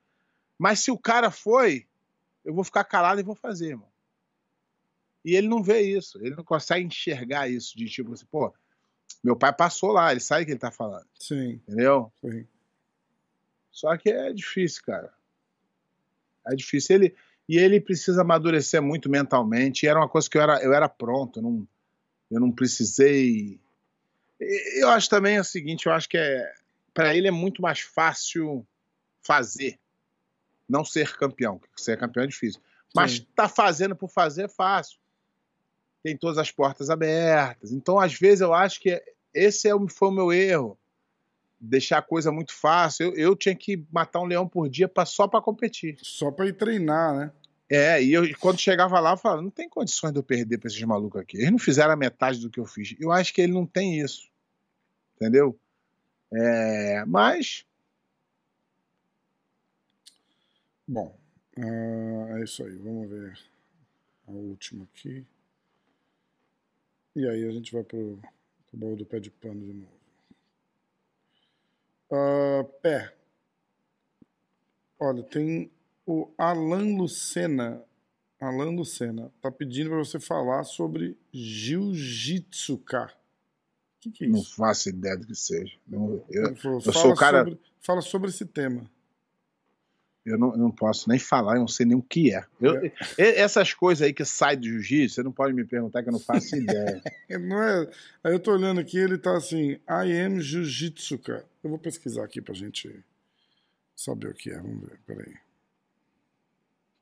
Mas 0.57 0.81
se 0.81 0.91
o 0.91 0.97
cara 0.97 1.31
foi, 1.31 1.87
eu 2.45 2.53
vou 2.53 2.63
ficar 2.63 2.83
calado 2.83 3.19
e 3.19 3.23
vou 3.23 3.33
fazer, 3.33 3.69
irmão. 3.69 3.89
E 5.25 5.35
ele 5.35 5.47
não 5.47 5.63
vê 5.63 5.81
isso, 5.81 6.17
ele 6.19 6.35
não 6.35 6.43
consegue 6.43 6.85
enxergar 6.85 7.49
isso 7.49 7.77
de 7.77 7.85
tipo 7.85 8.13
assim, 8.13 8.25
pô, 8.27 8.53
meu 9.23 9.35
pai 9.35 9.53
passou 9.53 9.91
lá, 9.91 10.11
ele 10.11 10.19
sabe 10.19 10.43
o 10.43 10.45
que 10.45 10.51
ele 10.51 10.59
tá 10.59 10.71
falando, 10.71 11.07
Sim, 11.19 11.61
entendeu? 11.67 12.11
sim. 12.21 12.45
Só 13.71 13.95
que 13.95 14.09
é 14.09 14.33
difícil, 14.33 14.81
cara. 14.83 15.13
É 16.47 16.55
difícil. 16.55 16.95
Ele, 16.95 17.15
e 17.47 17.57
ele 17.57 17.79
precisa 17.79 18.21
amadurecer 18.21 18.81
muito 18.81 19.07
mentalmente. 19.07 19.83
E 19.83 19.89
era 19.89 19.99
uma 19.99 20.09
coisa 20.09 20.27
que 20.27 20.35
eu 20.37 20.41
era, 20.41 20.63
eu 20.63 20.73
era 20.73 20.89
pronto, 20.89 21.39
eu 21.39 21.43
não, 21.43 21.67
eu 22.31 22.39
não 22.39 22.51
precisei. 22.51 23.59
E 24.41 24.81
Eu 24.81 24.89
acho 24.89 25.07
também 25.09 25.39
o 25.39 25.43
seguinte, 25.43 25.85
eu 25.85 25.91
acho 25.91 26.09
que 26.09 26.17
é 26.17 26.53
para 26.91 27.15
ele 27.15 27.27
é 27.27 27.31
muito 27.31 27.61
mais 27.61 27.81
fácil 27.81 28.65
fazer, 29.21 29.79
não 30.67 30.83
ser 30.83 31.15
campeão. 31.15 31.61
Ser 31.75 31.99
campeão 31.99 32.23
é 32.23 32.27
difícil. 32.27 32.59
Mas 32.95 33.17
Sim. 33.17 33.27
tá 33.35 33.47
fazendo 33.47 33.95
por 33.95 34.09
fazer 34.09 34.45
é 34.45 34.49
fácil. 34.49 34.97
Tem 36.03 36.15
todas 36.15 36.37
as 36.37 36.51
portas 36.51 36.89
abertas. 36.89 37.71
Então, 37.71 37.99
às 37.99 38.13
vezes, 38.13 38.41
eu 38.41 38.53
acho 38.53 38.79
que 38.79 39.01
esse 39.33 39.69
é 39.69 39.73
foi 39.89 40.07
o 40.09 40.11
meu 40.11 40.31
erro. 40.31 40.77
Deixar 41.59 41.97
a 41.97 42.03
coisa 42.03 42.31
muito 42.31 42.53
fácil. 42.53 43.07
Eu, 43.07 43.15
eu 43.15 43.35
tinha 43.35 43.55
que 43.55 43.83
matar 43.91 44.21
um 44.21 44.25
leão 44.25 44.47
por 44.47 44.69
dia 44.69 44.87
pra, 44.87 45.05
só 45.05 45.27
para 45.27 45.41
competir. 45.41 45.97
Só 46.01 46.31
pra 46.31 46.47
ir 46.47 46.53
treinar, 46.53 47.15
né? 47.15 47.31
É, 47.69 48.01
e 48.01 48.13
eu, 48.13 48.23
quando 48.39 48.59
chegava 48.59 48.99
lá, 48.99 49.11
eu 49.11 49.17
falava: 49.17 49.41
não 49.41 49.49
tem 49.49 49.67
condições 49.67 50.13
de 50.13 50.19
eu 50.19 50.23
perder 50.23 50.57
pra 50.57 50.67
esses 50.67 50.81
malucos 50.83 51.19
aqui. 51.19 51.37
Eles 51.37 51.51
não 51.51 51.59
fizeram 51.59 51.91
a 51.91 51.97
metade 51.97 52.39
do 52.39 52.49
que 52.49 52.59
eu 52.59 52.65
fiz. 52.65 52.95
Eu 52.99 53.11
acho 53.11 53.33
que 53.33 53.41
ele 53.41 53.53
não 53.53 53.65
tem 53.65 53.99
isso. 53.99 54.29
Entendeu? 55.15 55.59
É, 56.31 57.03
mas 57.05 57.65
Bom, 60.87 61.13
ah, 61.57 62.39
é 62.39 62.43
isso 62.43 62.63
aí. 62.63 62.77
Vamos 62.77 63.09
ver 63.09 63.37
a 64.25 64.31
última 64.31 64.85
aqui. 64.85 65.25
E 67.17 67.27
aí 67.27 67.43
a 67.47 67.51
gente 67.51 67.71
vai 67.73 67.83
pro, 67.83 68.19
pro 68.67 68.77
baú 68.77 68.95
do 68.95 69.03
pé 69.05 69.19
de 69.19 69.31
pano 69.31 69.59
de 69.59 69.73
novo. 69.73 69.97
Ah, 72.11 72.63
pé. 72.81 73.13
Olha, 74.99 75.23
tem 75.23 75.71
o 76.05 76.29
Alan 76.37 76.95
Lucena. 76.95 77.83
Alan 78.39 78.69
Lucena 78.75 79.31
tá 79.41 79.51
pedindo 79.51 79.89
para 79.89 79.97
você 79.97 80.19
falar 80.19 80.63
sobre 80.63 81.17
Jiu-Jitsu, 81.33 82.77
cara. 82.79 83.11
O 83.11 83.99
que, 83.99 84.11
que 84.11 84.25
é 84.25 84.27
não 84.27 84.39
isso? 84.39 84.55
faço 84.55 84.89
ideia 84.89 85.17
do 85.17 85.25
que 85.25 85.33
seja. 85.35 85.75
Não- 85.87 86.23
eu, 86.29 86.55
falou, 86.55 86.79
eu 86.85 86.93
sou 86.93 87.11
o 87.13 87.15
cara- 87.15 87.39
Sobre, 87.39 87.59
fala 87.81 88.01
sobre 88.01 88.29
esse 88.29 88.45
tema. 88.45 88.89
Eu 90.27 90.37
não, 90.37 90.51
eu 90.51 90.57
não 90.57 90.71
posso 90.71 91.09
nem 91.09 91.19
falar, 91.19 91.55
eu 91.55 91.61
não 91.61 91.67
sei 91.67 91.85
nem 91.85 91.97
o 91.97 92.01
que 92.01 92.33
é. 92.33 92.45
Eu- 92.61 92.85
e- 92.85 92.91
essas 93.17 93.73
coisas 93.73 94.05
aí 94.05 94.13
que 94.13 94.23
saem 94.25 94.57
do 94.59 94.65
jiu-jitsu, 94.65 95.15
você 95.15 95.23
não 95.23 95.31
pode 95.31 95.53
me 95.53 95.63
perguntar 95.65 96.03
que 96.03 96.09
eu 96.09 96.13
não 96.13 96.19
faço 96.19 96.55
ideia. 96.55 97.01
É, 97.29 97.37
Não 97.37 97.61
é... 97.61 97.89
Aí 98.23 98.33
eu 98.33 98.39
tô 98.39 98.51
olhando 98.53 98.79
aqui, 98.79 98.97
ele 98.97 99.17
tá 99.17 99.35
assim, 99.37 99.71
I 99.87 100.11
am 100.25 100.39
Jiu-Jitsu, 100.39 101.17
cara. 101.19 101.45
Eu 101.63 101.69
vou 101.69 101.79
pesquisar 101.79 102.23
aqui 102.23 102.41
pra 102.41 102.53
gente 102.53 102.93
saber 103.95 104.29
o 104.29 104.33
que 104.33 104.49
é. 104.51 104.57
Vamos 104.57 104.81
ver, 104.87 104.99
peraí. 105.05 105.33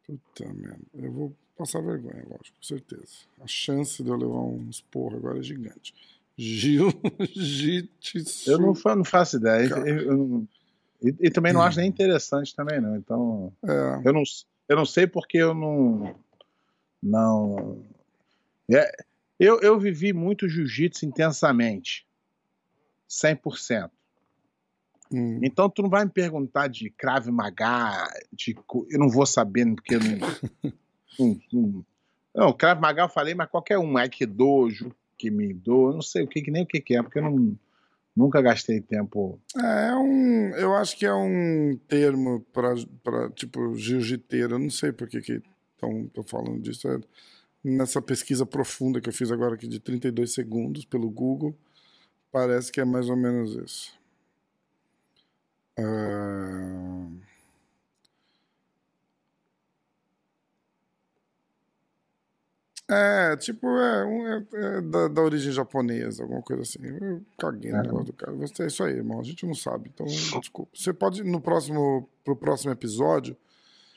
Puta 0.05 0.51
merda. 0.53 0.79
Eu 0.93 1.11
vou 1.11 1.35
passar 1.57 1.81
vergonha, 1.81 2.23
lógico, 2.27 2.55
com 2.57 2.63
certeza. 2.63 3.07
A 3.41 3.47
chance 3.47 4.03
de 4.03 4.09
eu 4.09 4.15
levar 4.15 4.39
um 4.41 4.67
esporro 4.69 5.17
agora 5.17 5.39
é 5.39 5.43
gigante. 5.43 5.93
Jiu-Jitsu. 6.37 8.51
Eu 8.51 8.59
não, 8.59 8.73
não 8.95 9.03
faço 9.05 9.37
ideia. 9.37 9.69
Cara. 9.69 9.87
Eu 9.89 10.17
não- 10.17 10.47
e, 11.09 11.27
e 11.27 11.29
também 11.31 11.53
não 11.53 11.61
acho 11.61 11.77
nem 11.79 11.89
interessante 11.89 12.55
também, 12.55 12.79
não. 12.81 12.95
Então, 12.95 13.53
É, 13.63 14.01
eu 14.07 14.13
não, 14.13 14.23
eu 14.69 14.75
não 14.75 14.85
sei 14.85 15.05
porque 15.07 15.37
eu 15.37 15.53
não. 15.53 16.15
Não. 17.01 17.83
É, 18.71 18.91
eu, 19.39 19.59
eu 19.61 19.79
vivi 19.79 20.11
muito 20.13 20.47
jiu-jitsu 20.47 21.05
intensamente. 21.05 22.05
100%. 23.09 23.89
hum, 25.11 25.39
Então 25.43 25.69
tu 25.69 25.81
não 25.83 25.89
vai 25.89 26.03
me 26.05 26.11
perguntar 26.11 26.67
de 26.67 26.89
Krav 26.89 27.27
Maga, 27.27 28.07
de, 28.33 28.55
eu 28.89 28.99
não 28.99 29.09
vou 29.09 29.25
saber 29.25 29.65
porque 29.75 29.95
eu 29.95 29.99
não, 29.99 30.17
não, 31.19 31.41
não, 31.53 31.85
não, 32.35 32.53
Krav 32.53 32.79
Maga 32.81 33.03
eu 33.03 33.09
falei, 33.09 33.35
mas 33.35 33.49
qualquer 33.49 33.77
um, 33.77 33.95
Aikidojo, 33.97 34.91
que 35.17 35.29
me 35.29 35.53
dou, 35.53 35.89
eu 35.89 35.93
não 35.93 36.01
sei 36.01 36.23
o 36.23 36.27
que 36.27 36.41
que- 36.41 36.51
nem 36.51 36.63
o 36.63 36.67
que 36.67 36.81
que 36.81 36.95
é, 36.95 37.01
porque 37.03 37.19
eu 37.19 37.23
não, 37.23 37.55
nunca 38.15 38.41
gastei 38.41 38.81
tempo. 38.81 39.39
é, 39.57 39.89
é 39.89 39.95
um. 39.95 40.49
Eu 40.55 40.75
acho 40.75 40.97
que 40.97 41.05
é 41.05 41.13
um 41.13 41.77
termo 41.87 42.45
pra 42.53 43.29
tipo, 43.31 43.75
jiu-jiteiro. 43.75 44.57
Não 44.57 44.69
sei 44.69 44.91
por 44.91 45.07
que 45.07 45.21
que 45.21 45.41
tão, 45.77 46.07
tô 46.07 46.23
falando 46.23 46.61
disso. 46.61 46.87
É 46.87 46.99
nessa 47.65 47.99
pesquisa 47.99 48.45
profunda 48.45 49.01
que 49.01 49.09
eu 49.09 49.13
fiz 49.13 49.31
agora 49.31 49.55
aqui 49.55 49.67
de 49.67 49.79
32 49.79 50.31
segundos 50.31 50.85
pelo 50.85 51.09
Google, 51.09 51.57
parece 52.31 52.71
que 52.71 52.79
é 52.79 52.85
mais 52.85 53.09
ou 53.09 53.15
menos 53.15 53.55
isso. 53.55 53.99
Ah, 55.77 57.07
É, 62.87 63.35
tipo, 63.37 63.67
é, 63.67 64.05
um- 64.05 64.27
é- 64.27 64.45
é 64.77 64.81
da, 64.81 65.07
da 65.07 65.21
origem 65.23 65.51
japonesa, 65.51 66.21
alguma 66.23 66.41
coisa 66.43 66.61
assim. 66.61 66.77
Eu 66.85 67.21
caguei 67.37 67.71
no 67.71 67.77
É. 67.79 67.81
negócio 67.81 68.05
do 68.05 68.13
cara. 68.13 68.31
Você- 68.33 68.63
É 68.63 68.67
isso 68.67 68.83
aí, 68.83 68.93
irmão. 68.93 69.19
A 69.19 69.23
gente 69.23 69.43
não 69.45 69.55
sabe. 69.55 69.89
Então, 69.93 70.05
desculpa. 70.05 70.69
Você 70.73 70.93
pode, 70.93 71.23
no 71.23 71.41
próximo, 71.41 72.07
pro 72.23 72.35
próximo 72.35 72.71
episódio, 72.71 73.35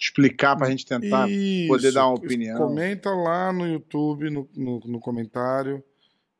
Explicar 0.00 0.56
pra 0.56 0.70
gente 0.70 0.86
tentar. 0.86 1.26
poder 1.66 1.92
dar 1.92 2.06
uma 2.06 2.14
opinião. 2.14 2.56
Comenta 2.56 3.10
lá 3.10 3.52
no 3.52 3.66
YouTube, 3.66 4.30
no, 4.30 4.48
no, 4.56 4.80
no 4.80 5.00
comentário. 5.00 5.82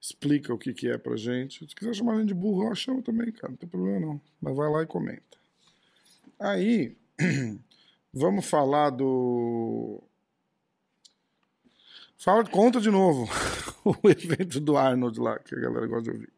Explica 0.00 0.54
o 0.54 0.58
que, 0.58 0.72
que 0.72 0.88
é 0.88 0.96
pra 0.96 1.16
gente. 1.16 1.68
Se 1.68 1.74
quiser 1.74 1.92
chamar 1.92 2.14
a 2.14 2.16
gente 2.20 2.28
de 2.28 2.34
burro, 2.34 2.68
eu 2.68 2.74
chamo 2.76 3.02
também, 3.02 3.32
cara. 3.32 3.50
Não 3.50 3.56
tem 3.58 3.68
problema 3.68 3.98
não. 4.00 4.20
Mas 4.40 4.56
vai 4.56 4.70
lá 4.70 4.82
e 4.84 4.86
comenta. 4.86 5.36
Aí, 6.38 6.96
vamos 8.14 8.46
falar 8.46 8.90
do. 8.90 10.00
Fala, 12.18 12.44
conta 12.44 12.80
de 12.80 12.90
novo 12.90 13.28
o 13.86 13.94
evento 14.08 14.58
do 14.58 14.76
Arnold 14.76 15.20
lá, 15.20 15.38
que 15.38 15.54
a 15.54 15.60
galera 15.60 15.86
gosta 15.86 16.02
de 16.02 16.10
ouvir. 16.10 16.32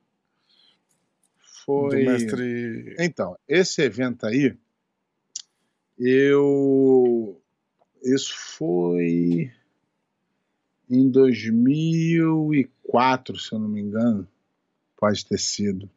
Foi. 1.64 2.04
Do 2.04 2.10
mestre. 2.10 2.96
Então, 2.98 3.34
esse 3.48 3.80
evento 3.80 4.26
aí, 4.26 4.54
eu. 5.98 7.40
Isso 8.02 8.34
foi 8.36 9.50
em 10.88 11.10
2004, 11.10 13.38
se 13.38 13.52
eu 13.52 13.58
não 13.58 13.68
me 13.68 13.80
engano. 13.80 14.26
Pode 14.96 15.24
ter 15.24 15.38
sido. 15.38 15.90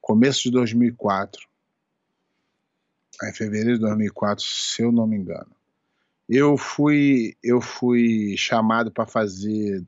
Começo 0.00 0.42
de 0.42 0.50
2004. 0.50 1.48
Em 3.22 3.34
fevereiro 3.34 3.74
de 3.74 3.80
2004, 3.80 4.44
se 4.44 4.82
eu 4.82 4.90
não 4.90 5.06
me 5.06 5.16
engano. 5.16 5.54
Eu 6.32 6.56
fui, 6.56 7.36
eu 7.42 7.60
fui 7.60 8.36
chamado 8.36 8.92
para 8.92 9.04
fazer 9.04 9.84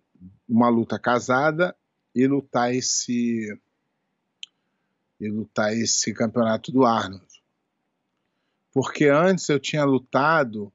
uma 0.49 0.69
luta 0.69 0.99
casada 0.99 1.73
e 2.13 2.27
lutar 2.27 2.75
esse 2.75 3.57
e 5.21 5.29
lutar 5.29 5.73
esse 5.73 6.13
campeonato 6.13 6.73
do 6.73 6.85
Arnold. 6.85 7.25
Porque 8.73 9.05
antes 9.07 9.49
eu 9.49 9.61
tinha 9.61 9.85
lutado 9.85 10.73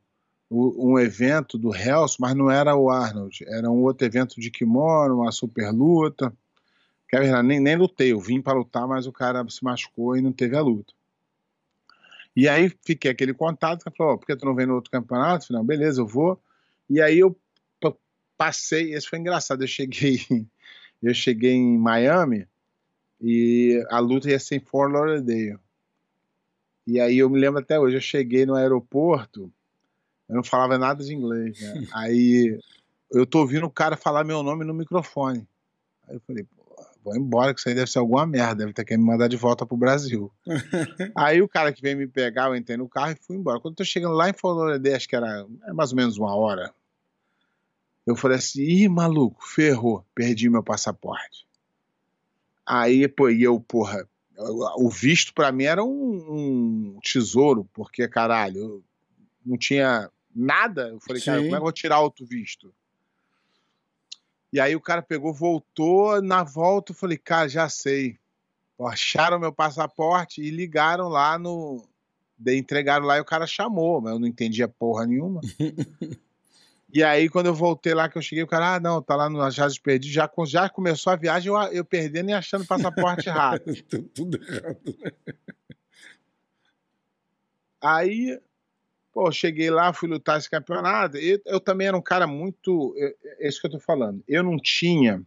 um 0.49 0.97
evento 0.97 1.57
do 1.57 1.75
Hells, 1.75 2.15
mas 2.17 2.33
não 2.33 2.49
era 2.49 2.73
o 2.73 2.89
Arnold, 2.89 3.43
era 3.45 3.69
um 3.69 3.83
outro 3.83 4.07
evento 4.07 4.39
de 4.39 4.49
kimono, 4.49 5.19
uma 5.19 5.33
super 5.33 5.69
luta. 5.73 6.33
Quer 7.09 7.23
ver, 7.23 7.43
nem, 7.43 7.59
nem 7.59 7.75
lutei, 7.75 8.13
eu 8.13 8.21
vim 8.21 8.41
para 8.41 8.57
lutar, 8.57 8.87
mas 8.87 9.05
o 9.05 9.11
cara 9.11 9.45
se 9.49 9.61
machucou 9.65 10.15
e 10.15 10.21
não 10.21 10.31
teve 10.31 10.55
a 10.55 10.61
luta. 10.61 10.93
E 12.37 12.47
aí 12.47 12.71
fiquei 12.85 13.09
aquele 13.09 13.33
contato, 13.33 13.83
que 13.83 13.97
falou, 13.97 14.13
oh, 14.13 14.17
por 14.19 14.27
que 14.27 14.35
tu 14.35 14.45
não 14.45 14.53
vem 14.53 14.67
no 14.67 14.75
outro 14.75 14.91
campeonato? 14.91 15.45
Eu 15.45 15.47
falei, 15.47 15.59
não, 15.59 15.65
beleza, 15.65 16.01
eu 16.01 16.05
vou. 16.05 16.39
E 16.87 17.01
aí 17.01 17.17
eu 17.17 17.35
passei, 18.37 18.93
esse 18.93 19.09
foi 19.09 19.17
engraçado, 19.17 19.63
eu 19.63 19.67
cheguei, 19.67 20.19
eu 21.01 21.15
cheguei 21.15 21.53
em 21.53 21.79
Miami 21.79 22.47
e 23.19 23.83
a 23.89 23.97
luta 23.97 24.29
ia 24.29 24.37
ser 24.37 24.57
em 24.57 24.59
Fort 24.59 24.93
Lauderdale. 24.93 25.57
E 26.85 26.99
aí 26.99 27.17
eu 27.17 27.27
me 27.27 27.39
lembro 27.39 27.59
até 27.59 27.79
hoje, 27.79 27.97
eu 27.97 28.01
cheguei 28.01 28.45
no 28.45 28.53
aeroporto, 28.53 29.51
eu 30.29 30.35
não 30.35 30.43
falava 30.43 30.77
nada 30.77 31.03
de 31.03 31.15
inglês, 31.15 31.59
né? 31.59 31.87
Aí 31.91 32.59
eu 33.09 33.25
tô 33.25 33.39
ouvindo 33.39 33.65
o 33.65 33.71
cara 33.71 33.97
falar 33.97 34.23
meu 34.23 34.43
nome 34.43 34.63
no 34.63 34.75
microfone. 34.75 35.47
Aí 36.07 36.15
eu 36.15 36.21
falei, 36.21 36.45
vou 37.07 37.15
embora, 37.15 37.53
que 37.53 37.59
isso 37.59 37.69
aí 37.69 37.75
deve 37.75 37.89
ser 37.89 37.99
alguma 37.99 38.25
merda, 38.25 38.55
deve 38.55 38.73
ter 38.73 38.83
que 38.83 38.97
me 38.97 39.03
mandar 39.03 39.29
de 39.29 39.37
volta 39.37 39.65
pro 39.65 39.77
Brasil. 39.77 40.31
aí 41.15 41.41
o 41.41 41.47
cara 41.47 41.71
que 41.71 41.81
veio 41.81 41.97
me 41.97 42.07
pegar, 42.07 42.47
eu 42.47 42.55
entrei 42.55 42.77
no 42.77 42.89
carro 42.89 43.11
e 43.11 43.25
fui 43.25 43.37
embora. 43.37 43.59
Quando 43.59 43.73
eu 43.73 43.77
tô 43.77 43.85
chegando 43.85 44.13
lá 44.13 44.29
em 44.29 44.33
Lauderdale, 44.43 44.95
acho 44.95 45.07
que 45.07 45.15
era 45.15 45.45
mais 45.73 45.91
ou 45.91 45.95
menos 45.95 46.17
uma 46.17 46.35
hora, 46.35 46.73
eu 48.05 48.15
falei 48.15 48.37
assim, 48.37 48.61
ih, 48.61 48.89
maluco, 48.89 49.45
ferrou, 49.45 50.05
perdi 50.13 50.49
meu 50.49 50.63
passaporte. 50.63 51.47
Aí, 52.65 53.07
pô, 53.07 53.29
e 53.29 53.43
eu, 53.43 53.59
porra, 53.59 54.07
o 54.77 54.89
visto 54.89 55.33
para 55.33 55.51
mim 55.51 55.63
era 55.63 55.83
um, 55.83 56.95
um, 56.95 56.99
tesouro, 57.01 57.67
porque, 57.73 58.07
caralho, 58.07 58.57
eu 58.57 58.83
não 59.45 59.57
tinha 59.57 60.09
nada. 60.35 60.89
Eu 60.89 60.99
falei, 60.99 61.21
Sim. 61.21 61.25
cara, 61.25 61.37
como 61.37 61.47
é 61.47 61.51
que 61.51 61.55
eu 61.55 61.61
vou 61.61 61.71
tirar 61.71 62.01
outro 62.01 62.25
visto? 62.25 62.73
E 64.51 64.59
aí 64.59 64.75
o 64.75 64.81
cara 64.81 65.01
pegou, 65.01 65.33
voltou, 65.33 66.21
na 66.21 66.43
volta 66.43 66.91
eu 66.91 66.95
falei, 66.95 67.17
cara, 67.17 67.49
já 67.49 67.67
sei. 67.67 68.17
Acharam 68.79 69.39
meu 69.39 69.51
passaporte 69.51 70.41
e 70.41 70.49
ligaram 70.49 71.09
lá 71.09 71.37
no. 71.37 71.87
Entregaram 72.45 73.05
lá 73.05 73.17
e 73.17 73.21
o 73.21 73.25
cara 73.25 73.47
chamou, 73.47 73.99
mas 73.99 74.13
eu 74.13 74.19
não 74.19 74.27
entendia 74.27 74.67
porra 74.67 75.07
nenhuma. 75.07 75.41
e 76.93 77.03
aí, 77.03 77.27
quando 77.27 77.47
eu 77.47 77.55
voltei 77.55 77.95
lá, 77.95 78.07
que 78.07 78.17
eu 78.17 78.21
cheguei, 78.21 78.43
o 78.43 78.47
cara, 78.47 78.75
ah, 78.75 78.79
não, 78.79 79.01
tá 79.01 79.15
lá 79.15 79.27
no 79.27 79.41
Achados 79.41 79.79
Perdidos, 79.79 80.13
já, 80.13 80.29
já 80.45 80.69
começou 80.69 81.11
a 81.11 81.15
viagem, 81.15 81.51
eu, 81.51 81.57
eu 81.73 81.83
perdendo 81.83 82.29
e 82.29 82.33
achando 82.33 82.67
passaporte 82.67 83.27
errado. 83.27 83.63
Tudo 84.13 84.37
errado, 84.37 84.79
né? 84.85 85.11
Aí 87.81 88.39
Pô, 89.17 89.31
cheguei 89.31 89.71
lá, 89.71 89.91
fui 89.91 90.07
lutar 90.07 90.37
esse 90.37 90.47
campeonato. 90.47 91.17
Eu, 91.17 91.41
eu 91.43 91.59
também 91.59 91.87
era 91.87 91.97
um 91.97 92.01
cara 92.03 92.27
muito. 92.27 92.93
É 93.39 93.47
isso 93.47 93.59
que 93.59 93.65
eu 93.65 93.71
tô 93.71 93.79
falando. 93.79 94.23
Eu 94.27 94.43
não 94.43 94.57
tinha 94.57 95.25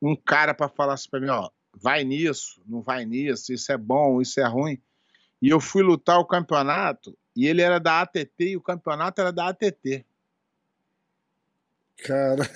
um 0.00 0.16
cara 0.16 0.54
para 0.54 0.70
falar 0.70 0.94
assim 0.94 1.10
pra 1.10 1.20
mim, 1.20 1.28
ó, 1.28 1.50
vai 1.74 2.02
nisso, 2.02 2.62
não 2.66 2.80
vai 2.80 3.04
nisso, 3.04 3.52
isso 3.52 3.70
é 3.70 3.76
bom, 3.76 4.22
isso 4.22 4.40
é 4.40 4.46
ruim. 4.46 4.80
E 5.42 5.50
eu 5.50 5.60
fui 5.60 5.82
lutar 5.82 6.18
o 6.18 6.24
campeonato 6.24 7.14
e 7.36 7.46
ele 7.46 7.60
era 7.60 7.78
da 7.78 8.00
ATT 8.00 8.32
e 8.38 8.56
o 8.56 8.62
campeonato 8.62 9.20
era 9.20 9.30
da 9.30 9.48
ATT. 9.48 10.06
Cara. 11.98 12.48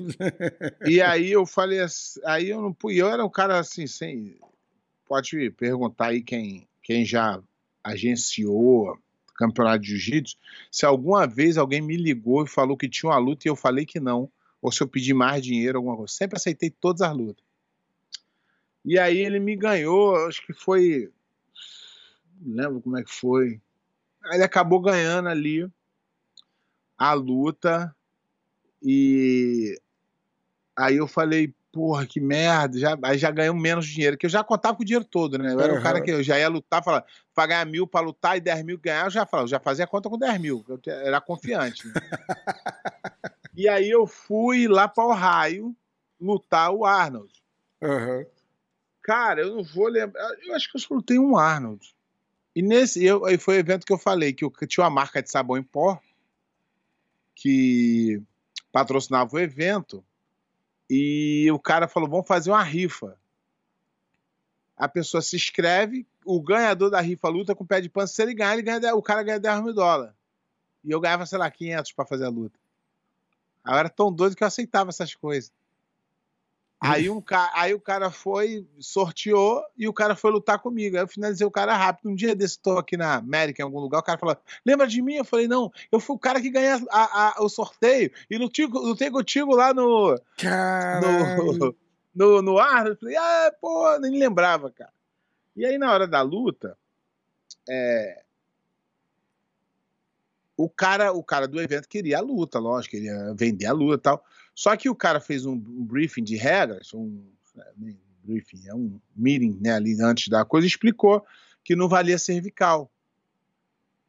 e 0.88 1.02
aí 1.02 1.30
eu 1.30 1.44
falei 1.44 1.80
assim, 1.80 2.18
aí 2.24 2.48
eu 2.48 2.62
não 2.62 2.72
pude, 2.72 2.96
eu 2.96 3.10
era 3.10 3.22
um 3.22 3.28
cara 3.30 3.58
assim, 3.58 3.86
sem. 3.86 4.40
Pode 5.04 5.50
perguntar 5.50 6.06
aí 6.06 6.22
quem, 6.22 6.66
quem 6.82 7.04
já 7.04 7.42
agenciou 7.84 8.98
campeonato 9.36 9.80
de 9.80 9.88
jiu-jitsu, 9.88 10.36
se 10.70 10.86
alguma 10.86 11.26
vez 11.26 11.56
alguém 11.56 11.80
me 11.80 11.96
ligou 11.96 12.44
e 12.44 12.48
falou 12.48 12.76
que 12.76 12.88
tinha 12.88 13.10
uma 13.10 13.18
luta 13.18 13.46
e 13.46 13.50
eu 13.50 13.56
falei 13.56 13.84
que 13.84 14.00
não, 14.00 14.30
ou 14.60 14.72
se 14.72 14.82
eu 14.82 14.88
pedi 14.88 15.14
mais 15.14 15.42
dinheiro, 15.42 15.78
alguma 15.78 15.96
coisa. 15.96 16.12
Sempre 16.12 16.36
aceitei 16.36 16.70
todas 16.70 17.02
as 17.02 17.16
lutas. 17.16 17.44
E 18.84 18.98
aí 18.98 19.18
ele 19.18 19.40
me 19.40 19.56
ganhou, 19.56 20.14
acho 20.26 20.44
que 20.46 20.52
foi. 20.52 21.10
Não 22.40 22.64
lembro 22.64 22.80
como 22.80 22.98
é 22.98 23.02
que 23.02 23.12
foi. 23.12 23.60
Ele 24.30 24.44
acabou 24.44 24.80
ganhando 24.80 25.28
ali 25.28 25.68
a 26.96 27.12
luta. 27.12 27.94
E 28.82 29.80
aí 30.76 30.96
eu 30.96 31.08
falei, 31.08 31.52
porra, 31.76 32.06
que 32.06 32.18
merda, 32.18 32.78
já, 32.78 32.98
aí 33.02 33.18
já 33.18 33.30
ganhou 33.30 33.54
menos 33.54 33.86
dinheiro, 33.86 34.16
que 34.16 34.24
eu 34.24 34.30
já 34.30 34.42
contava 34.42 34.74
com 34.74 34.82
o 34.82 34.86
dinheiro 34.86 35.04
todo, 35.04 35.36
né? 35.36 35.52
Eu 35.52 35.60
era 35.60 35.74
uhum. 35.74 35.78
o 35.78 35.82
cara 35.82 36.00
que 36.00 36.10
eu 36.10 36.22
já 36.22 36.38
ia 36.38 36.48
lutar, 36.48 36.82
falar, 36.82 37.04
pra 37.34 37.46
ganhar 37.46 37.66
mil 37.66 37.86
pra 37.86 38.00
lutar 38.00 38.34
e 38.34 38.40
10 38.40 38.64
mil 38.64 38.78
ganhar, 38.78 39.04
eu 39.04 39.10
já 39.10 39.26
falava, 39.26 39.44
eu 39.44 39.50
já 39.50 39.60
fazia 39.60 39.86
conta 39.86 40.08
com 40.08 40.16
10 40.16 40.40
mil, 40.40 40.64
eu 40.66 40.80
era 40.86 41.20
confiante. 41.20 41.86
Né? 41.86 41.92
e 43.54 43.68
aí 43.68 43.90
eu 43.90 44.06
fui 44.06 44.66
lá 44.66 44.88
pra 44.88 45.04
Ohio 45.04 45.76
lutar 46.18 46.70
o 46.70 46.86
Arnold. 46.86 47.30
Uhum. 47.82 48.24
Cara, 49.02 49.42
eu 49.42 49.56
não 49.56 49.62
vou 49.62 49.88
lembrar, 49.88 50.30
eu 50.46 50.54
acho 50.54 50.70
que 50.70 50.78
eu 50.78 50.80
só 50.80 50.94
lutei 50.94 51.18
um 51.18 51.36
Arnold. 51.36 51.94
E 52.54 52.62
nesse, 52.62 53.04
eu, 53.04 53.26
aí 53.26 53.36
foi 53.36 53.56
o 53.56 53.60
evento 53.60 53.84
que 53.84 53.92
eu 53.92 53.98
falei, 53.98 54.32
que 54.32 54.46
eu, 54.46 54.50
que 54.50 54.66
tinha 54.66 54.84
uma 54.84 54.90
marca 54.90 55.22
de 55.22 55.30
sabão 55.30 55.58
em 55.58 55.62
pó, 55.62 56.00
que 57.34 58.22
patrocinava 58.72 59.36
o 59.36 59.38
evento, 59.38 60.02
e 60.88 61.48
o 61.52 61.58
cara 61.58 61.88
falou: 61.88 62.08
vamos 62.08 62.26
fazer 62.26 62.50
uma 62.50 62.62
rifa. 62.62 63.18
A 64.76 64.88
pessoa 64.88 65.22
se 65.22 65.36
inscreve, 65.36 66.06
o 66.24 66.40
ganhador 66.40 66.90
da 66.90 67.00
rifa 67.00 67.28
luta 67.28 67.54
com 67.54 67.64
o 67.64 67.66
pé 67.66 67.80
de 67.80 67.88
pano. 67.88 68.06
Se 68.06 68.22
ele 68.22 68.34
ganhar, 68.34 68.52
ele 68.52 68.62
ganha, 68.62 68.94
o 68.94 69.02
cara 69.02 69.22
ganha 69.22 69.40
10 69.40 69.62
mil 69.62 69.74
dólares. 69.74 70.14
E 70.84 70.90
eu 70.90 71.00
ganhava, 71.00 71.24
sei 71.24 71.38
lá, 71.38 71.50
500 71.50 71.92
para 71.92 72.04
fazer 72.04 72.26
a 72.26 72.28
luta. 72.28 72.58
Eu 73.66 73.74
era 73.74 73.88
tão 73.88 74.12
doido 74.12 74.36
que 74.36 74.42
eu 74.42 74.46
aceitava 74.46 74.90
essas 74.90 75.14
coisas. 75.14 75.50
Aí, 76.78 77.08
um, 77.08 77.22
aí 77.54 77.72
o 77.72 77.80
cara 77.80 78.10
foi, 78.10 78.66
sorteou 78.78 79.64
e 79.78 79.88
o 79.88 79.92
cara 79.92 80.14
foi 80.14 80.30
lutar 80.30 80.58
comigo. 80.58 80.96
Aí 80.96 81.02
eu 81.02 81.08
finalizei 81.08 81.46
o 81.46 81.50
cara 81.50 81.74
rápido. 81.74 82.10
Um 82.10 82.14
dia 82.14 82.34
desse, 82.34 82.56
estou 82.56 82.76
aqui 82.78 82.96
na 82.96 83.14
América, 83.14 83.62
em 83.62 83.64
algum 83.64 83.80
lugar, 83.80 83.98
o 83.98 84.02
cara 84.02 84.18
falou: 84.18 84.36
Lembra 84.64 84.86
de 84.86 85.00
mim? 85.00 85.14
Eu 85.14 85.24
falei: 85.24 85.48
Não, 85.48 85.72
eu 85.90 85.98
fui 85.98 86.14
o 86.14 86.18
cara 86.18 86.40
que 86.40 86.50
ganhou 86.50 86.86
a, 86.90 87.38
a, 87.38 87.42
o 87.42 87.48
sorteio 87.48 88.10
e 88.30 88.36
lutei, 88.36 88.66
lutei 88.66 89.10
contigo 89.10 89.54
lá 89.54 89.72
no. 89.72 90.20
No, 91.00 91.76
no, 92.14 92.42
no 92.42 92.58
ar. 92.58 92.86
Eu 92.86 92.96
falei: 92.96 93.16
Ah, 93.16 93.52
pô, 93.58 93.98
nem 93.98 94.18
lembrava, 94.18 94.70
cara. 94.70 94.92
E 95.56 95.64
aí, 95.64 95.78
na 95.78 95.90
hora 95.90 96.06
da 96.06 96.20
luta, 96.20 96.76
é, 97.66 98.22
o 100.56 100.70
cara, 100.70 101.12
o 101.12 101.22
cara 101.22 101.46
do 101.46 101.60
evento 101.60 101.88
queria 101.88 102.18
a 102.18 102.22
luta, 102.22 102.58
lógico, 102.58 102.92
queria 102.92 103.34
vender 103.34 103.66
a 103.66 103.72
luta 103.72 103.94
e 103.94 104.02
tal. 104.02 104.24
Só 104.56 104.74
que 104.74 104.88
o 104.88 104.94
cara 104.94 105.20
fez 105.20 105.44
um, 105.44 105.58
briefing 105.58 106.24
de 106.24 106.34
regras, 106.34 106.94
um, 106.94 107.22
um 107.78 107.94
briefing, 108.24 108.66
é 108.66 108.74
um 108.74 108.98
meeting 109.14 109.58
né, 109.60 109.74
ali 109.74 110.02
antes 110.02 110.28
da 110.28 110.46
coisa, 110.46 110.66
explicou 110.66 111.22
que 111.62 111.76
não 111.76 111.90
valia 111.90 112.18
cervical. 112.18 112.90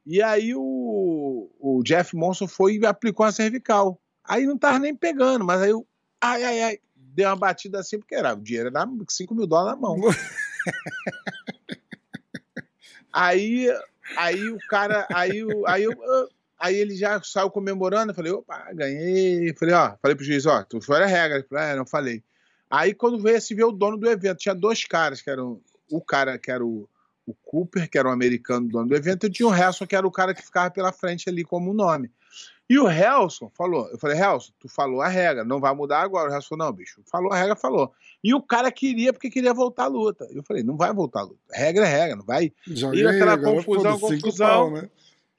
E 0.06 0.22
aí 0.22 0.56
o, 0.56 1.52
o 1.60 1.84
Jeff 1.84 2.16
Monson 2.16 2.48
foi 2.48 2.78
e 2.78 2.86
aplicou 2.86 3.26
a 3.26 3.32
cervical. 3.32 4.00
Aí 4.24 4.46
não 4.46 4.58
tava 4.58 4.80
nem 4.80 4.96
pegando, 4.96 5.44
mas 5.44 5.62
aí 5.62 5.72
eu, 5.72 5.86
ai, 6.22 6.42
ai, 6.46 6.62
ai, 6.62 6.80
deu 6.96 7.28
uma 7.28 7.36
batida 7.36 7.80
assim, 7.80 8.00
porque 8.00 8.16
era, 8.16 8.34
o 8.34 8.42
dinheiro 8.42 8.70
era 8.70 8.88
5 9.10 9.36
mil 9.36 9.46
dólares 9.46 9.82
na 9.82 9.88
mão. 9.88 10.00
aí, 13.12 13.68
aí 14.16 14.50
o 14.50 14.58
cara, 14.70 15.06
aí, 15.14 15.44
aí 15.66 15.84
eu, 15.84 15.94
Aí 16.60 16.76
ele 16.76 16.96
já 16.96 17.22
saiu 17.22 17.52
comemorando, 17.52 18.12
eu 18.12 18.16
falei, 18.16 18.32
opa, 18.32 18.72
ganhei. 18.74 19.54
Falei, 19.56 19.76
ó, 19.76 19.96
falei 20.02 20.16
pro 20.16 20.26
juiz, 20.26 20.46
ó, 20.46 20.64
tu 20.64 20.82
foi 20.82 21.04
a 21.04 21.06
regra. 21.06 21.46
Falei, 21.48 21.66
é, 21.66 21.76
não 21.76 21.86
falei. 21.86 22.24
Aí 22.70 22.94
quando 22.94 23.22
veio 23.22 23.40
se 23.40 23.54
ver 23.54 23.64
o 23.64 23.72
dono 23.72 23.98
do 23.98 24.10
evento, 24.10 24.40
tinha 24.40 24.56
dois 24.56 24.84
caras, 24.84 25.22
que 25.22 25.30
eram 25.30 25.62
o 25.92 26.02
cara 26.02 26.38
que 26.38 26.52
era 26.52 26.66
o, 26.66 26.90
o 27.26 27.34
Cooper, 27.44 27.90
que 27.90 27.98
era 27.98 28.10
um 28.10 28.12
americano 28.12 28.68
dono 28.68 28.88
do 28.88 28.96
evento, 28.96 29.26
e 29.26 29.30
tinha 29.30 29.48
o 29.48 29.56
Helson, 29.56 29.86
que 29.86 29.96
era 29.96 30.08
o 30.08 30.12
cara 30.12 30.34
que 30.34 30.42
ficava 30.42 30.72
pela 30.72 30.92
frente 30.92 31.30
ali 31.30 31.44
como 31.44 31.74
nome. 31.74 32.12
E 32.70 32.78
o 32.78 32.90
Helson 32.90 33.50
falou, 33.56 33.88
eu 33.90 33.98
falei, 33.98 34.20
Helson, 34.20 34.52
tu 34.60 34.68
falou 34.68 35.02
a 35.02 35.08
regra, 35.08 35.46
não 35.46 35.62
vai 35.62 35.74
mudar 35.74 36.02
agora. 36.02 36.30
O 36.30 36.34
Helson 36.34 36.50
falou, 36.50 36.66
não, 36.66 36.74
bicho, 36.74 37.02
falou 37.10 37.32
a 37.32 37.38
regra, 37.38 37.56
falou. 37.56 37.94
E 38.22 38.34
o 38.34 38.42
cara 38.42 38.70
queria 38.72 39.14
porque 39.14 39.30
queria 39.30 39.54
voltar 39.54 39.86
à 39.86 39.88
luta. 39.88 40.28
Eu 40.32 40.44
falei, 40.44 40.64
não 40.64 40.76
vai 40.76 40.94
voltar 40.94 41.22
à 41.22 41.24
luta. 41.24 41.40
Regra 41.54 41.88
é 41.88 41.90
regra, 41.90 42.16
não 42.18 42.26
vai. 42.26 42.52
Joguei, 42.68 43.04
e 43.04 43.08
aquela 43.08 43.38
confusão, 43.38 43.98
confusão. 43.98 44.48
Pau, 44.48 44.72
né? 44.72 44.90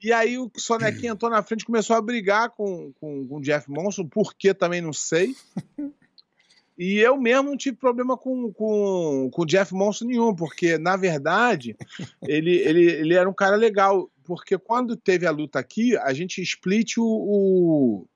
E 0.01 0.13
aí 0.13 0.37
o 0.37 0.49
Sonequinho 0.55 1.13
entrou 1.13 1.29
na 1.29 1.43
frente 1.43 1.65
começou 1.65 1.95
a 1.95 2.01
brigar 2.01 2.49
com, 2.51 2.93
com, 2.93 3.27
com 3.27 3.37
o 3.37 3.41
Jeff 3.41 3.69
Monson, 3.69 4.07
por 4.07 4.33
que 4.33 4.53
também 4.53 4.81
não 4.81 4.93
sei. 4.93 5.35
E 6.79 6.97
eu 6.97 7.17
mesmo 7.17 7.49
não 7.49 7.57
tive 7.57 7.75
problema 7.75 8.15
com, 8.15 8.53
com, 8.53 9.29
com 9.33 9.41
o 9.41 9.45
Jeff 9.45 9.73
Monson 9.73 10.05
nenhum, 10.05 10.33
porque, 10.33 10.77
na 10.77 10.95
verdade, 10.95 11.75
ele, 12.25 12.55
ele, 12.55 12.85
ele 12.85 13.13
era 13.15 13.29
um 13.29 13.33
cara 13.33 13.57
legal. 13.57 14.09
Porque 14.23 14.57
quando 14.57 14.95
teve 14.95 15.27
a 15.27 15.31
luta 15.31 15.59
aqui, 15.59 15.97
a 15.97 16.13
gente 16.13 16.41
split 16.41 16.95
o, 16.97 17.03
o 17.03 18.07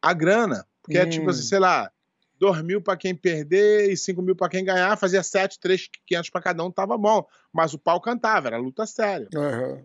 a 0.00 0.14
grana. 0.14 0.66
Porque 0.80 0.98
hum. 0.98 1.02
é 1.02 1.06
tipo 1.06 1.28
assim, 1.28 1.42
sei 1.42 1.58
lá, 1.58 1.90
2 2.38 2.62
mil 2.62 2.80
pra 2.80 2.96
quem 2.96 3.14
perder 3.14 3.92
e 3.92 3.96
5 3.98 4.22
mil 4.22 4.34
pra 4.34 4.48
quem 4.48 4.64
ganhar, 4.64 4.96
fazia 4.96 5.22
7, 5.22 5.60
3, 5.60 5.86
500 6.06 6.30
pra 6.30 6.40
cada 6.40 6.64
um, 6.64 6.70
tava 6.70 6.96
bom. 6.96 7.22
Mas 7.52 7.74
o 7.74 7.78
pau 7.78 8.00
cantava, 8.00 8.48
era 8.48 8.56
luta 8.56 8.86
séria. 8.86 9.28
Aham. 9.34 9.84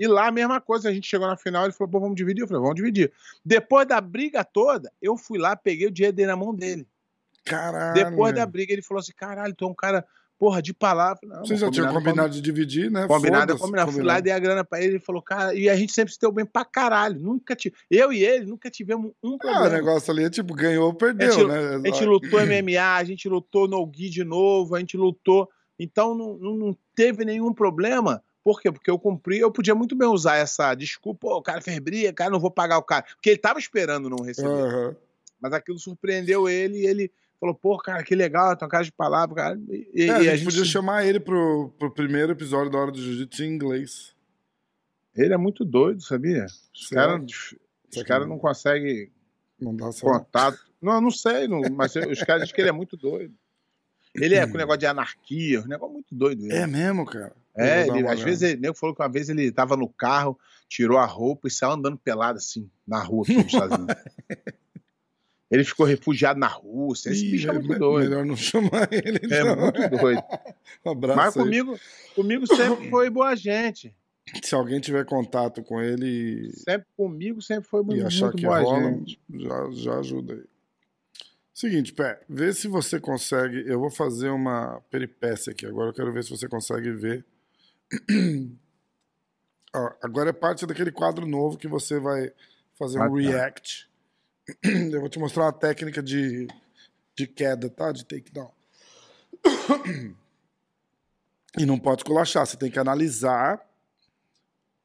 E 0.00 0.06
lá 0.08 0.28
a 0.28 0.32
mesma 0.32 0.60
coisa, 0.62 0.88
a 0.88 0.92
gente 0.94 1.06
chegou 1.06 1.26
na 1.28 1.36
final, 1.36 1.64
ele 1.64 1.72
falou, 1.74 1.90
pô, 1.90 2.00
vamos 2.00 2.16
dividir. 2.16 2.40
Eu 2.40 2.48
falei, 2.48 2.62
vamos 2.62 2.74
dividir. 2.76 3.12
Depois 3.44 3.86
da 3.86 4.00
briga 4.00 4.42
toda, 4.42 4.90
eu 5.02 5.14
fui 5.16 5.38
lá, 5.38 5.54
peguei 5.54 5.86
o 5.86 5.90
dinheiro 5.90 6.16
dele 6.16 6.28
na 6.28 6.36
mão 6.36 6.54
dele. 6.54 6.86
Caralho. 7.44 7.94
Depois 7.94 8.34
da 8.34 8.46
briga, 8.46 8.72
ele 8.72 8.82
falou 8.82 9.00
assim, 9.00 9.12
caralho, 9.14 9.54
tu 9.54 9.64
é 9.64 9.68
um 9.68 9.74
cara, 9.74 10.04
porra, 10.38 10.62
de 10.62 10.72
palavra. 10.72 11.20
Não, 11.24 11.36
Vocês 11.40 11.50
mas 11.50 11.60
já 11.60 11.70
tinham 11.70 11.86
combinado, 11.88 12.04
combinado 12.06 12.32
de 12.34 12.40
dividir, 12.40 12.90
né? 12.90 13.06
Combinado, 13.06 13.58
combinado. 13.58 13.92
Fui 13.92 14.02
lá 14.02 14.20
dei 14.20 14.32
a 14.32 14.38
grana 14.38 14.64
pra 14.64 14.78
ele, 14.80 14.92
ele 14.94 14.98
falou, 15.00 15.20
cara, 15.22 15.54
e 15.54 15.68
a 15.68 15.76
gente 15.76 15.92
sempre 15.92 16.12
se 16.14 16.18
deu 16.20 16.32
bem 16.32 16.46
pra 16.46 16.64
caralho. 16.64 17.18
Nunca 17.20 17.54
tive. 17.56 17.74
Eu 17.90 18.12
e 18.12 18.24
ele 18.24 18.46
nunca 18.46 18.70
tivemos 18.70 19.12
um 19.22 19.34
Ah, 19.34 19.38
problema. 19.38 19.66
o 19.66 19.70
negócio 19.72 20.10
ali 20.12 20.24
é 20.24 20.30
tipo, 20.30 20.54
ganhou 20.54 20.86
ou 20.86 20.94
perdeu, 20.94 21.28
A 21.28 21.30
gente- 21.32 21.46
né? 21.46 21.74
A 21.76 21.86
gente 21.92 22.04
lutou 22.04 22.40
MMA, 22.40 22.96
a 22.96 23.04
gente 23.04 23.28
lutou 23.28 23.68
no 23.68 23.84
Gui 23.86 24.08
de 24.08 24.24
novo, 24.24 24.74
a 24.74 24.78
gente 24.78 24.96
lutou. 24.96 25.48
Então 25.78 26.14
não, 26.14 26.36
não, 26.36 26.54
não 26.56 26.76
teve 26.94 27.24
nenhum 27.24 27.52
problema. 27.54 28.22
Por 28.52 28.60
quê? 28.60 28.72
Porque 28.72 28.90
eu 28.90 28.98
cumpri, 28.98 29.38
eu 29.38 29.52
podia 29.52 29.74
muito 29.76 29.94
bem 29.94 30.08
usar 30.08 30.34
essa 30.36 30.74
desculpa, 30.74 31.20
"Pô, 31.28 31.36
o 31.36 31.42
cara 31.42 31.60
fez 31.60 31.78
briga, 31.78 32.12
cara, 32.12 32.30
não 32.30 32.40
vou 32.40 32.50
pagar 32.50 32.78
o 32.78 32.82
cara. 32.82 33.04
Porque 33.14 33.30
ele 33.30 33.38
tava 33.38 33.60
esperando 33.60 34.10
não 34.10 34.24
receber. 34.24 34.48
Aham. 34.48 34.96
Mas 35.40 35.52
aquilo 35.52 35.78
surpreendeu 35.78 36.48
ele 36.48 36.78
e 36.80 36.86
ele 36.86 37.12
falou, 37.38 37.54
pô, 37.54 37.78
cara, 37.78 38.02
que 38.02 38.14
legal, 38.14 38.56
tem 38.56 38.66
uma 38.66 38.70
cara 38.70 38.82
de 38.84 38.90
palavra, 38.92 39.34
cara. 39.36 39.60
E, 39.68 40.02
É, 40.02 40.22
e 40.24 40.28
a 40.28 40.34
gente 40.36 40.46
podia 40.46 40.64
chamar 40.64 41.06
ele 41.06 41.20
pro, 41.20 41.72
pro 41.78 41.90
primeiro 41.92 42.32
episódio 42.32 42.70
da 42.72 42.78
Hora 42.78 42.90
do 42.90 43.00
Jiu-Jitsu 43.00 43.44
em 43.44 43.54
inglês. 43.54 44.14
Ele 45.16 45.32
é 45.32 45.36
muito 45.38 45.64
doido, 45.64 46.02
sabia? 46.02 46.46
Os 46.74 46.88
caras 46.88 47.24
que 47.90 48.04
caras 48.04 48.28
não- 48.28 48.38
conseguem 48.38 49.10
Não 49.60 49.74
dá 49.76 49.90
contato. 50.00 50.58
Não, 50.82 50.94
eu 50.94 51.00
não 51.00 51.10
sei, 51.10 51.46
não, 51.46 51.60
mas 51.72 51.94
os 51.94 52.22
caras 52.22 52.42
dizem 52.42 52.54
que 52.54 52.60
ele 52.60 52.68
é 52.70 52.72
muito 52.72 52.96
doido. 52.96 53.34
Ele 54.14 54.34
é 54.34 54.46
com 54.46 54.56
negócio 54.58 54.80
de 54.80 54.86
anarquia, 54.86 55.60
um 55.60 55.66
negócio 55.68 55.92
muito 55.94 56.14
doido. 56.14 56.44
ele. 56.44 56.54
É 56.54 56.66
mesmo, 56.66 57.04
cara. 57.06 57.32
É, 57.56 57.86
ele- 57.86 58.06
às 58.08 58.20
vezes 58.20 58.42
ele, 58.42 58.60
nego 58.60 58.74
falou 58.74 58.94
que 58.94 59.02
uma 59.02 59.08
vez 59.08 59.28
ele 59.28 59.50
tava 59.52 59.76
no 59.76 59.88
carro, 59.88 60.38
tirou 60.68 60.98
a 60.98 61.04
roupa 61.06 61.48
e 61.48 61.50
saiu 61.50 61.72
andando 61.72 61.96
pelado 61.98 62.38
assim, 62.38 62.68
na 62.86 63.02
rua 63.02 63.22
aqui 63.24 63.34
nos 63.36 63.46
Estados 63.46 63.76
Unidos. 63.78 63.96
Ele 65.50 65.64
ficou 65.64 65.84
refugiado 65.84 66.38
na 66.38 66.46
Rússia. 66.46 67.10
Esse 67.10 67.26
Ih, 67.26 67.30
bicho 67.32 67.50
é 67.50 67.52
muito 67.54 67.76
doido. 67.76 68.08
Melhor 68.10 68.24
não 68.24 68.36
chamar 68.36 68.88
ele. 68.92 69.18
É 69.32 69.40
então. 69.40 69.56
muito 69.56 69.88
doido. 69.98 70.22
Um 70.86 70.90
abraço. 70.92 71.16
Mas 71.18 71.36
aí. 71.36 71.42
comigo, 71.42 71.80
comigo 72.14 72.46
sempre 72.46 72.88
foi 72.88 73.10
boa 73.10 73.34
gente. 73.34 73.92
Se 74.44 74.54
alguém 74.54 74.78
tiver 74.80 75.04
contato 75.04 75.60
com 75.64 75.80
ele 75.80 76.52
Sempre 76.52 76.86
comigo 76.96 77.42
sempre 77.42 77.68
foi 77.68 77.80
e 77.82 77.84
muito, 77.84 78.06
achar 78.06 78.26
muito 78.26 78.36
que 78.38 78.46
boa 78.46 78.60
rola, 78.60 78.80
gente. 78.92 79.20
já, 79.34 79.70
já 79.72 79.98
ajuda 79.98 80.34
aí. 80.34 80.44
Seguinte, 81.60 81.92
Pé, 81.92 82.18
vê 82.26 82.54
se 82.54 82.66
você 82.66 82.98
consegue. 82.98 83.68
Eu 83.70 83.78
vou 83.78 83.90
fazer 83.90 84.30
uma 84.30 84.80
peripécia 84.90 85.52
aqui. 85.52 85.66
Agora 85.66 85.90
eu 85.90 85.92
quero 85.92 86.10
ver 86.10 86.24
se 86.24 86.30
você 86.30 86.48
consegue 86.48 86.90
ver. 86.90 87.22
Ó, 89.76 89.92
agora 90.00 90.30
é 90.30 90.32
parte 90.32 90.64
daquele 90.64 90.90
quadro 90.90 91.26
novo 91.26 91.58
que 91.58 91.68
você 91.68 92.00
vai 92.00 92.32
fazer 92.78 92.98
um 92.98 93.02
Ah, 93.02 93.08
tá. 93.08 93.14
react. 93.14 93.90
Eu 94.90 95.00
vou 95.00 95.10
te 95.10 95.18
mostrar 95.18 95.44
uma 95.44 95.52
técnica 95.52 96.02
de, 96.02 96.48
de 97.14 97.26
queda, 97.26 97.68
tá? 97.68 97.92
De 97.92 98.06
takedown. 98.06 98.50
E 101.58 101.66
não 101.66 101.80
pode 101.80 102.02
esculachar, 102.02 102.46
você 102.46 102.56
tem 102.56 102.70
que 102.70 102.78
analisar 102.78 103.60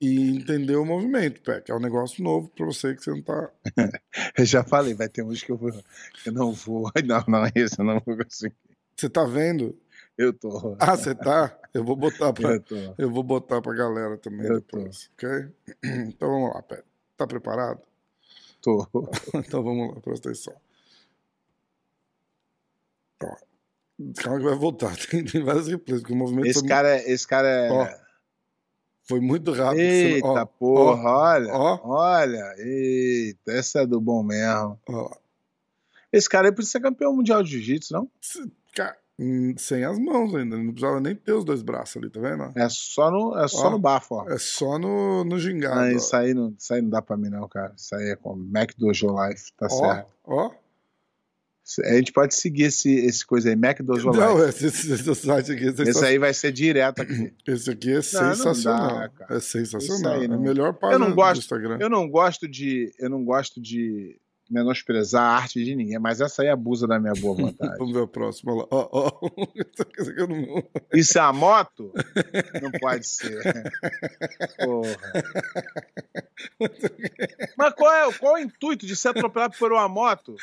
e 0.02 0.38
entender 0.38 0.76
o 0.76 0.86
movimento, 0.86 1.42
Pé, 1.42 1.62
que 1.62 1.72
é 1.72 1.76
um 1.76 1.80
negócio 1.80 2.24
novo 2.24 2.50
pra 2.50 2.66
você 2.66 2.94
que 2.94 3.04
você 3.04 3.12
não 3.12 3.22
tá. 3.22 3.50
Eu 4.38 4.46
já 4.46 4.64
falei, 4.64 4.94
vai 4.94 5.08
ter 5.08 5.24
uns 5.24 5.42
que 5.42 5.52
eu, 5.52 5.58
vou, 5.58 5.72
eu 6.26 6.32
não 6.32 6.52
vou. 6.52 6.92
Não, 7.06 7.24
não, 7.28 7.46
esse 7.56 7.80
eu 7.80 7.86
não 7.86 8.02
vou 8.06 8.18
conseguir. 8.18 8.56
Você 8.96 9.10
tá 9.10 9.24
vendo? 9.26 9.78
Eu 10.18 10.32
tô. 10.34 10.76
Ah, 10.80 10.96
você 10.96 11.14
tá? 11.16 11.58
Eu 11.74 11.84
vou 11.84 11.96
botar 11.96 12.32
pra, 12.34 12.52
Eu 12.54 12.62
tô. 12.62 12.76
eu 12.98 13.10
vou 13.12 13.24
botar 13.24 13.62
pra 13.62 13.74
galera 13.74 14.18
também 14.18 14.46
Eu 14.48 14.62
tô. 14.62 14.78
depois, 14.78 15.10
ok? 15.14 15.30
Então 16.08 16.30
vamos 16.30 16.54
lá, 16.56 16.62
Pé. 16.62 16.84
Tá 17.18 17.26
preparado? 17.28 17.82
tô. 18.62 18.88
Então 19.36 19.64
vamos 19.64 19.96
lá, 19.96 20.02
presta 20.02 20.30
atenção. 20.30 20.56
Ó, 23.24 23.36
calma 24.18 24.40
que 24.40 24.46
vai 24.46 24.56
voltar. 24.56 24.96
Tem, 24.98 25.24
tem 25.24 25.44
vários 25.44 25.68
replays, 25.68 26.02
porque 26.02 26.14
o 26.14 26.18
movimento 26.18 26.48
Esse 26.48 26.60
foi, 26.60 26.70
cara 26.70 26.90
é. 26.98 27.12
Esse 27.12 27.28
cara 27.28 27.48
é. 27.48 27.72
Ó, 27.72 28.05
foi 29.08 29.20
muito 29.20 29.52
rápido. 29.52 29.80
Eita 29.80 30.28
ó, 30.28 30.46
porra, 30.46 31.10
olha. 31.10 31.54
ó. 31.54 31.80
Olha. 31.84 32.56
Eita, 32.58 33.52
essa 33.52 33.82
é 33.82 33.86
do 33.86 34.02
bom 34.02 34.24
mesmo. 34.24 34.80
Esse 36.12 36.30
cara 36.30 36.48
aí 36.48 36.52
podia 36.52 36.70
ser 36.70 36.80
campeão 36.80 37.16
mundial 37.16 37.44
de 37.44 37.52
jiu-jitsu, 37.52 37.94
não? 37.94 38.10
Hum, 39.18 39.56
sem 39.58 39.84
as 39.86 39.98
mãos 39.98 40.36
ainda. 40.36 40.58
Não 40.58 40.72
precisava 40.74 41.00
nem 41.00 41.16
ter 41.16 41.32
os 41.32 41.46
dois 41.46 41.62
braços 41.62 41.98
ali, 41.98 42.10
tá 42.10 42.20
vendo? 42.20 42.52
É 42.56 42.68
só 42.70 43.10
no, 43.10 43.38
é 43.38 43.48
só 43.48 43.70
no 43.70 43.80
bafo, 43.80 44.16
ó. 44.16 44.30
É 44.30 44.38
só 44.38 44.78
no, 44.78 45.24
no 45.24 45.40
gingado. 45.40 45.76
Não, 45.76 45.84
ó. 45.84 45.88
isso, 45.88 46.16
aí 46.16 46.34
não, 46.34 46.54
isso 46.58 46.74
aí 46.74 46.82
não 46.82 46.90
dá 46.90 47.02
pra 47.02 47.16
mim, 47.16 47.30
não, 47.30 47.48
cara. 47.48 47.74
Isso 47.78 47.96
aí 47.96 48.10
é 48.10 48.16
com 48.16 48.36
Mac 48.36 48.72
Dojo 48.78 49.08
Life, 49.08 49.52
tá 49.58 49.70
certo. 49.70 50.10
ó. 50.26 50.52
A 51.84 51.94
gente 51.96 52.12
pode 52.14 52.36
seguir 52.36 52.64
esse, 52.64 52.90
esse 52.94 53.26
coisa 53.26 53.50
aí, 53.50 53.56
Mac 53.56 53.82
Dojo 53.82 54.12
Não, 54.12 54.38
esse, 54.48 54.68
esse, 54.68 54.92
esse 54.94 55.16
site 55.16 55.52
aqui 55.52 55.64
é 55.66 55.68
Esse 55.70 55.78
sensacional. 55.78 56.10
aí 56.12 56.18
vai 56.20 56.34
ser 56.34 56.52
direto 56.52 57.02
aqui. 57.02 57.34
Esse 57.48 57.72
aqui 57.72 57.90
é 57.92 57.96
não 57.96 58.02
sensacional. 58.04 59.00
dá, 59.00 59.10
cara. 59.10 59.36
é 59.36 59.40
sensacional. 59.40 60.14
aí 60.14 60.22
é 60.22 60.26
a 60.26 60.28
não- 60.28 60.40
melhor 60.42 60.74
página 60.74 61.00
não 61.00 61.10
do 61.10 61.16
gosto- 61.16 61.40
Instagram. 61.42 61.78
Eu 61.82 61.90
não 61.90 62.08
gosto 62.08 62.48
de. 62.48 62.94
Eu 63.00 63.10
não 63.10 63.26
gosto 63.26 63.60
de 63.60 64.16
menosprezar 64.50 65.24
a 65.24 65.36
arte 65.38 65.64
de 65.64 65.76
ninguém, 65.76 66.00
mas 66.00 66.22
essa 66.22 66.42
aí 66.42 66.50
abusa 66.50 66.88
da 66.88 67.00
minha 67.00 67.14
boa 67.14 67.36
vontade. 67.38 67.78
Vamos 67.78 67.94
ver 67.94 68.04
a 68.04 68.08
próxima 68.08 68.54
lá. 68.56 68.66
Ó, 68.72 68.90
ó. 68.92 69.30
Essa 69.74 69.84
aqui- 69.84 70.02
essa 70.02 70.12
aqui 70.12 70.22
eu 70.22 70.28
não- 70.28 70.64
Isso 70.94 71.18
é 71.18 71.22
a 71.22 71.34
moto? 71.34 71.92
Não 72.62 72.72
pode 72.72 73.08
ser. 73.08 73.42
Porra. 74.58 74.98
Mas 77.58 77.74
qual 77.74 77.94
é, 77.94 78.14
qual 78.14 78.38
é 78.38 78.42
o 78.42 78.44
intuito 78.44 78.86
de 78.86 78.96
ser 78.96 79.10
atropelado 79.10 79.56
por 79.58 79.72
uma 79.72 79.88
moto? 79.88 80.36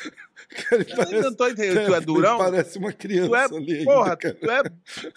Cara, 0.49 0.81
ele 0.81 0.91
Eu 0.91 0.95
parece, 0.97 1.21
não 1.21 1.33
tô 1.35 1.47
entendendo. 1.47 1.85
Tu 1.85 1.95
é 1.95 2.01
durão? 2.01 2.37
parece 2.37 2.77
uma 2.77 2.91
criança 2.91 3.29
Tu 3.29 3.55
é, 3.55 3.57
ali. 3.57 3.83
porra, 3.85 4.17
cara. 4.17 4.33
tu 4.35 4.51
é, 4.51 4.63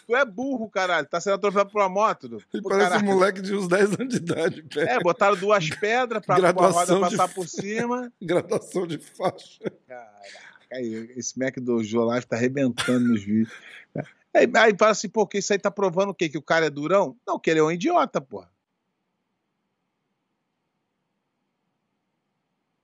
tu 0.07 0.17
é 0.17 0.25
burro, 0.25 0.69
caralho. 0.71 1.07
Tá 1.07 1.21
sendo 1.21 1.35
atropelado 1.35 1.71
por 1.71 1.81
uma 1.83 1.89
moto. 1.89 2.29
do- 2.29 2.37
Ele 2.53 2.63
Pô, 2.63 2.69
parece 2.69 2.91
caralho. 2.91 3.09
um 3.09 3.15
moleque 3.15 3.41
de 3.43 3.55
uns 3.55 3.69
10 3.69 3.95
anos 3.99 4.09
de 4.09 4.17
idade. 4.17 4.63
Pé. 4.63 4.95
É, 4.95 5.01
botaram 5.01 5.37
duas 5.37 5.69
pedras 5.71 6.25
pra, 6.25 6.37
pra 6.37 6.51
roda 6.71 7.01
passar 7.01 7.29
por 7.29 7.49
cima. 7.49 8.13
Graduação 8.23 8.76
de 8.85 8.99
faixa. 8.99 9.71
Caraca, 9.87 10.27
esse 11.17 11.39
Mac 11.39 11.57
Dojo 11.61 12.05
Live 12.05 12.27
tá 12.27 12.35
arrebentando 12.35 13.07
nos 13.07 13.23
vídeos. 13.23 13.57
Aí, 14.35 14.51
aí 14.57 14.77
fala 14.77 14.91
assim, 14.91 15.09
pô, 15.09 15.25
que 15.27 15.39
isso 15.39 15.53
aí 15.53 15.59
tá 15.59 15.71
provando 15.71 16.11
o 16.11 16.15
quê? 16.15 16.29
Que 16.29 16.37
o 16.37 16.43
cara 16.43 16.67
é 16.67 16.71
durão? 16.71 17.17
Não, 17.25 17.39
que 17.39 17.49
ele 17.49 17.61
é 17.61 17.63
um 17.63 17.71
idiota, 17.71 18.21
pô. 18.21 18.45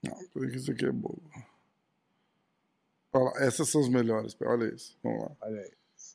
Não, 0.02 0.26
porque 0.32 0.56
isso 0.56 0.70
aqui 0.70 0.86
é 0.86 0.92
bobo. 0.92 1.22
Olha 3.12 3.24
lá, 3.24 3.32
essas 3.44 3.68
são 3.68 3.80
as 3.82 3.88
melhores. 3.88 4.36
Olha 4.40 4.72
isso. 4.72 4.96
Vamos 5.02 5.24
lá. 5.24 5.36
Olha 5.42 5.60
aí. 5.60 5.72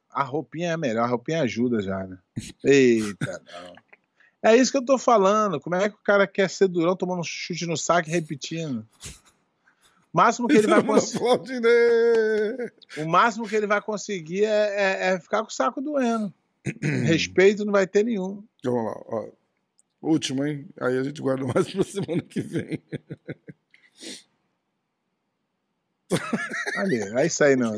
A 0.10 0.24
roupinha 0.24 0.72
é 0.72 0.78
melhor, 0.78 1.04
a 1.04 1.08
roupinha 1.08 1.42
ajuda 1.44 1.82
já, 1.82 2.08
né? 2.08 2.18
Eita, 2.64 3.44
não. 3.46 3.76
É 4.42 4.56
isso 4.56 4.72
que 4.72 4.78
eu 4.78 4.86
tô 4.86 4.98
falando. 4.98 5.60
Como 5.60 5.76
é 5.76 5.90
que 5.90 5.96
o 5.96 6.04
cara 6.04 6.26
quer 6.26 6.50
ser 6.50 6.68
durão 6.68 6.96
tomando 6.96 7.20
um 7.20 7.24
chute 7.24 7.66
no 7.66 7.78
saco 7.78 8.10
e 8.10 8.12
repetindo? 8.12 8.88
O 10.18 10.20
máximo 10.20 10.48
que 10.48 10.58
ele 10.58 10.66
vai 10.66 10.84
conseguir, 10.84 11.62
o 12.98 13.06
máximo 13.06 13.48
que 13.48 13.56
ele 13.56 13.68
vai 13.68 13.80
conseguir 13.80 14.46
é, 14.46 14.50
é- 14.50 15.08
é 15.14 15.20
ficar 15.20 15.42
com 15.44 15.48
o 15.50 15.54
saco 15.54 15.80
doendo. 15.80 16.34
Respeito 17.06 17.64
não 17.64 17.72
vai 17.72 17.86
ter 17.86 18.04
nenhum. 18.04 18.44
Vamos 18.64 18.84
lá. 18.86 19.00
Ó. 19.06 19.30
Último, 20.02 20.44
hein? 20.44 20.68
Aí 20.82 20.98
a 20.98 21.04
gente 21.04 21.22
guarda 21.22 21.46
mais 21.46 21.70
pra 21.72 21.84
semana 21.84 22.24
que 22.24 22.42
vem. 22.42 22.82
Olha, 26.80 27.20
é 27.22 27.26
isso 27.28 27.44
aí 27.44 27.56
não. 27.56 27.76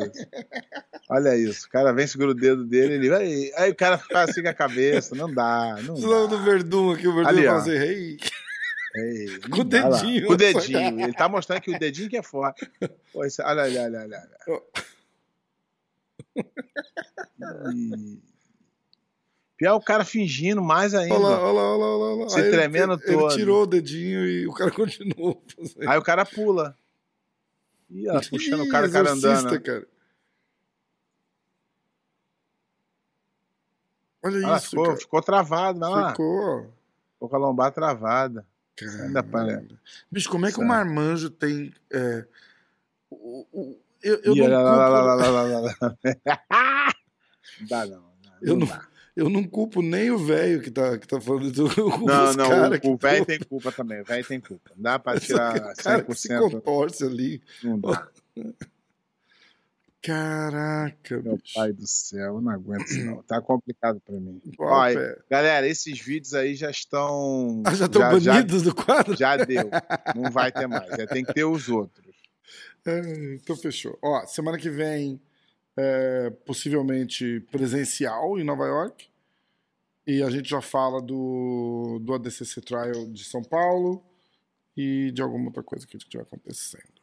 Olha 1.10 1.36
isso. 1.36 1.68
O 1.68 1.70
cara 1.70 1.92
vem, 1.92 2.08
segura 2.08 2.32
o 2.32 2.36
dedo 2.36 2.64
dele, 2.64 2.94
ele 2.94 3.10
vai. 3.10 3.52
Aí 3.58 3.72
o 3.72 3.76
cara 3.76 3.98
fica 3.98 4.22
assim 4.22 4.42
com 4.42 4.48
a 4.48 4.54
cabeça. 4.54 5.14
Não 5.14 5.30
dá, 5.34 5.76
não 5.84 5.96
lembra 5.96 6.10
dá. 6.22 6.26
do 6.28 6.42
Verdun 6.44 6.94
aqui? 6.94 7.06
O 7.06 7.16
Verdun 7.16 7.30
Ali, 7.30 7.48
ó. 7.48 7.52
fazer 7.56 7.80
rei. 7.80 8.18
Ei, 8.96 9.40
Com 9.42 9.50
não 9.50 9.60
o 9.60 9.64
dedinho. 9.64 10.28
Com 10.28 10.34
o 10.34 10.38
dedinho. 10.38 11.02
Ele 11.02 11.14
tá 11.14 11.30
mostrando 11.30 11.62
que 11.62 11.76
o 11.76 11.80
dedinho 11.80 12.10
que 12.10 12.18
é 12.18 12.24
forte. 12.24 12.70
Pô, 13.14 13.24
isso- 13.26 13.42
olha, 13.44 13.64
olha, 13.64 13.84
olha, 13.84 14.00
olha. 14.02 14.28
olha. 14.48 14.62
Ih. 17.74 18.20
Pior 19.58 19.76
o 19.76 19.82
cara 19.82 20.06
fingindo 20.06 20.64
mais 20.64 20.94
ainda. 20.94 21.14
Olha 21.16 21.24
lá, 21.28 21.40
olha 21.44 21.52
lá, 21.54 21.98
olha 21.98 22.24
lá. 22.24 22.30
Se 22.30 22.40
Aí 22.40 22.50
tremendo 22.50 22.94
ele, 22.94 23.02
todo. 23.02 23.26
Ele 23.32 23.36
tirou 23.36 23.64
o 23.64 23.68
dedinho 23.68 24.26
e 24.26 24.48
o 24.48 24.54
cara 24.54 24.72
continuou 24.72 25.44
fazendo. 25.56 25.90
Aí 25.90 25.98
o 25.98 26.02
cara 26.04 26.26
pula. 26.26 26.78
Ih, 27.92 28.06
puxando 28.30 28.62
o 28.64 28.70
cara, 28.70 28.88
o 28.88 28.92
cara 28.92 29.12
andando. 29.12 29.62
cara. 29.62 29.88
Olha 34.24 34.58
isso, 34.58 34.70
ficou, 34.72 34.86
cara. 34.86 34.98
ficou 34.98 35.22
travado, 35.22 35.80
não 35.80 35.92
lá. 35.92 36.12
Ficou. 36.12 36.74
Ficou 37.14 37.30
com 37.30 37.36
a 37.36 37.40
lombar 37.40 37.72
travada. 37.72 38.46
Caramba. 38.80 39.04
Ainda 39.06 39.24
para- 39.24 39.64
Bicho, 40.12 40.30
como 40.30 40.46
é 40.46 40.50
que 40.50 40.56
o 40.56 40.60
Certo. 40.60 40.68
marmanjo 40.68 41.30
tem. 41.30 41.74
é, 41.92 42.26
o- 43.10 43.46
o- 43.52 43.80
eu, 44.02 44.22
eu 44.24 44.36
não 44.36 44.48
lá, 44.48 45.74
culpo, 45.74 46.10
dá, 47.70 47.86
não. 47.86 47.98
não, 47.98 48.04
Eu 48.42 48.56
não- 48.58 48.68
dá. 48.68 48.88
eu 49.16 49.30
não 49.30 49.44
culpo 49.44 49.82
nem 49.82 50.10
o 50.12 50.18
velho 50.18 50.62
que 50.62 50.72
tá, 50.72 50.98
que 50.98 51.08
tá 51.08 51.20
falando 51.20 51.52
do 51.52 51.64
Não, 52.06 52.34
não, 52.34 52.50
cara 52.50 52.76
o- 52.76 52.80
que 52.80 52.88
o 52.88 52.98
velho 52.98 53.18
tão- 53.18 53.26
tem 53.26 53.40
culpa 53.40 53.72
também. 53.72 54.02
O 54.02 54.06
velho 54.06 54.26
tem 54.26 54.40
culpa. 54.40 54.72
Não 54.76 54.84
dá 54.84 55.00
pra 55.00 55.20
tirar 55.20 55.56
o 55.56 55.76
cara 55.76 56.04
que 56.04 56.16
se 56.16 56.28
100%. 56.30 56.40
contorce 56.52 57.04
ali. 57.04 57.42
Não 57.64 57.80
dá. 57.80 58.08
Caraca, 60.02 61.22
Meu 61.22 61.36
bicho. 61.38 61.54
pai 61.54 61.74
do 61.74 61.86
céu, 61.86 62.36
eu 62.36 62.42
não 62.42 62.52
aguento 62.52 62.86
isso 62.88 63.06
não. 63.06 63.22
Tá 63.24 63.42
complicado 63.42 64.00
pra 64.00 64.16
mim. 64.20 64.42
Ó, 64.58 64.66
Ó, 64.66 64.86
pé. 64.94 65.18
galera, 65.30 65.68
esses 65.68 66.00
vídeos 66.00 66.34
aí 66.34 66.56
já 66.56 66.70
estão. 66.72 67.62
Ah, 67.68 67.76
já 67.76 67.86
estão 67.86 68.02
banidos 68.02 68.64
do 68.64 68.74
quadro? 68.74 69.16
Já, 69.18 69.36
deu. 69.38 69.70
Não 70.16 70.32
vai 70.32 70.52
ter 70.52 70.68
mais. 70.68 70.88
Já 70.90 71.06
tem 71.06 71.24
que 71.24 71.34
ter 71.34 71.44
os 71.44 71.68
outros. 71.68 72.16
É, 72.86 73.34
então 73.36 73.56
fechou. 73.58 73.98
Ó, 74.02 74.26
semana 74.26 74.58
que 74.58 74.70
vem, 74.70 75.20
é, 75.78 76.30
possivelmente 76.46 77.42
presencial 77.52 78.40
em 78.40 78.44
Nova 78.44 78.66
York. 78.66 79.08
E 80.08 80.24
a 80.24 80.30
gente 80.30 80.50
já 80.50 80.62
fala 80.62 81.02
do, 81.02 82.00
do 82.02 82.14
ADCC 82.14 82.62
Trial 82.62 83.06
de 83.12 83.24
São 83.26 83.44
Paulo 83.44 84.02
e 84.76 85.12
de 85.12 85.22
alguma 85.22 85.48
outra 85.48 85.62
coisa 85.62 85.86
que 85.86 85.98
estiver 85.98 86.24
acontecendo. 86.24 86.99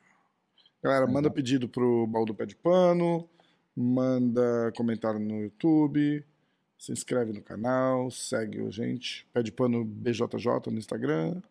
Galera, 0.82 1.06
manda 1.06 1.30
pedido 1.30 1.68
pro 1.68 2.06
Baú 2.06 2.24
do 2.24 2.34
Pé 2.34 2.46
de 2.46 2.54
Pano, 2.54 3.28
manda 3.74 4.72
comentário 4.76 5.18
no 5.18 5.42
YouTube, 5.42 6.24
se 6.78 6.92
inscreve 6.92 7.32
no 7.32 7.42
canal, 7.42 8.10
segue 8.10 8.64
a 8.64 8.70
gente. 8.70 9.26
Pé 9.32 9.42
de 9.42 9.50
Pano 9.50 9.84
BJJ 9.84 10.70
no 10.70 10.78
Instagram, 10.78 11.42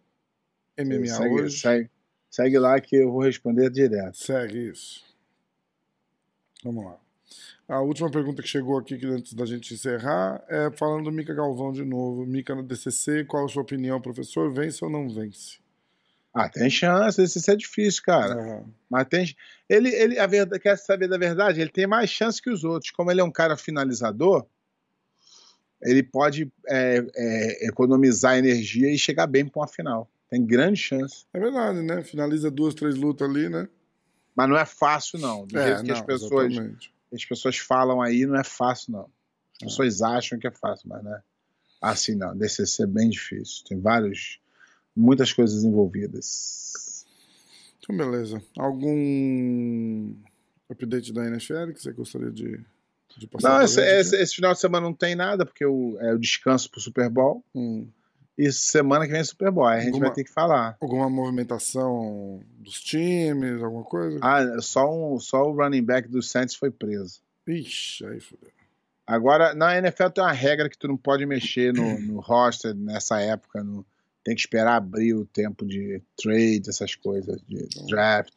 MMA 0.80 1.08
segue, 1.08 1.34
hoje. 1.34 1.60
segue, 1.60 1.90
segue 2.30 2.60
lá 2.60 2.80
que 2.80 2.96
eu 2.96 3.12
vou 3.12 3.22
responder 3.22 3.70
direto. 3.70 4.16
Segue 4.18 4.70
isso. 4.70 5.04
Vamos 6.64 6.86
lá. 6.86 6.98
A 7.68 7.82
última 7.82 8.12
pergunta 8.12 8.44
que 8.44 8.48
chegou 8.48 8.78
aqui 8.78 9.00
antes 9.06 9.34
da 9.34 9.46
gente 9.46 9.74
encerrar 9.74 10.44
é 10.48 10.70
falando 10.72 11.06
do 11.06 11.12
Mica 11.12 11.34
Galvão 11.34 11.72
de 11.72 11.84
novo. 11.84 12.26
Mica 12.26 12.54
no 12.54 12.62
DCC, 12.62 13.26
qual 13.26 13.46
a 13.46 13.50
sua 13.50 13.64
opinião, 13.64 14.00
professor? 14.00 14.54
Vence 14.54 14.86
ou 14.86 14.92
não 14.92 15.10
vence? 15.10 15.58
Ah, 16.36 16.50
tem 16.50 16.70
chance, 16.70 17.24
isso 17.24 17.50
é 17.50 17.56
difícil, 17.56 18.04
cara. 18.04 18.34
Aham. 18.34 18.66
Mas 18.90 19.08
tem. 19.08 19.36
Ele, 19.70 19.90
ele 19.90 20.20
a 20.20 20.28
verdade, 20.28 20.62
quer 20.62 20.78
saber 20.78 21.08
da 21.08 21.18
verdade? 21.18 21.62
Ele 21.62 21.70
tem 21.70 21.88
mais 21.88 22.10
chance 22.10 22.42
que 22.42 22.50
os 22.50 22.66
outros. 22.66 22.92
Como 22.92 23.10
ele 23.10 23.22
é 23.22 23.24
um 23.24 23.32
cara 23.32 23.56
finalizador, 23.56 24.46
ele 25.82 26.04
pode 26.04 26.52
é, 26.68 27.06
é, 27.16 27.68
economizar 27.68 28.38
energia 28.38 28.94
e 28.94 28.98
chegar 28.98 29.28
bem 29.28 29.48
para 29.48 29.62
uma 29.62 29.68
final. 29.68 30.10
Tem 30.30 30.46
grande 30.46 30.78
chance. 30.78 31.26
É 31.34 31.40
verdade, 31.40 31.82
né? 31.82 32.04
Finaliza 32.04 32.52
duas, 32.52 32.74
três 32.74 32.96
lutas 32.96 33.30
ali, 33.30 33.48
né? 33.48 33.70
Mas 34.36 34.50
não 34.50 34.58
é 34.58 34.66
fácil, 34.66 35.18
não. 35.20 35.46
Do 35.46 35.58
é, 35.58 35.68
jeito 35.68 35.84
que 35.84 35.88
não, 35.88 35.96
as 35.96 36.02
pessoas, 36.02 36.52
exatamente. 36.52 36.94
as 37.14 37.24
pessoas 37.24 37.58
falam 37.58 38.02
aí, 38.02 38.26
não 38.26 38.36
é 38.36 38.44
fácil, 38.44 38.92
não. 38.92 39.10
As 39.62 39.70
pessoas 39.70 40.02
acham 40.02 40.38
que 40.38 40.48
é 40.48 40.52
fácil, 40.52 40.90
mas 40.90 41.02
não 41.02 41.16
é 41.16 41.22
assim, 41.82 42.16
não. 42.16 42.36
DCC 42.36 42.84
é 42.84 42.88
bem 42.88 43.10
difícil. 43.10 43.64
Tem 43.66 43.80
vários, 43.80 44.40
muitas 44.96 45.34
coisas 45.34 45.64
envolvidas. 45.64 47.06
Então, 47.80 47.96
beleza. 47.96 48.42
Algum 48.58 50.14
update 50.70 51.14
da 51.14 51.26
NFL 51.28 51.72
que 51.74 51.82
você 51.82 51.92
gostaria 51.92 52.32
de, 52.32 52.60
de 53.18 53.28
passar? 53.28 53.50
Não, 53.50 53.62
esse, 53.64 53.82
esse- 53.82 54.16
esse 54.16 54.36
final 54.36 54.54
de 54.54 54.60
semana 54.60 54.86
não 54.86 54.94
tem 54.94 55.16
nada, 55.16 55.46
porque 55.46 55.66
o, 55.66 55.98
é 56.00 56.14
o 56.14 56.18
descanso 56.20 56.70
pro 56.70 56.80
Super 56.82 57.10
Bowl. 57.10 57.44
Hum. 57.54 57.88
E 58.38 58.52
semana 58.52 59.06
que 59.06 59.12
vem 59.12 59.22
é 59.22 59.24
Super 59.24 59.50
Bowl. 59.52 59.66
Aí 59.66 59.78
a 59.78 59.82
gente 59.82 59.94
Alguma- 59.94 60.08
vai 60.08 60.16
ter 60.16 60.24
que 60.26 60.32
falar. 60.32 60.76
Alguma 60.82 61.10
movimentação 61.10 62.42
dos 62.60 62.82
times, 62.82 63.62
alguma 63.64 63.84
coisa? 63.86 64.20
Ah, 64.22 64.60
só, 64.62 64.92
um, 64.92 65.18
só 65.20 65.44
o 65.50 65.54
running 65.56 65.84
back 65.84 66.10
do 66.10 66.22
Saints 66.22 66.56
foi 66.56 66.70
preso. 66.70 67.22
Ixi, 67.48 68.06
aí 68.06 68.20
fodeu. 68.20 68.50
Agora, 69.08 69.54
na 69.54 69.78
NFL 69.78 70.10
tem 70.10 70.24
uma 70.24 70.34
regra 70.34 70.68
que 70.68 70.78
tu 70.78 70.88
não 70.88 70.98
pode 70.98 71.26
mexer 71.28 71.72
no, 71.72 71.98
no 72.02 72.20
roster 72.20 72.74
nessa 72.76 73.22
época. 73.22 73.64
no- 73.64 73.86
tem 74.26 74.34
que 74.34 74.42
esperar 74.42 74.76
abrir 74.78 75.14
o 75.14 75.24
tempo 75.24 75.64
de 75.66 76.02
trade, 76.22 76.68
essas 76.68 76.96
coisas, 76.96 77.40
de 77.48 77.68
draft. 77.88 78.34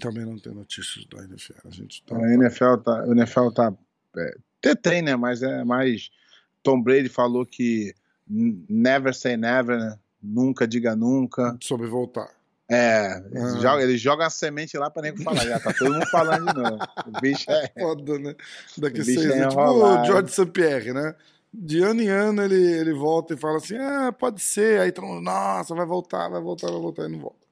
Também 0.00 0.26
não 0.26 0.36
tem 0.36 0.52
notícias 0.52 1.06
da 1.06 1.24
NFL. 1.24 1.68
A 1.68 1.70
gente 1.70 2.02
tá. 2.02 2.16
A 2.16 2.34
NFL 2.34 2.76
tá. 2.84 3.04
O 3.04 3.12
NFL 3.12 3.50
tá. 3.50 3.72
É, 4.18 4.36
até 4.58 4.74
tem, 4.74 5.00
né? 5.02 5.14
Mas 5.14 5.42
é 5.42 5.64
mais. 5.64 6.10
Tom 6.62 6.82
Brady 6.82 7.08
falou 7.08 7.46
que 7.46 7.94
never 8.28 9.14
say 9.14 9.36
never, 9.36 9.78
né? 9.78 9.96
Nunca 10.20 10.66
diga 10.66 10.96
nunca. 10.96 11.56
Sobre 11.62 11.86
voltar. 11.86 12.28
É, 12.68 13.22
Ah. 13.36 13.60
jogam, 13.60 13.80
eles 13.80 14.00
jogam 14.00 14.26
a 14.26 14.30
semente 14.30 14.76
lá 14.76 14.90
pra 14.90 15.00
nego 15.02 15.22
falar. 15.22 15.46
Já 15.46 15.60
tá 15.60 15.72
todo 15.72 15.92
mundo 15.92 16.06
falando 16.08 16.52
de 16.52 16.60
novo. 16.60 16.78
O 17.06 17.20
bicho 17.20 17.48
é. 17.48 17.72
Foda, 17.78 18.18
né? 18.18 18.34
Daqui 18.76 19.04
seis 19.04 19.24
é 19.24 19.42
anos. 19.42 19.54
Tipo 19.54 19.62
o 19.62 20.04
George 20.04 20.32
St. 20.32 20.46
Pierre, 20.46 20.92
né? 20.92 21.14
De 21.58 21.80
ano 21.82 22.02
em 22.02 22.08
ano 22.08 22.42
ele, 22.42 22.54
ele 22.60 22.92
volta 22.92 23.32
e 23.34 23.36
fala 23.36 23.56
assim: 23.56 23.76
ah, 23.78 24.12
pode 24.12 24.40
ser. 24.40 24.80
Aí 24.80 24.92
todo 24.92 25.06
mundo, 25.06 25.22
nossa, 25.22 25.74
vai 25.74 25.86
voltar, 25.86 26.28
vai 26.28 26.40
voltar, 26.40 26.70
vai 26.70 26.80
voltar 26.80 27.04
e 27.04 27.08
não 27.08 27.18
volta. 27.20 27.46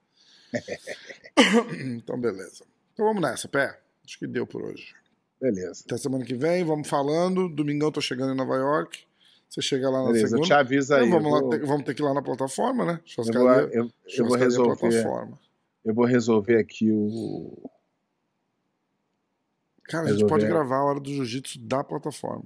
então, 1.97 2.21
beleza. 2.21 2.65
Então 2.93 3.07
vamos 3.07 3.23
nessa, 3.23 3.49
pé. 3.49 3.79
Acho 4.05 4.19
que 4.19 4.27
deu 4.27 4.47
por 4.47 4.63
hoje. 4.63 4.95
Beleza. 5.41 5.83
Até 5.87 5.97
semana 5.97 6.25
que 6.25 6.35
vem, 6.35 6.65
vamos 6.65 6.89
falando. 6.89 7.49
Domingão 7.49 7.91
tô 7.91 8.01
chegando 8.01 8.33
em 8.33 8.37
Nova 8.37 8.57
York. 8.57 9.05
Você 9.49 9.63
chega 9.63 9.89
lá 9.89 10.01
na 10.03 10.07
Beleza, 10.13 10.37
eu 10.37 10.41
te 10.41 10.47
segunda. 10.49 10.61
avisa 10.61 10.97
aí. 10.97 11.07
Então, 11.07 11.21
vamos, 11.23 11.41
vou- 11.41 11.49
ter- 11.51 11.65
vamos 11.65 11.85
ter 11.85 11.95
que 11.95 12.03
ir 12.03 12.05
lá 12.05 12.13
na 12.15 12.23
plataforma, 12.23 12.85
né? 12.85 13.01
eu 13.17 13.25
vou, 13.25 13.51
eu, 13.51 13.69
eu 13.71 13.83
vou 13.83 13.93
churrascaria 14.09 14.45
resolver. 14.45 14.77
plataforma. 14.79 15.39
Eu 15.85 15.95
vou 15.95 16.05
resolver 16.05 16.59
aqui 16.59 16.91
o. 16.91 17.71
Cara, 19.85 20.05
a 20.05 20.07
gente 20.09 20.15
Resolver. 20.23 20.35
pode 20.35 20.47
gravar 20.47 20.77
a 20.79 20.85
hora 20.85 21.01
do 21.01 21.11
jiu-jitsu 21.11 21.59
da 21.61 21.85
plataforma. 21.85 22.45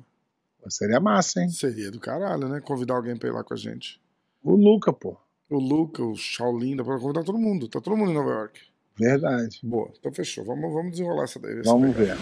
Seria 0.70 1.00
massa, 1.00 1.40
hein? 1.40 1.48
Seria 1.48 1.90
do 1.90 2.00
caralho, 2.00 2.48
né? 2.48 2.60
Convidar 2.60 2.94
alguém 2.94 3.16
pra 3.16 3.28
ir 3.28 3.32
lá 3.32 3.44
com 3.44 3.54
a 3.54 3.56
gente. 3.56 4.00
O 4.42 4.54
Luca, 4.54 4.92
pô. 4.92 5.16
O 5.50 5.58
Luca, 5.58 6.02
o 6.02 6.14
Shaolin, 6.14 6.76
dá 6.76 6.84
pra 6.84 6.98
convidar 6.98 7.24
todo 7.24 7.38
mundo. 7.38 7.68
Tá 7.68 7.80
todo 7.80 7.96
mundo 7.96 8.10
em 8.10 8.14
Nova 8.14 8.30
York. 8.30 8.60
Verdade. 8.98 9.60
Boa, 9.62 9.90
então 9.98 10.12
fechou. 10.12 10.44
Vamos, 10.44 10.72
vamos 10.72 10.92
desenrolar 10.92 11.24
essa 11.24 11.38
daí. 11.38 11.54
ver 11.54 11.64
Vamos 11.64 11.96
ver. 11.96 12.16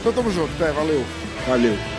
Então 0.00 0.12
tamo 0.12 0.30
junto, 0.30 0.52
Pé, 0.58 0.70
valeu. 0.72 1.00
Valeu. 1.46 1.93